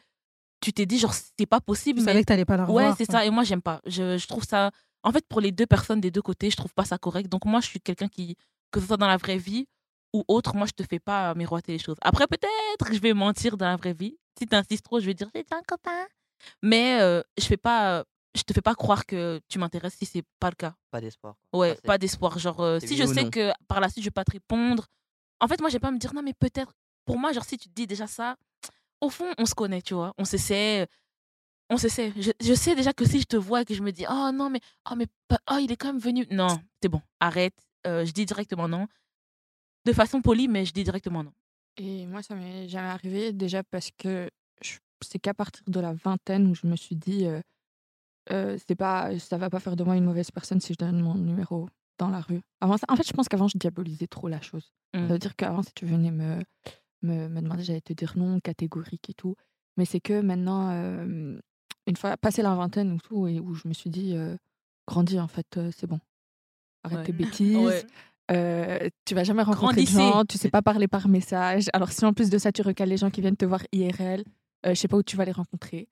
tu 0.62 0.72
t'es 0.74 0.86
dit 0.86 0.98
genre 1.00 1.14
c'est 1.14 1.46
pas 1.46 1.60
possible. 1.62 2.00
Tu 2.00 2.06
mais- 2.06 2.12
savais 2.12 2.22
que 2.22 2.28
t'allais 2.28 2.46
pas 2.46 2.58
la 2.58 2.66
revoir. 2.66 2.90
Ouais, 2.90 2.94
c'est 2.98 3.10
ça. 3.10 3.26
Et 3.26 3.30
moi, 3.30 3.44
j'aime 3.44 3.62
pas. 3.62 3.82
Je, 3.86 4.18
je 4.18 4.28
trouve 4.28 4.44
ça. 4.44 4.72
En 5.04 5.12
fait, 5.12 5.26
pour 5.28 5.42
les 5.42 5.52
deux 5.52 5.66
personnes 5.66 6.00
des 6.00 6.12
deux 6.12 6.22
côtés, 6.22 6.50
je 6.50 6.56
trouve 6.56 6.74
pas 6.74 6.86
ça 6.86 6.98
correct. 6.98 7.28
Donc, 7.30 7.46
moi, 7.46 7.60
je 7.60 7.68
suis 7.68 7.82
quelqu'un 7.82 8.08
qui, 8.08 8.36
que 8.72 8.80
ce 8.80 8.88
soit 8.88 8.98
dans 8.98 9.08
la 9.08 9.18
vraie 9.18 9.38
vie 9.38 9.66
ou 10.14 10.24
autre, 10.28 10.56
moi, 10.56 10.68
je 10.68 10.72
te 10.72 10.84
fais 10.88 11.00
pas 11.00 11.34
miroiter 11.34 11.72
les 11.74 11.80
choses. 11.80 11.98
Après, 12.02 12.28
peut-être 12.28 12.86
que 12.86 12.94
je 12.94 13.00
vais 13.00 13.14
mentir 13.14 13.58
dans 13.58 13.66
la 13.68 13.76
vraie 13.76 13.94
vie. 13.94 14.16
Si 14.40 14.46
tu 14.48 14.56
insistes 14.56 14.86
trop, 14.86 15.00
je 15.00 15.06
vais 15.08 15.14
dire 15.16 15.28
j'ai 15.36 15.44
un 15.52 15.62
copain. 15.68 16.06
Mais 16.62 17.00
euh, 17.02 17.22
je 17.38 17.46
fais 17.46 17.58
pas. 17.58 18.04
Je 18.36 18.42
te 18.42 18.54
fais 18.54 18.62
pas 18.62 18.74
croire 18.76 19.06
que 19.06 19.40
tu 19.48 19.60
m'intéresses 19.60 19.96
si 19.96 20.06
c'est 20.06 20.24
pas 20.40 20.50
le 20.50 20.56
cas. 20.56 20.76
Pas 20.90 21.02
d'espoir. 21.02 21.36
Ouais, 21.54 21.76
pas 21.84 21.98
d'espoir. 21.98 22.40
Genre, 22.40 22.60
euh, 22.62 22.80
si 22.80 22.98
je 22.98 23.06
sais 23.06 23.26
non. 23.26 23.30
que 23.30 23.52
par 23.68 23.80
la 23.80 23.90
suite, 23.90 24.04
je 24.04 24.08
vais 24.08 24.12
pas 24.12 24.26
te 24.26 24.32
répondre. 24.32 24.88
En 25.40 25.48
fait, 25.48 25.60
moi, 25.60 25.70
j'ai 25.70 25.80
pas 25.80 25.90
à 25.90 25.92
me 25.92 26.00
dire 26.00 26.14
non, 26.14 26.24
mais 26.24 26.34
peut-être. 26.34 26.74
Pour 27.06 27.20
moi, 27.20 27.32
genre, 27.32 27.46
si 27.46 27.58
tu 27.58 27.70
te 27.70 27.74
dis 27.74 27.86
déjà 27.86 28.08
ça, 28.08 28.38
au 29.02 29.10
fond, 29.10 29.32
on 29.38 29.46
se 29.46 29.54
connaît, 29.54 29.82
tu 29.82 29.94
vois. 29.94 30.14
On 30.18 30.26
se 30.26 30.38
sait. 30.38 30.88
On 31.70 31.78
se 31.78 31.90
sait. 31.90 32.14
Je, 32.16 32.32
je 32.40 32.54
sais 32.54 32.76
déjà 32.76 32.94
que 32.94 33.06
si 33.06 33.20
je 33.20 33.26
te 33.26 33.36
vois 33.36 33.62
et 33.62 33.66
que 33.66 33.74
je 33.74 33.84
me 33.84 33.92
dis, 33.92 34.06
oh 34.10 34.32
non, 34.34 34.50
mais, 34.50 34.62
oh, 34.90 34.96
mais 34.96 35.08
oh, 35.52 35.58
il 35.62 35.72
est 35.72 35.78
quand 35.78 35.88
même 35.88 36.00
venu. 36.00 36.26
Non, 36.32 36.60
c'est 36.82 36.90
bon, 36.90 37.02
arrête. 37.20 37.56
Euh, 37.86 38.06
je 38.06 38.12
dis 38.12 38.26
directement 38.26 38.68
non. 38.68 38.88
De 39.86 39.94
façon 39.94 40.22
polie, 40.22 40.48
mais 40.48 40.66
je 40.66 40.72
dis 40.74 40.84
directement 40.84 41.24
non. 41.24 41.34
Et 41.78 42.06
moi, 42.06 42.24
ça 42.24 42.36
m'est 42.36 42.68
jamais 42.70 42.88
arrivé 42.90 43.34
déjà 43.34 43.64
parce 43.64 43.90
que 43.98 44.30
c'est 45.02 45.20
qu'à 45.20 45.34
partir 45.34 45.64
de 45.68 45.80
la 45.80 45.94
vingtaine 45.94 46.48
où 46.48 46.56
je 46.56 46.68
me 46.68 46.76
suis 46.76 46.96
dit, 46.96 47.26
euh, 47.26 47.42
euh, 48.32 48.58
c'est 48.68 48.76
pas, 48.76 49.18
ça 49.20 49.38
va 49.38 49.50
pas 49.50 49.60
faire 49.60 49.76
de 49.76 49.84
moi 49.84 49.96
une 49.96 50.06
mauvaise 50.06 50.32
personne 50.32 50.60
si 50.60 50.74
je 50.74 50.78
donne 50.78 51.02
mon 51.02 51.16
numéro 51.16 51.68
dans 52.00 52.10
la 52.10 52.22
rue. 52.22 52.42
Avant 52.62 52.78
ça, 52.78 52.86
en 52.90 52.96
fait, 52.96 53.08
je 53.08 53.14
pense 53.14 53.28
qu'avant, 53.28 53.48
je 53.48 53.58
diabolisais 53.58 54.08
trop 54.08 54.28
la 54.28 54.42
chose. 54.42 54.72
Mm. 54.94 55.08
Ça 55.08 55.14
veut 55.14 55.20
dire 55.20 55.36
qu'avant, 55.36 55.64
si 55.64 55.74
tu 55.74 55.86
venais 55.86 56.12
me, 56.12 56.40
me, 57.02 57.28
me 57.28 57.42
demander, 57.42 57.64
j'allais 57.64 57.82
te 57.82 57.94
dire 57.94 58.14
non, 58.16 58.40
catégorique 58.40 59.10
et 59.10 59.14
tout. 59.14 59.36
Mais 59.78 59.86
c'est 59.86 60.00
que 60.00 60.22
maintenant, 60.22 60.70
euh, 60.72 61.38
une 61.88 61.96
fois 61.98 62.18
passé 62.18 62.42
la 62.42 62.56
vingtaine 62.56 62.92
ou 62.94 63.00
tout, 63.00 63.28
et 63.28 63.40
où 63.40 63.54
je 63.54 63.68
me 63.68 63.74
suis 63.74 63.90
dit, 63.90 64.16
euh, 64.16 64.36
grandis, 64.88 65.20
en 65.20 65.28
fait, 65.28 65.60
c'est 65.72 65.88
bon. 65.88 66.00
Arrête 66.84 67.00
Ouais. 67.00 67.06
tes 67.06 67.14
bêtises. 67.14 67.56
Ouais. 67.58 67.86
Euh, 68.32 68.90
tu 69.06 69.16
vas 69.16 69.24
jamais 69.24 69.44
rencontrer 69.44 69.84
de 69.84 69.88
gens, 69.88 70.24
tu 70.26 70.38
sais 70.38 70.50
pas 70.50 70.62
parler 70.62 70.88
par 70.88 71.08
message. 71.08 71.66
Alors 71.74 71.92
si 71.92 72.06
en 72.06 72.14
plus 72.14 72.30
de 72.30 72.38
ça 72.38 72.52
tu 72.52 72.62
recales 72.62 72.90
les 72.90 72.98
gens 72.98 73.10
qui 73.10 73.20
viennent 73.22 73.36
te 73.36 73.46
voir 73.46 73.62
IRL, 73.74 74.24
euh, 74.66 74.70
je 74.70 74.74
sais 74.76 74.88
pas 74.88 74.96
où 74.98 75.04
tu 75.04 75.18
vas 75.18 75.26
les 75.26 75.34
rencontrer. 75.34 75.90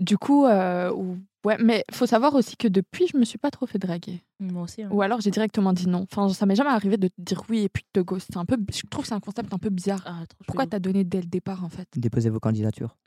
Du 0.00 0.16
coup, 0.16 0.44
euh, 0.46 0.92
ou- 0.92 1.18
ouais, 1.44 1.56
mais 1.60 1.84
faut 1.92 2.06
savoir 2.06 2.34
aussi 2.34 2.56
que 2.56 2.68
depuis 2.68 3.06
je 3.12 3.16
me 3.16 3.24
suis 3.24 3.38
pas 3.38 3.50
trop 3.50 3.66
fait 3.66 3.78
draguer. 3.78 4.22
Moi 4.38 4.62
aussi. 4.62 4.82
hein. 4.82 4.88
Ou 4.92 5.02
alors 5.02 5.20
j'ai 5.20 5.30
directement 5.32 5.72
dit 5.72 5.88
non. 5.88 6.06
Enfin 6.10 6.28
ça 6.32 6.46
m'est 6.46 6.54
jamais 6.54 6.70
arrivé 6.70 6.96
de 6.96 7.08
te 7.08 7.14
dire 7.20 7.42
oui 7.48 7.60
et 7.64 7.68
puis 7.68 7.82
de 7.94 8.00
te 8.00 8.04
ghost. 8.04 8.28
C'est 8.30 8.38
un 8.38 8.44
peu, 8.44 8.56
je 8.72 8.82
trouve 8.88 9.02
que 9.02 9.08
c'est 9.08 9.14
un 9.14 9.20
concept 9.20 9.52
un 9.52 9.58
peu 9.58 9.70
bizarre. 9.70 10.02
Ah, 10.06 10.22
Pourquoi 10.46 10.66
t'as 10.66 10.78
donné 10.78 11.02
dès 11.04 11.20
le 11.20 11.26
départ 11.26 11.64
en 11.64 11.68
fait? 11.68 11.88
Déposez 11.96 12.30
vos 12.30 12.40
candidatures. 12.40 12.96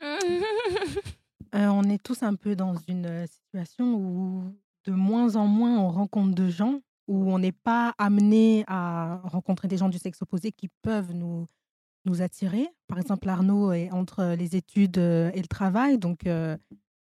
Euh, 1.54 1.66
on 1.68 1.82
est 1.82 2.02
tous 2.02 2.22
un 2.22 2.34
peu 2.34 2.56
dans 2.56 2.74
une 2.88 3.04
euh, 3.04 3.26
situation 3.26 3.94
où 3.94 4.42
de 4.86 4.92
moins 4.92 5.36
en 5.36 5.46
moins 5.46 5.78
on 5.78 5.90
rencontre 5.90 6.34
de 6.34 6.48
gens, 6.48 6.80
où 7.08 7.30
on 7.30 7.38
n'est 7.38 7.52
pas 7.52 7.94
amené 7.98 8.64
à 8.68 9.20
rencontrer 9.24 9.68
des 9.68 9.76
gens 9.76 9.90
du 9.90 9.98
sexe 9.98 10.22
opposé 10.22 10.50
qui 10.50 10.68
peuvent 10.80 11.12
nous, 11.12 11.46
nous 12.06 12.22
attirer. 12.22 12.68
Par 12.88 12.98
exemple, 12.98 13.28
Arnaud 13.28 13.70
est 13.72 13.90
entre 13.90 14.34
les 14.34 14.56
études 14.56 14.96
euh, 14.96 15.30
et 15.34 15.42
le 15.42 15.46
travail, 15.46 15.98
donc 15.98 16.26
euh, 16.26 16.56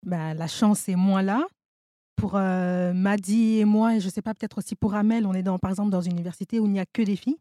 bah, 0.08 0.34
la 0.34 0.48
chance 0.48 0.90
est 0.90 0.96
moins 0.96 1.22
là. 1.22 1.46
Pour 2.16 2.36
euh, 2.36 2.94
Madi 2.94 3.60
et 3.60 3.66
moi, 3.66 3.96
et 3.96 4.00
je 4.00 4.08
ne 4.08 4.12
sais 4.12 4.24
pas, 4.24 4.34
peut-être 4.34 4.58
aussi 4.58 4.76
pour 4.76 4.96
Amel, 4.96 5.28
on 5.28 5.34
est 5.36 5.44
dans, 5.44 5.60
par 5.60 5.70
exemple 5.70 5.92
dans 5.92 6.02
une 6.02 6.14
université 6.14 6.60
où 6.60 6.66
il 6.66 6.72
n'y 6.72 6.80
a 6.80 6.86
que 6.92 7.04
des 7.04 7.16
filles. 7.16 7.38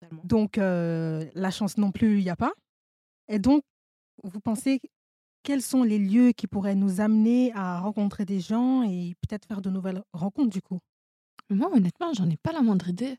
Totalement. 0.00 0.22
Donc, 0.24 0.58
euh, 0.58 1.24
la 1.34 1.52
chance 1.52 1.78
non 1.78 1.92
plus, 1.92 2.18
il 2.18 2.24
n'y 2.24 2.30
a 2.30 2.34
pas. 2.34 2.52
Et 3.28 3.38
donc, 3.38 3.62
vous 4.24 4.40
pensez 4.40 4.80
quels 5.44 5.62
sont 5.62 5.84
les 5.84 5.98
lieux 5.98 6.32
qui 6.32 6.48
pourraient 6.48 6.74
nous 6.74 7.00
amener 7.00 7.52
à 7.54 7.78
rencontrer 7.78 8.24
des 8.24 8.40
gens 8.40 8.82
et 8.82 9.14
peut-être 9.20 9.46
faire 9.46 9.60
de 9.62 9.70
nouvelles 9.70 10.02
rencontres 10.12 10.50
du 10.50 10.62
coup? 10.62 10.80
Moi 11.50 11.68
honnêtement 11.74 12.12
j'en 12.14 12.28
ai 12.30 12.36
pas 12.38 12.52
la 12.52 12.62
moindre 12.62 12.88
idée. 12.88 13.16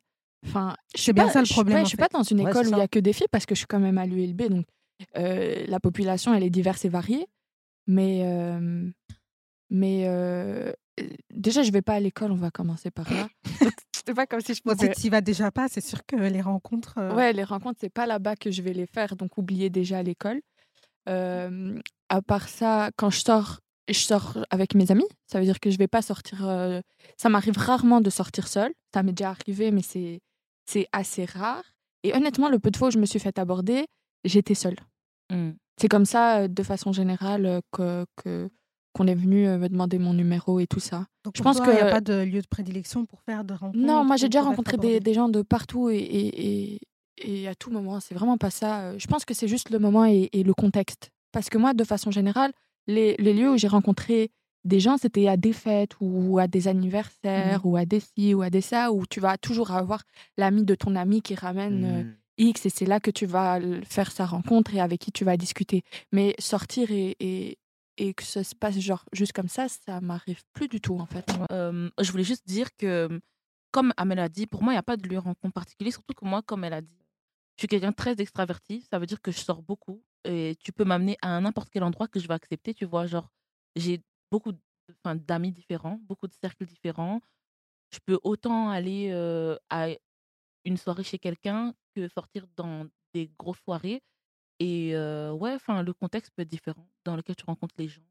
Enfin, 0.48 0.76
je 0.96 1.02
suis 1.02 1.06
C'est 1.08 1.14
bien 1.14 1.28
pas- 1.28 1.32
ça 1.34 1.40
le 1.42 1.46
je- 1.46 1.54
problème, 1.54 1.84
je 1.84 1.90
suis 1.90 1.98
fait. 1.98 2.10
pas 2.10 2.18
dans 2.18 2.24
une 2.24 2.42
Ouais, 2.42 2.50
école 2.50 2.66
où 2.66 2.70
il 2.70 2.72
y 2.72 2.78
ça. 2.78 2.82
a 2.82 2.88
que 2.88 2.98
des 3.00 3.14
filles 3.14 3.28
parce 3.32 3.46
que 3.46 3.54
je 3.54 3.60
suis 3.60 3.68
quand 3.68 3.80
même 3.80 3.98
à 4.00 4.06
l'ULB, 4.08 4.50
donc 4.50 4.66
euh, 5.18 5.64
la 5.68 5.80
population 5.80 6.34
elle 6.34 6.44
est 6.44 6.50
diverse 6.50 6.84
et 6.86 6.90
variée. 6.90 7.28
Mais 7.88 8.22
euh, 8.26 8.90
mais 9.70 10.04
euh, 10.08 10.72
déjà 11.34 11.64
je 11.64 11.72
vais 11.72 11.82
pas 11.82 11.94
à 11.96 12.00
l'école, 12.00 12.32
on 12.32 12.36
va 12.36 12.52
commencer 12.52 12.92
par 12.92 13.12
là. 13.14 13.28
C'est 14.06 14.14
pas 14.14 14.28
comme 14.28 14.42
si 14.42 14.54
je 14.54 14.62
Bon, 14.64 14.74
pouvais. 14.76 14.94
Si 14.94 15.02
tu 15.02 15.08
y 15.08 15.10
vas 15.10 15.22
déjà 15.22 15.50
pas, 15.52 15.68
c'est 15.68 15.82
sûr 15.82 16.06
que 16.06 16.16
les 16.16 16.42
rencontres. 16.42 16.96
euh, 17.00 17.16
Ouais, 17.16 17.34
les 17.34 17.44
rencontres 17.44 17.80
c'est 17.82 17.90
pas 17.90 18.06
là-bas 18.06 18.36
que 18.36 18.52
je 18.52 18.62
vais 18.62 18.74
les 18.74 18.86
faire, 18.86 19.16
donc 19.16 19.38
oubliez 19.38 19.70
déjà 19.72 20.04
l'école. 20.04 20.42
Euh, 21.10 21.80
à 22.10 22.22
part 22.22 22.48
ça, 22.50 22.92
quand 22.98 23.10
je 23.10 23.20
sors, 23.20 23.60
je 23.90 23.94
sors 23.98 24.38
avec 24.52 24.76
mes 24.76 24.92
amis. 24.92 25.08
Ça 25.28 25.40
veut 25.40 25.46
dire 25.46 25.60
que 25.60 25.70
je 25.72 25.78
vais 25.78 25.88
pas 25.88 26.02
sortir. 26.04 26.48
euh, 26.48 26.82
Ça 27.18 27.30
m'arrive 27.30 27.58
rarement 27.58 28.00
de 28.02 28.10
sortir 28.12 28.48
seule. 28.48 28.74
Ça 28.94 29.02
m'est 29.04 29.12
déjà 29.14 29.32
arrivé, 29.32 29.72
mais 29.72 29.82
c'est 29.82 30.22
c'est 30.68 30.88
assez 30.92 31.26
rare. 31.26 31.64
Et 32.04 32.16
honnêtement, 32.16 32.50
le 32.50 32.60
peu 32.60 32.70
de 32.72 32.78
fois 32.78 32.90
où 32.90 32.92
je 32.92 33.00
me 33.00 33.06
suis 33.08 33.20
fait 33.20 33.38
aborder, 33.40 33.86
j'étais 34.24 34.56
seule. 34.56 34.78
Mm. 35.32 35.52
C'est 35.80 35.88
comme 35.90 36.06
ça, 36.06 36.48
de 36.48 36.64
façon 36.64 36.92
générale, 36.94 37.62
que 37.72 38.06
que- 38.18 38.50
qu'on 38.94 39.08
est 39.08 39.16
venu 39.16 39.46
me 39.48 39.68
demander 39.68 40.00
mon 40.00 40.14
numéro 40.14 40.62
et 40.62 40.68
tout 40.68 40.80
ça. 40.80 41.06
Donc 41.26 41.34
je 41.36 41.44
pense 41.44 41.60
n'y 41.60 41.68
a 41.68 41.92
pas 41.92 42.00
de 42.00 42.14
lieu 42.24 42.42
de 42.42 42.48
prédilection 42.48 43.06
pour 43.06 43.22
faire 43.24 43.44
de 43.44 43.54
rencontres. 43.54 43.78
Non, 43.78 44.06
moi 44.06 44.16
j'ai 44.16 44.30
déjà 44.30 44.42
rencontré 44.42 44.78
des, 44.78 45.14
gens 45.14 45.28
de 45.28 45.42
partout 45.42 45.90
et, 45.90 45.98
et, 45.98 46.76
et, 46.78 47.42
et 47.42 47.48
à 47.50 47.56
tout 47.56 47.72
moment. 47.72 48.00
C'est 48.00 48.16
vraiment 48.16 48.38
pas 48.38 48.52
ça. 48.52 48.98
Je 48.98 49.06
pense 49.08 49.26
que 49.26 49.34
c'est 49.34 49.50
juste 49.50 49.70
le 49.70 49.80
moment 49.80 50.06
et, 50.06 50.30
et 50.32 50.44
le 50.44 50.54
contexte. 50.54 51.10
Parce 51.34 51.50
que 51.50 51.58
moi, 51.58 51.74
de 51.74 51.84
façon 51.84 52.10
générale, 52.10 52.54
les, 52.88 53.18
les 53.20 53.34
lieux 53.34 53.52
où 53.52 53.58
j'ai 53.58 53.68
rencontré 53.68 54.32
des 54.64 54.80
gens, 54.80 54.96
c'était 54.98 55.28
à 55.28 55.36
des 55.36 55.52
fêtes 55.52 55.92
ou 56.00 56.40
à 56.40 56.48
des 56.48 56.70
anniversaires 56.70 57.60
Mhm. 57.66 57.72
ou 57.72 57.76
à 57.76 57.84
des 57.86 58.00
ci 58.00 58.34
ou 58.34 58.42
à 58.44 58.50
des 58.50 58.62
ça, 58.62 58.94
où 58.94 59.06
tu 59.06 59.20
vas 59.20 59.38
toujours 59.38 59.72
avoir 59.72 60.04
l'ami 60.38 60.64
de 60.64 60.74
ton 60.74 60.96
ami 60.96 61.22
qui 61.22 61.36
ramène 61.36 61.84
euh, 61.84 62.04
Mm. 62.04 62.16
X 62.38 62.66
et 62.66 62.70
c'est 62.70 62.86
là 62.86 63.00
que 63.00 63.12
tu 63.12 63.26
vas 63.26 63.60
faire 63.84 64.12
sa 64.12 64.26
rencontre 64.26 64.74
et 64.74 64.80
avec 64.80 65.02
qui 65.02 65.12
tu 65.12 65.24
vas 65.26 65.38
discuter. 65.38 65.84
Mais 66.12 66.36
sortir 66.40 66.92
et, 66.92 67.58
et, 67.98 68.14
que 68.14 68.24
ça 68.24 68.44
se 68.44 68.56
passe 68.56 68.78
genre 68.80 69.06
juste 69.14 69.34
comme 69.34 69.48
ça, 69.48 69.68
ça 69.70 70.02
m'arrive 70.02 70.44
plus 70.54 70.68
du 70.68 70.82
tout 70.82 70.98
en 70.98 71.06
fait. 71.06 71.26
Je 71.50 72.12
voulais 72.12 72.24
juste 72.24 72.48
dire 72.48 72.76
que, 72.76 73.22
comme 73.72 73.94
Amel 73.98 74.20
a 74.20 74.30
dit, 74.30 74.48
pour 74.48 74.64
moi, 74.64 74.74
il 74.74 74.76
n'y 74.76 74.80
a 74.80 74.84
pas 74.84 74.98
de 74.98 75.08
lieu 75.08 75.16
de 75.16 75.22
rencontre 75.22 75.54
particulier. 75.54 75.92
Surtout 75.92 76.14
que 76.14 76.26
moi, 76.26 76.42
comme 76.42 76.64
elle 76.64 76.74
a 76.74 76.82
dit, 76.82 77.06
je 77.58 77.62
suis 77.62 77.68
quelqu'un 77.68 77.92
de 77.92 77.96
très 77.96 78.16
extraverti. 78.20 78.86
Ça 78.90 79.00
veut 79.00 79.06
dire 79.06 79.22
que 79.22 79.32
je 79.32 79.40
sors 79.40 79.62
beaucoup. 79.62 80.04
Et 80.26 80.56
tu 80.60 80.72
peux 80.72 80.84
m'amener 80.84 81.18
à 81.22 81.40
n'importe 81.40 81.70
quel 81.70 81.84
endroit 81.84 82.08
que 82.08 82.20
je 82.20 82.28
vais 82.28 82.34
accepter. 82.34 82.74
Tu 82.74 82.86
vois, 82.86 83.06
genre, 83.06 83.30
j'ai 83.76 84.02
beaucoup 84.32 84.54
d'amis 85.04 85.52
différents, 85.52 86.00
beaucoup 86.04 86.28
de 86.28 86.34
cercles 86.34 86.66
différents. 86.66 87.22
Je 87.92 88.00
peux 88.06 88.20
autant 88.24 88.70
aller 88.70 89.12
à 89.70 89.88
une 90.66 90.78
soirée 90.78 91.04
chez 91.04 91.20
quelqu'un 91.20 91.74
que 91.96 92.08
sortir 92.08 92.46
dans 92.56 92.88
des 93.14 93.32
grosses 93.40 93.60
soirées. 93.64 94.02
Et 94.60 94.96
euh, 94.96 95.32
ouais, 95.34 95.54
enfin, 95.54 95.84
le 95.84 95.94
contexte 95.94 96.32
peut 96.36 96.42
être 96.42 96.50
différent 96.50 96.88
dans 97.04 97.16
lequel 97.16 97.36
tu 97.36 97.46
rencontres 97.46 97.76
les 97.78 97.88
gens. 97.88 98.02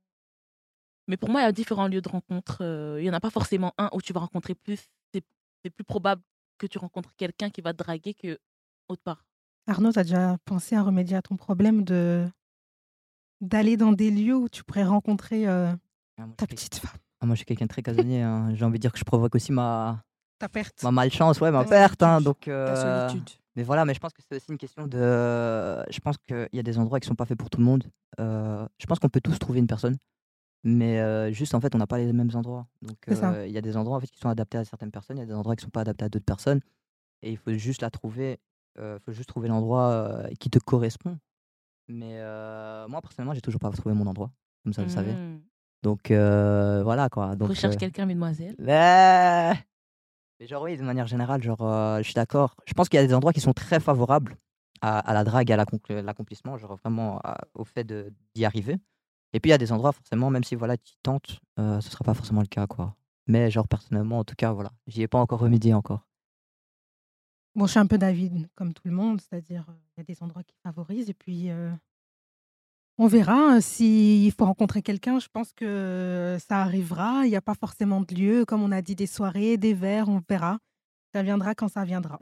Mais 1.08 1.16
pour 1.16 1.28
moi, 1.28 1.40
il 1.40 1.44
y 1.44 1.46
a 1.46 1.52
différents 1.52 1.88
lieux 1.88 2.00
de 2.00 2.08
rencontre. 2.08 2.58
euh, 2.62 3.00
Il 3.00 3.04
y 3.04 3.10
en 3.10 3.14
a 3.14 3.20
pas 3.20 3.30
forcément 3.30 3.72
un 3.78 3.90
où 3.92 4.00
tu 4.00 4.12
vas 4.12 4.20
rencontrer 4.20 4.54
plus. 4.54 4.80
C'est 5.12 5.70
plus 5.70 5.84
probable 5.84 6.22
que 6.58 6.66
tu 6.66 6.76
rencontres 6.76 7.14
quelqu'un 7.16 7.48
qui 7.48 7.62
va 7.62 7.72
te 7.72 7.78
draguer 7.82 8.12
que 8.12 8.38
autre 8.88 9.00
part. 9.02 9.24
Arnaud, 9.66 9.92
tu 9.92 9.98
as 9.98 10.02
déjà 10.04 10.36
pensé 10.44 10.76
à 10.76 10.82
remédier 10.82 11.16
à 11.16 11.22
ton 11.22 11.36
problème 11.36 11.84
de 11.84 12.28
d'aller 13.40 13.76
dans 13.78 13.92
des 13.92 14.10
lieux 14.10 14.36
où 14.36 14.48
tu 14.50 14.62
pourrais 14.64 14.84
rencontrer 14.84 15.46
euh, 15.48 15.72
Ah, 16.18 16.26
moi, 16.26 16.34
ta 16.36 16.46
petite 16.46 16.74
femme, 16.76 16.98
Ah, 17.20 17.26
moi, 17.26 17.34
je 17.34 17.38
suis 17.38 17.46
quelqu'un 17.46 17.64
de 17.64 17.70
très 17.70 17.82
casanier. 17.82 18.20
hein. 18.22 18.54
J'ai 18.54 18.64
envie 18.66 18.78
de 18.78 18.82
dire 18.82 18.92
que 18.92 18.98
je 18.98 19.04
provoque 19.04 19.34
aussi 19.34 19.52
ma, 19.52 20.04
ta 20.38 20.48
perte. 20.48 20.82
ma 20.82 20.90
malchance, 20.90 21.40
ouais, 21.40 21.50
ma 21.50 21.64
perte. 21.64 22.02
hein. 22.02 22.20
donc, 22.20 22.48
euh, 22.48 23.08
solitude. 23.08 23.30
Mais 23.56 23.62
voilà, 23.62 23.84
mais 23.84 23.94
je 23.94 24.00
pense 24.00 24.12
que 24.12 24.20
c'est 24.28 24.36
aussi 24.36 24.50
une 24.50 24.58
question 24.58 24.86
de. 24.86 24.98
Je 24.98 26.00
pense 26.00 26.16
qu'il 26.18 26.48
y 26.52 26.58
a 26.58 26.62
des 26.62 26.78
endroits 26.78 26.98
qui 27.00 27.06
sont 27.06 27.14
pas 27.14 27.24
faits 27.24 27.38
pour 27.38 27.50
tout 27.50 27.58
le 27.58 27.64
monde. 27.64 27.84
Euh, 28.20 28.66
je 28.78 28.86
pense 28.86 28.98
qu'on 28.98 29.08
peut 29.08 29.20
tous 29.20 29.38
trouver 29.38 29.60
une 29.60 29.66
personne, 29.66 29.96
mais 30.64 31.00
euh, 31.00 31.32
juste 31.32 31.54
en 31.54 31.60
fait, 31.60 31.74
on 31.74 31.78
n'a 31.78 31.86
pas 31.86 31.98
les 31.98 32.12
mêmes 32.12 32.30
endroits. 32.34 32.66
Donc, 32.82 32.96
il 33.08 33.52
y 33.52 33.58
a 33.58 33.60
des 33.60 33.76
endroits 33.76 33.96
en 33.96 34.00
fait 34.00 34.10
qui 34.10 34.18
sont 34.18 34.28
adaptés 34.28 34.58
à 34.58 34.64
certaines 34.64 34.90
personnes, 34.90 35.18
il 35.18 35.20
y 35.20 35.24
a 35.24 35.26
des 35.26 35.34
endroits 35.34 35.54
qui 35.56 35.64
sont 35.64 35.70
pas 35.70 35.82
adaptés 35.82 36.04
à 36.04 36.08
d'autres 36.08 36.24
personnes, 36.24 36.60
et 37.22 37.30
il 37.30 37.38
faut 37.38 37.52
juste 37.52 37.82
la 37.82 37.90
trouver. 37.90 38.40
Il 38.76 38.98
faut 39.04 39.12
juste 39.12 39.28
trouver 39.28 39.48
l'endroit 39.48 40.24
qui 40.40 40.50
te 40.50 40.58
correspond. 40.58 41.16
Mais 41.86 42.18
moi 42.88 43.00
personnellement, 43.00 43.34
j'ai 43.34 43.40
toujours 43.40 43.60
pas 43.60 43.70
trouvé 43.70 43.94
mon 43.94 44.06
endroit, 44.06 44.32
comme 44.64 44.72
ça, 44.72 44.82
vous 44.82 44.90
savez. 44.90 45.12
Mmh. 45.12 45.40
Donc 45.84 46.10
euh, 46.10 46.82
voilà 46.82 47.10
quoi. 47.10 47.36
Donc, 47.36 47.50
Recherche 47.50 47.74
euh, 47.74 47.78
quelqu'un, 47.78 48.06
mesdemoiselles. 48.06 48.56
mais... 48.58 49.52
mais 50.40 50.46
genre 50.46 50.62
oui, 50.62 50.76
de 50.76 50.82
manière 50.82 51.06
générale, 51.06 51.42
genre 51.42 51.62
euh, 51.62 51.98
je 51.98 52.02
suis 52.04 52.14
d'accord. 52.14 52.56
Je 52.66 52.72
pense 52.74 52.88
qu'il 52.88 52.98
y 53.00 53.02
a 53.02 53.06
des 53.06 53.14
endroits 53.14 53.32
qui 53.32 53.40
sont 53.40 53.52
très 53.52 53.80
favorables 53.80 54.36
à, 54.80 55.14
la 55.14 55.24
drague, 55.24 55.50
à 55.50 55.56
l'accom- 55.56 56.02
l'accomplissement, 56.02 56.58
genre 56.58 56.76
vraiment 56.76 57.20
au 57.54 57.64
fait 57.64 57.84
d'y 58.34 58.44
arriver. 58.44 58.76
Et 59.32 59.40
puis 59.40 59.48
il 59.48 59.52
y 59.52 59.54
a 59.54 59.58
des 59.58 59.72
endroits 59.72 59.92
forcément, 59.92 60.30
même 60.30 60.44
si 60.44 60.54
voilà, 60.54 60.76
tu 60.76 60.94
tentes, 61.02 61.40
euh, 61.58 61.80
ce 61.80 61.90
sera 61.90 62.04
pas 62.04 62.14
forcément 62.14 62.40
le 62.40 62.46
cas 62.46 62.66
quoi. 62.66 62.94
Mais 63.26 63.50
genre 63.50 63.66
personnellement, 63.66 64.18
en 64.18 64.24
tout 64.24 64.34
cas, 64.36 64.52
voilà, 64.52 64.70
j'y 64.86 65.02
ai 65.02 65.08
pas 65.08 65.18
encore 65.18 65.40
remédié 65.40 65.74
encore. 65.74 66.06
Bon, 67.54 67.66
je 67.66 67.70
suis 67.70 67.80
un 67.80 67.86
peu 67.86 67.98
David, 67.98 68.48
comme 68.56 68.74
tout 68.74 68.82
le 68.86 68.92
monde, 68.94 69.20
c'est-à-dire 69.20 69.64
euh, 69.68 69.74
il 69.96 70.00
y 70.00 70.02
a 70.02 70.04
des 70.04 70.22
endroits 70.22 70.42
qui 70.42 70.56
favorisent 70.62 71.08
et 71.08 71.14
puis 71.14 71.50
euh, 71.50 71.72
on 72.98 73.06
verra. 73.06 73.56
euh, 73.56 73.60
S'il 73.60 74.30
faut 74.32 74.44
rencontrer 74.44 74.82
quelqu'un, 74.82 75.18
je 75.18 75.28
pense 75.32 75.52
que 75.52 75.64
euh, 75.64 76.38
ça 76.38 76.58
arrivera. 76.62 77.22
Il 77.24 77.30
n'y 77.30 77.36
a 77.36 77.40
pas 77.42 77.54
forcément 77.54 78.00
de 78.00 78.14
lieu, 78.14 78.44
comme 78.44 78.62
on 78.62 78.72
a 78.72 78.82
dit, 78.82 78.94
des 78.94 79.06
soirées, 79.06 79.56
des 79.56 79.74
verres, 79.74 80.08
on 80.08 80.20
verra. 80.28 80.58
Ça 81.12 81.22
viendra 81.22 81.54
quand 81.54 81.68
ça 81.68 81.84
viendra. 81.84 82.18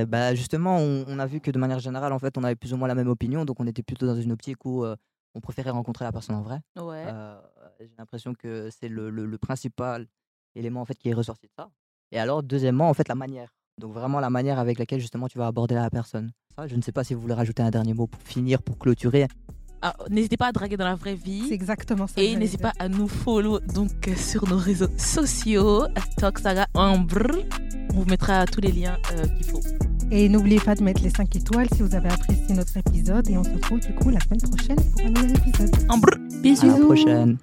Eh 0.00 0.06
bah, 0.06 0.34
justement, 0.34 0.78
on, 0.78 1.04
on 1.08 1.18
a 1.18 1.26
vu 1.26 1.40
que 1.40 1.50
de 1.50 1.58
manière 1.58 1.80
générale, 1.80 2.12
en 2.12 2.18
fait, 2.18 2.38
on 2.38 2.44
avait 2.44 2.54
plus 2.56 2.72
ou 2.72 2.76
moins 2.76 2.88
la 2.88 2.94
même 2.94 3.08
opinion, 3.08 3.44
donc 3.44 3.58
on 3.60 3.66
était 3.66 3.82
plutôt 3.82 4.06
dans 4.06 4.14
une 4.16 4.30
optique 4.32 4.64
où 4.64 4.84
euh, 4.84 4.94
on 5.34 5.40
préférait 5.40 5.70
rencontrer 5.70 6.04
la 6.04 6.12
personne 6.12 6.36
en 6.36 6.42
vrai. 6.42 6.60
Ouais. 6.76 7.04
Euh, 7.08 7.40
J'ai 7.80 7.90
l'impression 7.98 8.32
que 8.34 8.70
c'est 8.70 8.88
le, 8.88 9.10
le- 9.10 9.26
le 9.26 9.38
principal 9.38 10.06
élément 10.54 10.80
en 10.80 10.84
fait 10.84 10.94
qui 10.96 11.08
est 11.08 11.14
ressorti 11.14 11.46
de 11.48 11.52
ça. 11.56 11.70
Et 12.12 12.18
alors, 12.18 12.42
deuxièmement, 12.42 12.88
en 12.88 12.94
fait, 12.94 13.08
la 13.08 13.14
manière. 13.16 13.52
Donc 13.78 13.92
vraiment 13.92 14.18
la 14.20 14.30
manière 14.30 14.58
avec 14.58 14.78
laquelle 14.78 15.00
justement 15.00 15.28
tu 15.28 15.38
vas 15.38 15.46
aborder 15.48 15.74
la 15.74 15.90
personne. 15.90 16.32
Ça, 16.56 16.66
je 16.66 16.74
ne 16.76 16.82
sais 16.82 16.90
pas 16.92 17.04
si 17.04 17.14
vous 17.14 17.20
voulez 17.20 17.34
rajouter 17.34 17.62
un 17.62 17.70
dernier 17.70 17.92
mot 17.94 18.06
pour 18.06 18.20
finir, 18.22 18.62
pour 18.62 18.78
clôturer. 18.78 19.26
Ah, 19.82 19.94
n'hésitez 20.10 20.36
pas 20.36 20.46
à 20.48 20.52
draguer 20.52 20.76
dans 20.76 20.84
la 20.84 20.94
vraie 20.96 21.16
C'est 21.22 21.30
vie. 21.30 21.52
exactement 21.52 22.06
ça. 22.06 22.14
Et 22.20 22.34
n'hésitez 22.36 22.62
pas 22.62 22.72
à 22.78 22.88
nous 22.88 23.06
follow 23.08 23.60
donc 23.60 24.08
euh, 24.08 24.14
sur 24.16 24.48
nos 24.48 24.56
réseaux 24.58 24.88
sociaux, 24.96 25.86
Talk 26.16 26.38
Saga 26.40 26.66
Ambre. 26.74 27.28
On 27.94 28.00
vous 28.00 28.04
mettra 28.06 28.44
tous 28.46 28.60
les 28.60 28.72
liens 28.72 28.96
euh, 29.12 29.26
qu'il 29.36 29.46
faut. 29.46 29.60
Et 30.10 30.28
n'oubliez 30.28 30.58
pas 30.60 30.74
de 30.74 30.82
mettre 30.82 31.02
les 31.02 31.10
5 31.10 31.36
étoiles 31.36 31.68
si 31.74 31.82
vous 31.82 31.94
avez 31.94 32.08
apprécié 32.08 32.54
notre 32.54 32.76
épisode. 32.76 33.28
Et 33.28 33.36
on 33.36 33.44
se 33.44 33.50
retrouve 33.50 33.80
du 33.80 33.92
coup 33.94 34.08
la 34.10 34.20
semaine 34.20 34.40
prochaine 34.40 34.76
pour 34.92 35.00
un 35.06 35.10
nouvel 35.10 35.36
épisode. 35.36 35.76
Ambre. 35.88 36.08
À 36.14 36.18
la 36.18 36.40
Bisous. 36.40 36.84
prochaine. 36.86 37.36